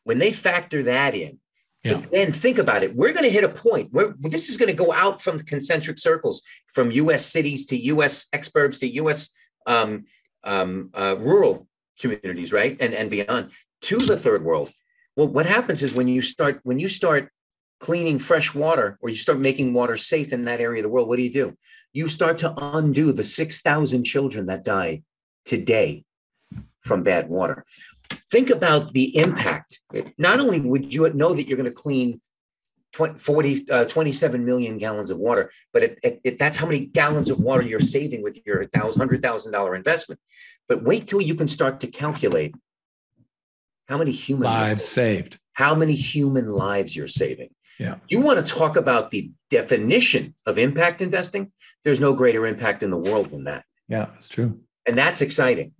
when 0.04 0.18
they 0.18 0.32
factor 0.32 0.84
that 0.84 1.14
in 1.14 1.38
yeah. 1.84 2.02
then 2.10 2.32
think 2.32 2.58
about 2.58 2.82
it. 2.82 2.94
We're 2.94 3.12
going 3.12 3.24
to 3.24 3.30
hit 3.30 3.44
a 3.44 3.48
point 3.48 3.92
where 3.92 4.14
this 4.18 4.48
is 4.48 4.56
going 4.56 4.68
to 4.68 4.84
go 4.84 4.92
out 4.92 5.22
from 5.22 5.40
concentric 5.40 5.98
circles, 5.98 6.42
from 6.72 6.90
U.S. 6.90 7.24
cities 7.26 7.66
to 7.66 7.76
U.S. 7.76 8.26
exurbs 8.34 8.80
to 8.80 8.88
U.S. 8.94 9.30
Um, 9.66 10.04
um, 10.44 10.90
uh, 10.94 11.16
rural 11.18 11.68
communities, 11.98 12.52
right, 12.52 12.76
and 12.80 12.94
and 12.94 13.10
beyond 13.10 13.50
to 13.82 13.98
the 13.98 14.16
third 14.16 14.44
world. 14.44 14.72
Well, 15.16 15.28
what 15.28 15.46
happens 15.46 15.82
is 15.82 15.94
when 15.94 16.08
you 16.08 16.22
start 16.22 16.60
when 16.62 16.78
you 16.78 16.88
start 16.88 17.30
cleaning 17.78 18.18
fresh 18.18 18.54
water 18.54 18.98
or 19.00 19.08
you 19.08 19.16
start 19.16 19.38
making 19.38 19.72
water 19.72 19.96
safe 19.96 20.32
in 20.32 20.44
that 20.44 20.60
area 20.60 20.80
of 20.80 20.84
the 20.84 20.88
world, 20.88 21.08
what 21.08 21.16
do 21.16 21.22
you 21.22 21.32
do? 21.32 21.54
You 21.92 22.08
start 22.08 22.38
to 22.38 22.54
undo 22.56 23.12
the 23.12 23.24
six 23.24 23.60
thousand 23.60 24.04
children 24.04 24.46
that 24.46 24.64
die 24.64 25.02
today 25.44 26.04
from 26.82 27.02
bad 27.02 27.28
water 27.28 27.64
think 28.30 28.50
about 28.50 28.92
the 28.92 29.16
impact. 29.16 29.80
Not 30.18 30.40
only 30.40 30.60
would 30.60 30.92
you 30.92 31.08
know 31.10 31.34
that 31.34 31.46
you're 31.48 31.56
going 31.56 31.70
to 31.70 31.74
clean 31.74 32.20
20, 32.92 33.18
40, 33.18 33.70
uh, 33.70 33.84
27 33.84 34.44
million 34.44 34.78
gallons 34.78 35.10
of 35.10 35.18
water, 35.18 35.50
but 35.72 35.82
it, 35.82 35.98
it, 36.02 36.20
it, 36.24 36.38
that's 36.38 36.56
how 36.56 36.66
many 36.66 36.86
gallons 36.86 37.30
of 37.30 37.38
water 37.38 37.62
you're 37.62 37.80
saving 37.80 38.22
with 38.22 38.38
your 38.46 38.64
$100,000 38.66 39.76
investment. 39.76 40.20
But 40.68 40.82
wait 40.82 41.06
till 41.06 41.20
you 41.20 41.34
can 41.34 41.48
start 41.48 41.80
to 41.80 41.86
calculate 41.86 42.54
how 43.88 43.98
many 43.98 44.12
human 44.12 44.44
lives, 44.44 44.70
lives 44.70 44.84
saved, 44.84 45.38
how 45.52 45.74
many 45.74 45.94
human 45.94 46.48
lives 46.48 46.96
you're 46.96 47.06
saving. 47.06 47.50
Yeah. 47.78 47.96
You 48.08 48.20
want 48.20 48.44
to 48.44 48.54
talk 48.54 48.76
about 48.76 49.10
the 49.10 49.30
definition 49.50 50.34
of 50.46 50.58
impact 50.58 51.00
investing? 51.00 51.52
There's 51.84 52.00
no 52.00 52.14
greater 52.14 52.46
impact 52.46 52.82
in 52.82 52.90
the 52.90 52.96
world 52.96 53.30
than 53.30 53.44
that. 53.44 53.64
Yeah, 53.88 54.06
it's 54.16 54.28
true. 54.28 54.60
And 54.86 54.96
that's 54.96 55.20
exciting. 55.20 55.72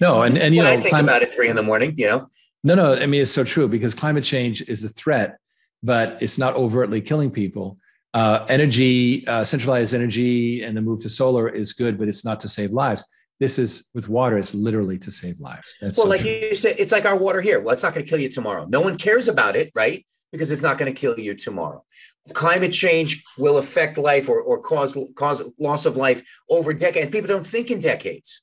No, 0.00 0.22
and, 0.22 0.38
and 0.38 0.54
you 0.54 0.62
know, 0.62 0.70
I 0.70 0.76
think 0.76 0.90
climate, 0.90 1.08
about 1.08 1.22
it 1.22 1.34
three 1.34 1.48
in 1.48 1.56
the 1.56 1.62
morning, 1.62 1.94
you 1.96 2.06
know. 2.06 2.30
No, 2.64 2.74
no, 2.74 2.94
I 2.94 3.06
mean 3.06 3.22
it's 3.22 3.30
so 3.30 3.44
true 3.44 3.68
because 3.68 3.94
climate 3.94 4.24
change 4.24 4.62
is 4.62 4.84
a 4.84 4.88
threat, 4.88 5.38
but 5.82 6.18
it's 6.20 6.38
not 6.38 6.54
overtly 6.56 7.00
killing 7.00 7.30
people. 7.30 7.78
Uh, 8.14 8.46
energy, 8.48 9.26
uh, 9.26 9.44
centralized 9.44 9.94
energy, 9.94 10.62
and 10.62 10.76
the 10.76 10.80
move 10.80 11.00
to 11.02 11.10
solar 11.10 11.48
is 11.48 11.72
good, 11.72 11.98
but 11.98 12.08
it's 12.08 12.24
not 12.24 12.40
to 12.40 12.48
save 12.48 12.70
lives. 12.70 13.04
This 13.40 13.58
is 13.58 13.90
with 13.94 14.08
water; 14.08 14.38
it's 14.38 14.54
literally 14.54 14.98
to 15.00 15.10
save 15.10 15.38
lives. 15.38 15.76
That's 15.80 15.98
well, 15.98 16.06
so 16.06 16.10
like 16.10 16.22
true. 16.22 16.30
you 16.30 16.56
said, 16.56 16.76
it's 16.78 16.92
like 16.92 17.04
our 17.04 17.16
water 17.16 17.42
here. 17.42 17.60
Well, 17.60 17.74
it's 17.74 17.82
not 17.82 17.92
going 17.92 18.04
to 18.04 18.10
kill 18.10 18.18
you 18.18 18.30
tomorrow. 18.30 18.66
No 18.66 18.80
one 18.80 18.96
cares 18.96 19.28
about 19.28 19.54
it, 19.54 19.70
right? 19.74 20.06
Because 20.32 20.50
it's 20.50 20.62
not 20.62 20.78
going 20.78 20.92
to 20.92 20.98
kill 20.98 21.18
you 21.18 21.34
tomorrow. 21.34 21.84
Climate 22.32 22.72
change 22.72 23.22
will 23.36 23.58
affect 23.58 23.98
life 23.98 24.28
or, 24.28 24.40
or 24.40 24.60
cause 24.60 24.96
cause 25.14 25.42
loss 25.58 25.84
of 25.84 25.96
life 25.96 26.22
over 26.48 26.72
decades. 26.72 27.10
People 27.10 27.28
don't 27.28 27.46
think 27.46 27.70
in 27.70 27.80
decades. 27.80 28.40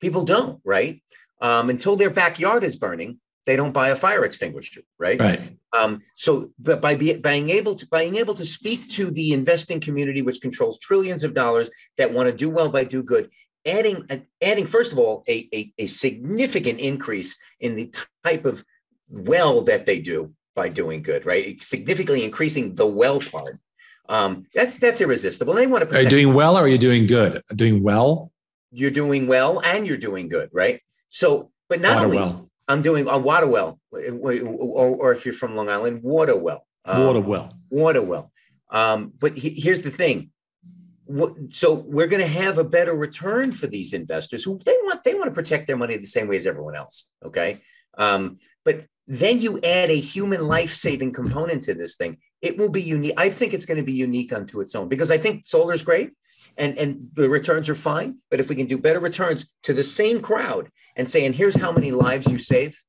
People 0.00 0.22
don't, 0.22 0.60
right? 0.64 1.02
Um, 1.40 1.70
until 1.70 1.96
their 1.96 2.10
backyard 2.10 2.64
is 2.64 2.76
burning, 2.76 3.20
they 3.46 3.56
don't 3.56 3.72
buy 3.72 3.88
a 3.88 3.96
fire 3.96 4.24
extinguisher, 4.24 4.82
right? 4.98 5.18
Right. 5.18 5.40
Um, 5.72 6.02
so, 6.16 6.50
but 6.58 6.80
by 6.80 6.96
be, 6.96 7.14
being 7.14 7.48
able 7.50 7.76
to 7.76 7.86
being 7.86 8.16
able 8.16 8.34
to 8.34 8.44
speak 8.44 8.88
to 8.90 9.10
the 9.10 9.32
investing 9.32 9.80
community, 9.80 10.20
which 10.20 10.40
controls 10.40 10.78
trillions 10.80 11.22
of 11.22 11.32
dollars, 11.32 11.70
that 11.96 12.12
want 12.12 12.28
to 12.28 12.34
do 12.34 12.50
well 12.50 12.68
by 12.68 12.84
do 12.84 13.02
good, 13.02 13.30
adding 13.64 14.04
adding 14.42 14.66
first 14.66 14.92
of 14.92 14.98
all 14.98 15.22
a, 15.28 15.48
a, 15.54 15.72
a 15.78 15.86
significant 15.86 16.80
increase 16.80 17.36
in 17.60 17.76
the 17.76 17.94
type 18.24 18.44
of 18.44 18.64
well 19.08 19.62
that 19.62 19.86
they 19.86 20.00
do 20.00 20.32
by 20.56 20.68
doing 20.68 21.02
good, 21.02 21.24
right? 21.24 21.62
Significantly 21.62 22.24
increasing 22.24 22.74
the 22.74 22.86
well 22.86 23.20
part. 23.20 23.60
Um, 24.08 24.46
that's 24.54 24.76
that's 24.76 25.00
irresistible. 25.00 25.54
They 25.54 25.68
want 25.68 25.82
to. 25.82 25.86
Protect- 25.86 26.02
are 26.02 26.16
you 26.16 26.24
doing 26.24 26.34
well 26.34 26.58
or 26.58 26.62
are 26.62 26.68
you 26.68 26.78
doing 26.78 27.06
good? 27.06 27.42
Doing 27.54 27.82
well 27.82 28.32
you're 28.70 28.90
doing 28.90 29.26
well 29.26 29.60
and 29.60 29.86
you're 29.86 29.96
doing 29.96 30.28
good, 30.28 30.50
right? 30.52 30.80
So, 31.08 31.50
but 31.68 31.80
not 31.80 32.04
only. 32.04 32.46
I'm 32.68 32.82
doing 32.82 33.08
a 33.08 33.18
water 33.18 33.46
well, 33.46 33.78
or, 33.92 34.32
or, 34.32 35.12
if 35.12 35.24
you're 35.24 35.34
from 35.34 35.54
Long 35.54 35.68
Island, 35.68 36.02
water 36.02 36.36
well, 36.36 36.66
um, 36.84 37.06
water 37.06 37.20
well, 37.20 37.54
water 37.70 38.02
well. 38.02 38.32
Um, 38.70 39.12
but 39.18 39.38
he, 39.38 39.50
here's 39.50 39.82
the 39.82 39.90
thing. 39.90 40.30
So 41.50 41.74
we're 41.74 42.08
going 42.08 42.22
to 42.22 42.26
have 42.26 42.58
a 42.58 42.64
better 42.64 42.92
return 42.92 43.52
for 43.52 43.68
these 43.68 43.92
investors 43.92 44.42
who 44.42 44.60
they 44.66 44.76
want 44.82 45.04
they 45.04 45.14
want 45.14 45.26
to 45.26 45.30
protect 45.30 45.68
their 45.68 45.76
money 45.76 45.96
the 45.96 46.06
same 46.06 46.26
way 46.26 46.34
as 46.34 46.48
everyone 46.48 46.74
else. 46.74 47.06
Okay, 47.24 47.60
um, 47.96 48.38
but 48.64 48.86
then 49.06 49.40
you 49.40 49.60
add 49.60 49.90
a 49.90 50.00
human 50.00 50.48
life 50.48 50.74
saving 50.74 51.12
component 51.12 51.62
to 51.64 51.74
this 51.74 51.94
thing. 51.94 52.16
It 52.42 52.58
will 52.58 52.68
be 52.68 52.82
unique. 52.82 53.14
I 53.16 53.30
think 53.30 53.54
it's 53.54 53.66
going 53.66 53.78
to 53.78 53.84
be 53.84 53.92
unique 53.92 54.32
unto 54.32 54.60
its 54.60 54.74
own 54.74 54.88
because 54.88 55.12
I 55.12 55.18
think 55.18 55.46
solar 55.46 55.74
is 55.74 55.84
great 55.84 56.10
and 56.56 56.78
and 56.78 57.08
the 57.14 57.28
returns 57.28 57.68
are 57.68 57.74
fine 57.74 58.16
but 58.30 58.40
if 58.40 58.48
we 58.48 58.56
can 58.56 58.66
do 58.66 58.78
better 58.78 59.00
returns 59.00 59.48
to 59.62 59.72
the 59.72 59.84
same 59.84 60.20
crowd 60.20 60.70
and 60.96 61.08
say 61.08 61.24
and 61.24 61.34
here's 61.34 61.56
how 61.56 61.72
many 61.72 61.90
lives 61.90 62.26
you 62.30 62.38
save 62.38 62.82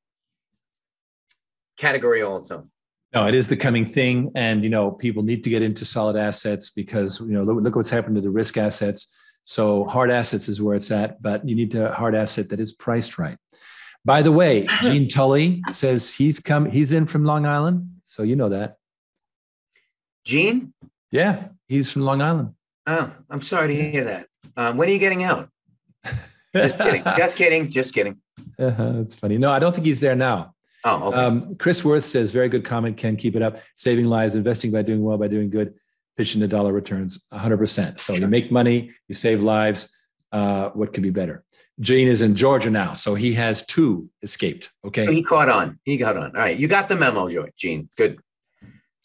category 1.78 2.20
all 2.20 2.36
its 2.36 2.50
own. 2.50 2.70
No 3.14 3.26
it 3.26 3.34
is 3.34 3.48
the 3.48 3.56
coming 3.56 3.86
thing 3.86 4.30
and 4.34 4.62
you 4.62 4.68
know 4.68 4.90
people 4.90 5.22
need 5.22 5.42
to 5.44 5.50
get 5.50 5.62
into 5.62 5.86
solid 5.86 6.16
assets 6.16 6.68
because 6.68 7.20
you 7.20 7.28
know 7.28 7.42
look, 7.42 7.62
look 7.62 7.76
what's 7.76 7.88
happened 7.88 8.16
to 8.16 8.20
the 8.20 8.30
risk 8.30 8.58
assets. 8.58 9.14
So 9.44 9.84
hard 9.84 10.10
assets 10.10 10.48
is 10.48 10.60
where 10.60 10.74
it's 10.74 10.90
at 10.90 11.22
but 11.22 11.48
you 11.48 11.54
need 11.54 11.74
a 11.74 11.92
hard 11.92 12.14
asset 12.14 12.50
that 12.50 12.60
is 12.60 12.72
priced 12.72 13.18
right. 13.18 13.38
By 14.04 14.20
the 14.20 14.32
way 14.32 14.66
gene 14.82 15.08
tully 15.08 15.62
says 15.70 16.12
he's 16.12 16.40
come 16.40 16.66
he's 16.66 16.92
in 16.92 17.06
from 17.06 17.24
long 17.24 17.46
island 17.46 17.88
so 18.04 18.22
you 18.22 18.36
know 18.36 18.50
that. 18.50 18.76
Gene? 20.24 20.74
Yeah 21.10 21.48
he's 21.68 21.90
from 21.90 22.02
long 22.02 22.20
island 22.20 22.52
Oh, 22.88 23.12
I'm 23.28 23.42
sorry 23.42 23.68
to 23.68 23.90
hear 23.90 24.04
that. 24.04 24.28
Um, 24.56 24.78
when 24.78 24.88
are 24.88 24.92
you 24.92 24.98
getting 24.98 25.22
out? 25.22 25.50
Just 26.54 26.78
kidding. 26.78 27.02
Just 27.16 27.36
kidding. 27.36 27.70
Just 27.70 27.94
kidding. 27.94 28.16
Uh-huh, 28.58 28.92
that's 28.92 29.14
funny. 29.14 29.36
No, 29.36 29.50
I 29.50 29.58
don't 29.58 29.74
think 29.74 29.86
he's 29.86 30.00
there 30.00 30.16
now. 30.16 30.54
Oh, 30.84 31.08
okay. 31.08 31.18
Um, 31.18 31.54
Chris 31.56 31.84
Worth 31.84 32.06
says, 32.06 32.32
very 32.32 32.48
good 32.48 32.64
comment. 32.64 32.96
Ken, 32.96 33.16
keep 33.16 33.36
it 33.36 33.42
up. 33.42 33.58
Saving 33.76 34.06
lives, 34.06 34.34
investing 34.34 34.72
by 34.72 34.80
doing 34.80 35.02
well, 35.02 35.18
by 35.18 35.28
doing 35.28 35.50
good, 35.50 35.74
pitching 36.16 36.40
the 36.40 36.48
dollar 36.48 36.72
returns 36.72 37.22
100%. 37.30 38.00
So 38.00 38.14
sure. 38.14 38.16
you 38.16 38.26
make 38.26 38.50
money, 38.50 38.90
you 39.06 39.14
save 39.14 39.42
lives. 39.42 39.94
Uh, 40.32 40.70
what 40.70 40.94
could 40.94 41.02
be 41.02 41.10
better? 41.10 41.44
Gene 41.80 42.08
is 42.08 42.22
in 42.22 42.34
Georgia 42.34 42.70
now, 42.70 42.94
so 42.94 43.14
he 43.14 43.34
has 43.34 43.64
two 43.66 44.08
escaped. 44.22 44.70
Okay. 44.84 45.04
So 45.04 45.12
he 45.12 45.22
caught 45.22 45.48
on. 45.48 45.78
He 45.84 45.96
got 45.96 46.16
on. 46.16 46.34
All 46.34 46.42
right. 46.42 46.58
You 46.58 46.68
got 46.68 46.88
the 46.88 46.96
memo, 46.96 47.28
Gene. 47.56 47.88
Good. 47.96 48.18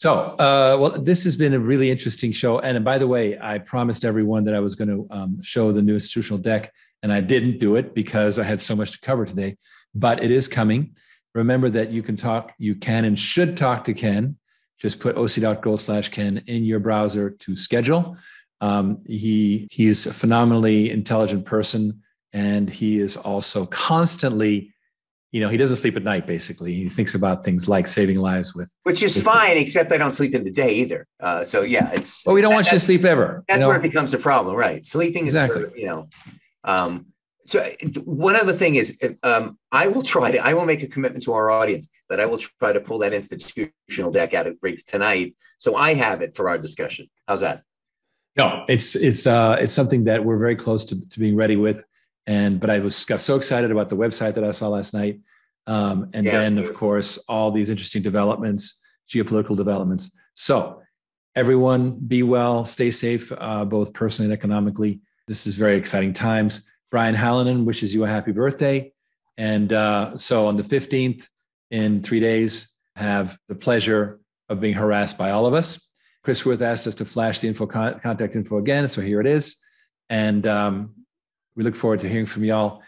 So, 0.04 0.16
uh, 0.16 0.76
well, 0.78 0.89
this 0.89 1.24
has 1.24 1.38
been 1.38 1.54
a 1.54 1.60
really 1.60 1.89
interesting 1.89 2.34
show. 2.34 2.60
And 2.60 2.84
by 2.84 2.97
the 2.97 3.08
way, 3.08 3.39
I 3.39 3.58
promised 3.60 4.04
everyone 4.04 4.43
that 4.43 4.54
I 4.54 4.60
was 4.60 4.76
going 4.76 4.89
to 4.89 5.08
um, 5.10 5.41
show 5.41 5.72
the 5.72 5.82
new 5.82 5.93
institutional 5.93 6.39
deck, 6.39 6.74
and 7.01 7.14
I 7.14 7.22
didn't 7.22 7.58
do 7.58 7.78
it 7.78 7.95
because 7.95 8.38
I 8.38 8.43
had 8.43 8.60
so 8.60 8.76
much 8.76 8.91
to 8.91 8.99
cover 8.99 9.26
today. 9.26 9.56
But 9.95 10.22
it 10.22 10.30
is 10.30 10.49
coming. 10.49 10.97
Remember 11.34 11.70
that 11.70 11.91
you 11.91 12.04
can 12.04 12.18
talk, 12.18 12.51
you 12.58 12.76
can 12.76 13.06
and 13.06 13.18
should 13.18 13.56
talk 13.56 13.86
to 13.86 13.93
Ken. 13.93 14.36
Just 14.78 14.99
put 14.99 15.16
oc.gold 15.16 15.80
slash 15.80 16.10
Ken 16.10 16.43
in 16.47 16.66
your 16.66 16.82
browser 16.82 17.30
to 17.30 17.56
schedule. 17.56 18.18
Um, 18.60 19.04
he 19.08 19.70
he's 19.72 20.06
a 20.06 20.14
phenomenally 20.14 20.91
intelligent 20.91 21.45
person, 21.45 22.01
and 22.34 22.70
he 22.70 22.99
is 22.99 23.16
also 23.16 23.66
constantly 23.68 24.72
you 25.34 25.39
know, 25.39 25.49
he 25.49 25.57
doesn't 25.57 25.77
sleep 25.77 25.97
at 25.97 26.03
night. 26.03 26.27
Basically, 26.27 26.75
he 26.75 26.89
thinks 26.89 27.15
about 27.15 27.43
things 27.43 27.67
like 27.67 27.88
saving 27.88 28.19
lives 28.19 28.53
with, 28.53 28.73
which 28.84 29.01
is 29.01 29.15
with 29.15 29.25
fine, 29.25 29.57
except 29.57 29.91
I 29.91 29.97
don't 29.97 30.11
sleep 30.11 30.36
in 30.36 30.43
the 30.43 30.51
day 30.51 30.75
either. 30.75 31.07
Uh, 31.19 31.43
so 31.43 31.61
yeah, 31.61 31.89
it's. 31.91 32.23
Well, 32.23 32.36
we 32.36 32.41
don't 32.41 32.51
that, 32.51 32.55
want 32.57 32.67
you 32.67 32.73
to 32.73 32.79
sleep 32.79 33.03
ever. 33.03 33.43
That's 33.47 33.57
you 33.57 33.61
know? 33.61 33.69
where 33.69 33.77
it 33.77 33.81
becomes 33.81 34.13
a 34.13 34.19
problem, 34.19 34.55
right? 34.55 34.86
Sleeping 34.86 35.25
is, 35.25 35.34
exactly. 35.34 35.71
For, 35.71 35.75
you 35.75 35.88
know. 35.88 36.07
Um, 36.63 37.07
so 37.47 37.67
one 38.05 38.36
other 38.36 38.53
thing 38.53 38.75
is, 38.75 38.95
um, 39.23 39.57
I 39.71 39.88
will 39.88 40.03
try 40.03 40.29
to. 40.29 40.38
I 40.38 40.53
will 40.53 40.65
make 40.65 40.84
a 40.84 40.88
commitment 40.88 41.23
to 41.23 41.34
our 41.34 41.49
audience 41.49 41.89
that 42.11 42.19
I 42.19 42.27
will 42.27 42.38
try 42.38 42.71
to 42.71 42.79
pull 42.79 42.99
that 42.99 43.11
institutional 43.11 44.11
deck 44.11 44.36
out 44.36 44.45
of 44.45 44.57
Riggs 44.61 44.84
tonight, 44.84 45.36
so 45.57 45.75
I 45.75 45.95
have 45.95 46.21
it 46.21 46.36
for 46.36 46.47
our 46.47 46.59
discussion. 46.59 47.09
How's 47.27 47.41
that? 47.41 47.63
No, 48.38 48.65
it's 48.69 48.95
it's 48.95 49.25
uh, 49.25 49.57
it's 49.59 49.73
something 49.73 50.03
that 50.03 50.23
we're 50.23 50.38
very 50.38 50.55
close 50.55 50.86
to, 50.86 51.09
to 51.09 51.19
being 51.19 51.36
ready 51.36 51.55
with. 51.55 51.84
And 52.26 52.59
but 52.59 52.69
I 52.69 52.80
was 52.80 53.03
got 53.05 53.19
so 53.19 53.36
excited 53.36 53.69
about 53.71 53.89
the 53.89 53.97
website 53.97 54.36
that 54.36 54.43
I 54.43 54.51
saw 54.51 54.69
last 54.69 54.93
night, 54.93 55.19
um, 55.67 56.09
and 56.13 56.26
yeah, 56.26 56.41
then 56.41 56.57
of 56.57 56.74
course 56.74 57.17
all 57.28 57.51
these 57.51 57.69
interesting 57.69 58.01
developments, 58.01 58.82
geopolitical 59.09 59.57
developments. 59.57 60.09
So 60.34 60.82
everyone, 61.36 61.99
be 62.07 62.24
well, 62.24 62.65
stay 62.65 62.91
safe, 62.91 63.32
uh, 63.38 63.65
both 63.65 63.93
personally 63.93 64.32
and 64.32 64.39
economically. 64.39 65.01
This 65.28 65.45
is 65.47 65.55
very 65.55 65.78
exciting 65.78 66.13
times. 66.13 66.65
Brian 66.91 67.15
Hallinan 67.15 67.65
wishes 67.65 67.93
you 67.93 68.05
a 68.05 68.07
happy 68.07 68.32
birthday, 68.32 68.93
and 69.38 69.74
uh, 69.74 70.15
so 70.15 70.47
on 70.47 70.55
the 70.55 70.63
fifteenth, 70.63 71.28
in 71.71 72.01
three 72.03 72.21
days, 72.21 72.74
have 72.95 73.38
the 73.49 73.55
pleasure 73.55 74.21
of 74.47 74.61
being 74.61 74.76
harassed 74.76 75.17
by 75.17 75.32
all 75.32 75.45
of 75.45 75.53
us. 75.53 75.91
Chris 76.24 76.45
Worth 76.45 76.61
asked 76.61 76.88
us 76.88 76.95
to 76.95 77.05
flash 77.05 77.41
the 77.41 77.49
info 77.49 77.65
con- 77.65 77.99
contact 77.99 78.36
info 78.36 78.59
again, 78.59 78.88
so 78.88 79.01
here 79.01 79.19
it 79.19 79.28
is. 79.28 79.59
And 80.09 80.47
um, 80.47 80.93
we 81.56 81.64
look 81.64 81.76
forward 81.76 81.99
to 82.01 82.10
hearing 82.10 82.26
from 82.26 82.43
y'all. 82.43 82.82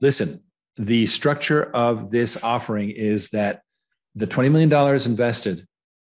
Listen, 0.00 0.38
the 0.76 1.06
structure 1.06 1.64
of 1.74 2.10
this 2.10 2.42
offering 2.42 2.90
is 2.90 3.30
that 3.30 3.62
the 4.14 4.26
$20 4.26 4.50
million 4.50 4.72
invested 5.06 5.66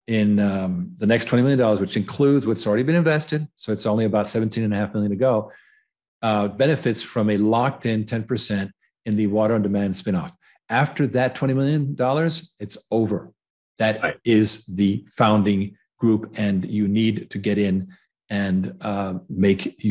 in 0.07 0.39
um, 0.39 0.93
the 0.97 1.07
next 1.07 1.29
$20 1.29 1.43
million, 1.43 1.81
which 1.81 1.97
includes 1.97 2.47
what's 2.47 2.66
already 2.66 2.83
been 2.83 2.95
invested, 2.95 3.47
so 3.57 3.72
it's 3.72 3.87
only 3.87 4.07
about 4.07 4.26
17.5 4.26 4.95
million 4.95 5.11
to 5.11 5.16
go, 5.16 5.53
uh, 6.22 6.49
benefits 6.49 7.03
from 7.03 7.31
a 7.31 7.37
locked 7.37 7.87
in 7.87 8.05
10% 8.05 8.70
in 9.05 9.16
the 9.16 9.26
water 9.26 9.55
on 9.55 9.62
demand 9.62 9.95
spinoff. 9.95 10.33
After 10.70 11.07
that 11.09 11.35
$20 11.35 11.55
million, 11.55 11.97
it's 12.59 12.79
over. 12.91 13.33
That 13.79 14.03
right. 14.03 14.16
is 14.24 14.66
the 14.66 15.07
founding 15.14 15.76
group, 15.99 16.33
and 16.35 16.64
you 16.64 16.89
need 16.89 17.31
to 17.31 17.39
get 17.39 17.59
in 17.59 17.89
and 18.31 18.76
uh, 18.81 19.14
make 19.29 19.83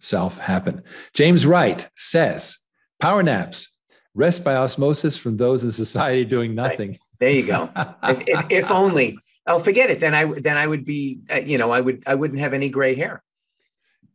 yourself 0.00 0.38
happen. 0.38 0.82
James 1.14 1.46
Wright 1.46 1.88
says, 1.94 2.58
Power 3.00 3.22
naps, 3.22 3.78
rest 4.14 4.44
by 4.44 4.56
osmosis 4.56 5.16
from 5.16 5.36
those 5.36 5.62
in 5.64 5.72
society 5.72 6.24
doing 6.24 6.54
nothing. 6.54 6.90
Right. 6.90 7.00
There 7.20 7.30
you 7.30 7.46
go. 7.46 7.70
if, 8.02 8.22
if, 8.26 8.46
if, 8.50 8.70
only. 8.70 9.18
Oh, 9.46 9.58
forget 9.58 9.90
it. 9.90 10.00
Then 10.00 10.14
I 10.14 10.24
then 10.24 10.56
I 10.56 10.66
would 10.66 10.84
be. 10.84 11.20
Uh, 11.30 11.36
you 11.36 11.58
know, 11.58 11.70
I 11.70 11.80
would 11.80 12.02
I 12.06 12.14
wouldn't 12.14 12.40
have 12.40 12.54
any 12.54 12.68
gray 12.68 12.94
hair. 12.94 13.22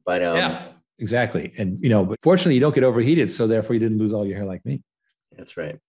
But 0.05 0.23
um, 0.23 0.38
yeah, 0.38 0.67
exactly. 0.97 1.53
And 1.57 1.81
you 1.81 1.89
know, 1.89 2.05
but 2.05 2.19
fortunately, 2.21 2.55
you 2.55 2.61
don't 2.61 2.75
get 2.75 2.83
overheated, 2.83 3.31
so 3.31 3.47
therefore 3.47 3.73
you 3.75 3.79
didn't 3.79 3.97
lose 3.97 4.13
all 4.13 4.25
your 4.25 4.38
hair 4.38 4.45
like 4.45 4.65
me. 4.65 4.81
That's 5.36 5.57
right. 5.57 5.79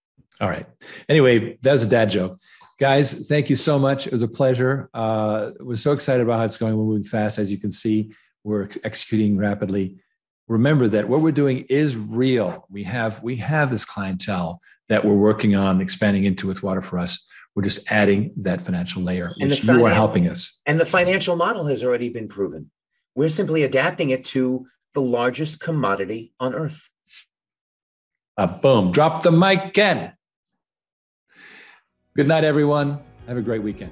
All 0.40 0.48
right. 0.48 0.66
Anyway, 1.08 1.58
that 1.62 1.72
was 1.72 1.84
a 1.84 1.88
dad 1.88 2.10
joke. 2.10 2.38
Guys, 2.78 3.26
thank 3.28 3.48
you 3.48 3.56
so 3.56 3.78
much. 3.78 4.06
It 4.06 4.12
was 4.12 4.22
a 4.22 4.28
pleasure. 4.28 4.90
Uh, 4.92 5.52
we're 5.60 5.76
so 5.76 5.92
excited 5.92 6.22
about 6.22 6.38
how 6.38 6.44
it's 6.44 6.58
going. 6.58 6.76
We're 6.76 6.84
moving 6.84 7.04
fast. 7.04 7.38
As 7.38 7.50
you 7.50 7.58
can 7.58 7.70
see, 7.70 8.10
we're 8.46 8.62
ex- 8.62 8.78
executing 8.84 9.36
rapidly. 9.36 9.96
Remember 10.48 10.86
that 10.88 11.08
what 11.08 11.20
we're 11.20 11.32
doing 11.32 11.66
is 11.68 11.96
real. 11.96 12.66
We 12.70 12.84
have 12.84 13.20
we 13.22 13.36
have 13.36 13.70
this 13.70 13.84
clientele 13.84 14.60
that 14.88 15.04
we're 15.04 15.14
working 15.14 15.56
on 15.56 15.80
expanding 15.80 16.24
into 16.24 16.46
with 16.46 16.62
Water 16.62 16.80
for 16.80 17.00
Us. 17.00 17.28
We're 17.54 17.64
just 17.64 17.90
adding 17.90 18.32
that 18.36 18.62
financial 18.62 19.02
layer, 19.02 19.34
which 19.38 19.64
you 19.64 19.84
are 19.84 19.92
helping 19.92 20.28
us. 20.28 20.62
And 20.66 20.80
the 20.80 20.86
financial 20.86 21.34
model 21.34 21.66
has 21.66 21.82
already 21.82 22.08
been 22.08 22.28
proven. 22.28 22.70
We're 23.14 23.30
simply 23.30 23.64
adapting 23.64 24.10
it 24.10 24.24
to 24.26 24.66
the 24.94 25.00
largest 25.00 25.58
commodity 25.58 26.32
on 26.38 26.54
earth. 26.54 26.88
Uh, 28.36 28.46
boom. 28.46 28.92
Drop 28.92 29.22
the 29.22 29.32
mic, 29.32 29.64
again 29.64 30.12
Good 32.14 32.28
night, 32.28 32.44
everyone. 32.44 32.98
Have 33.26 33.36
a 33.36 33.42
great 33.42 33.62
weekend. 33.62 33.90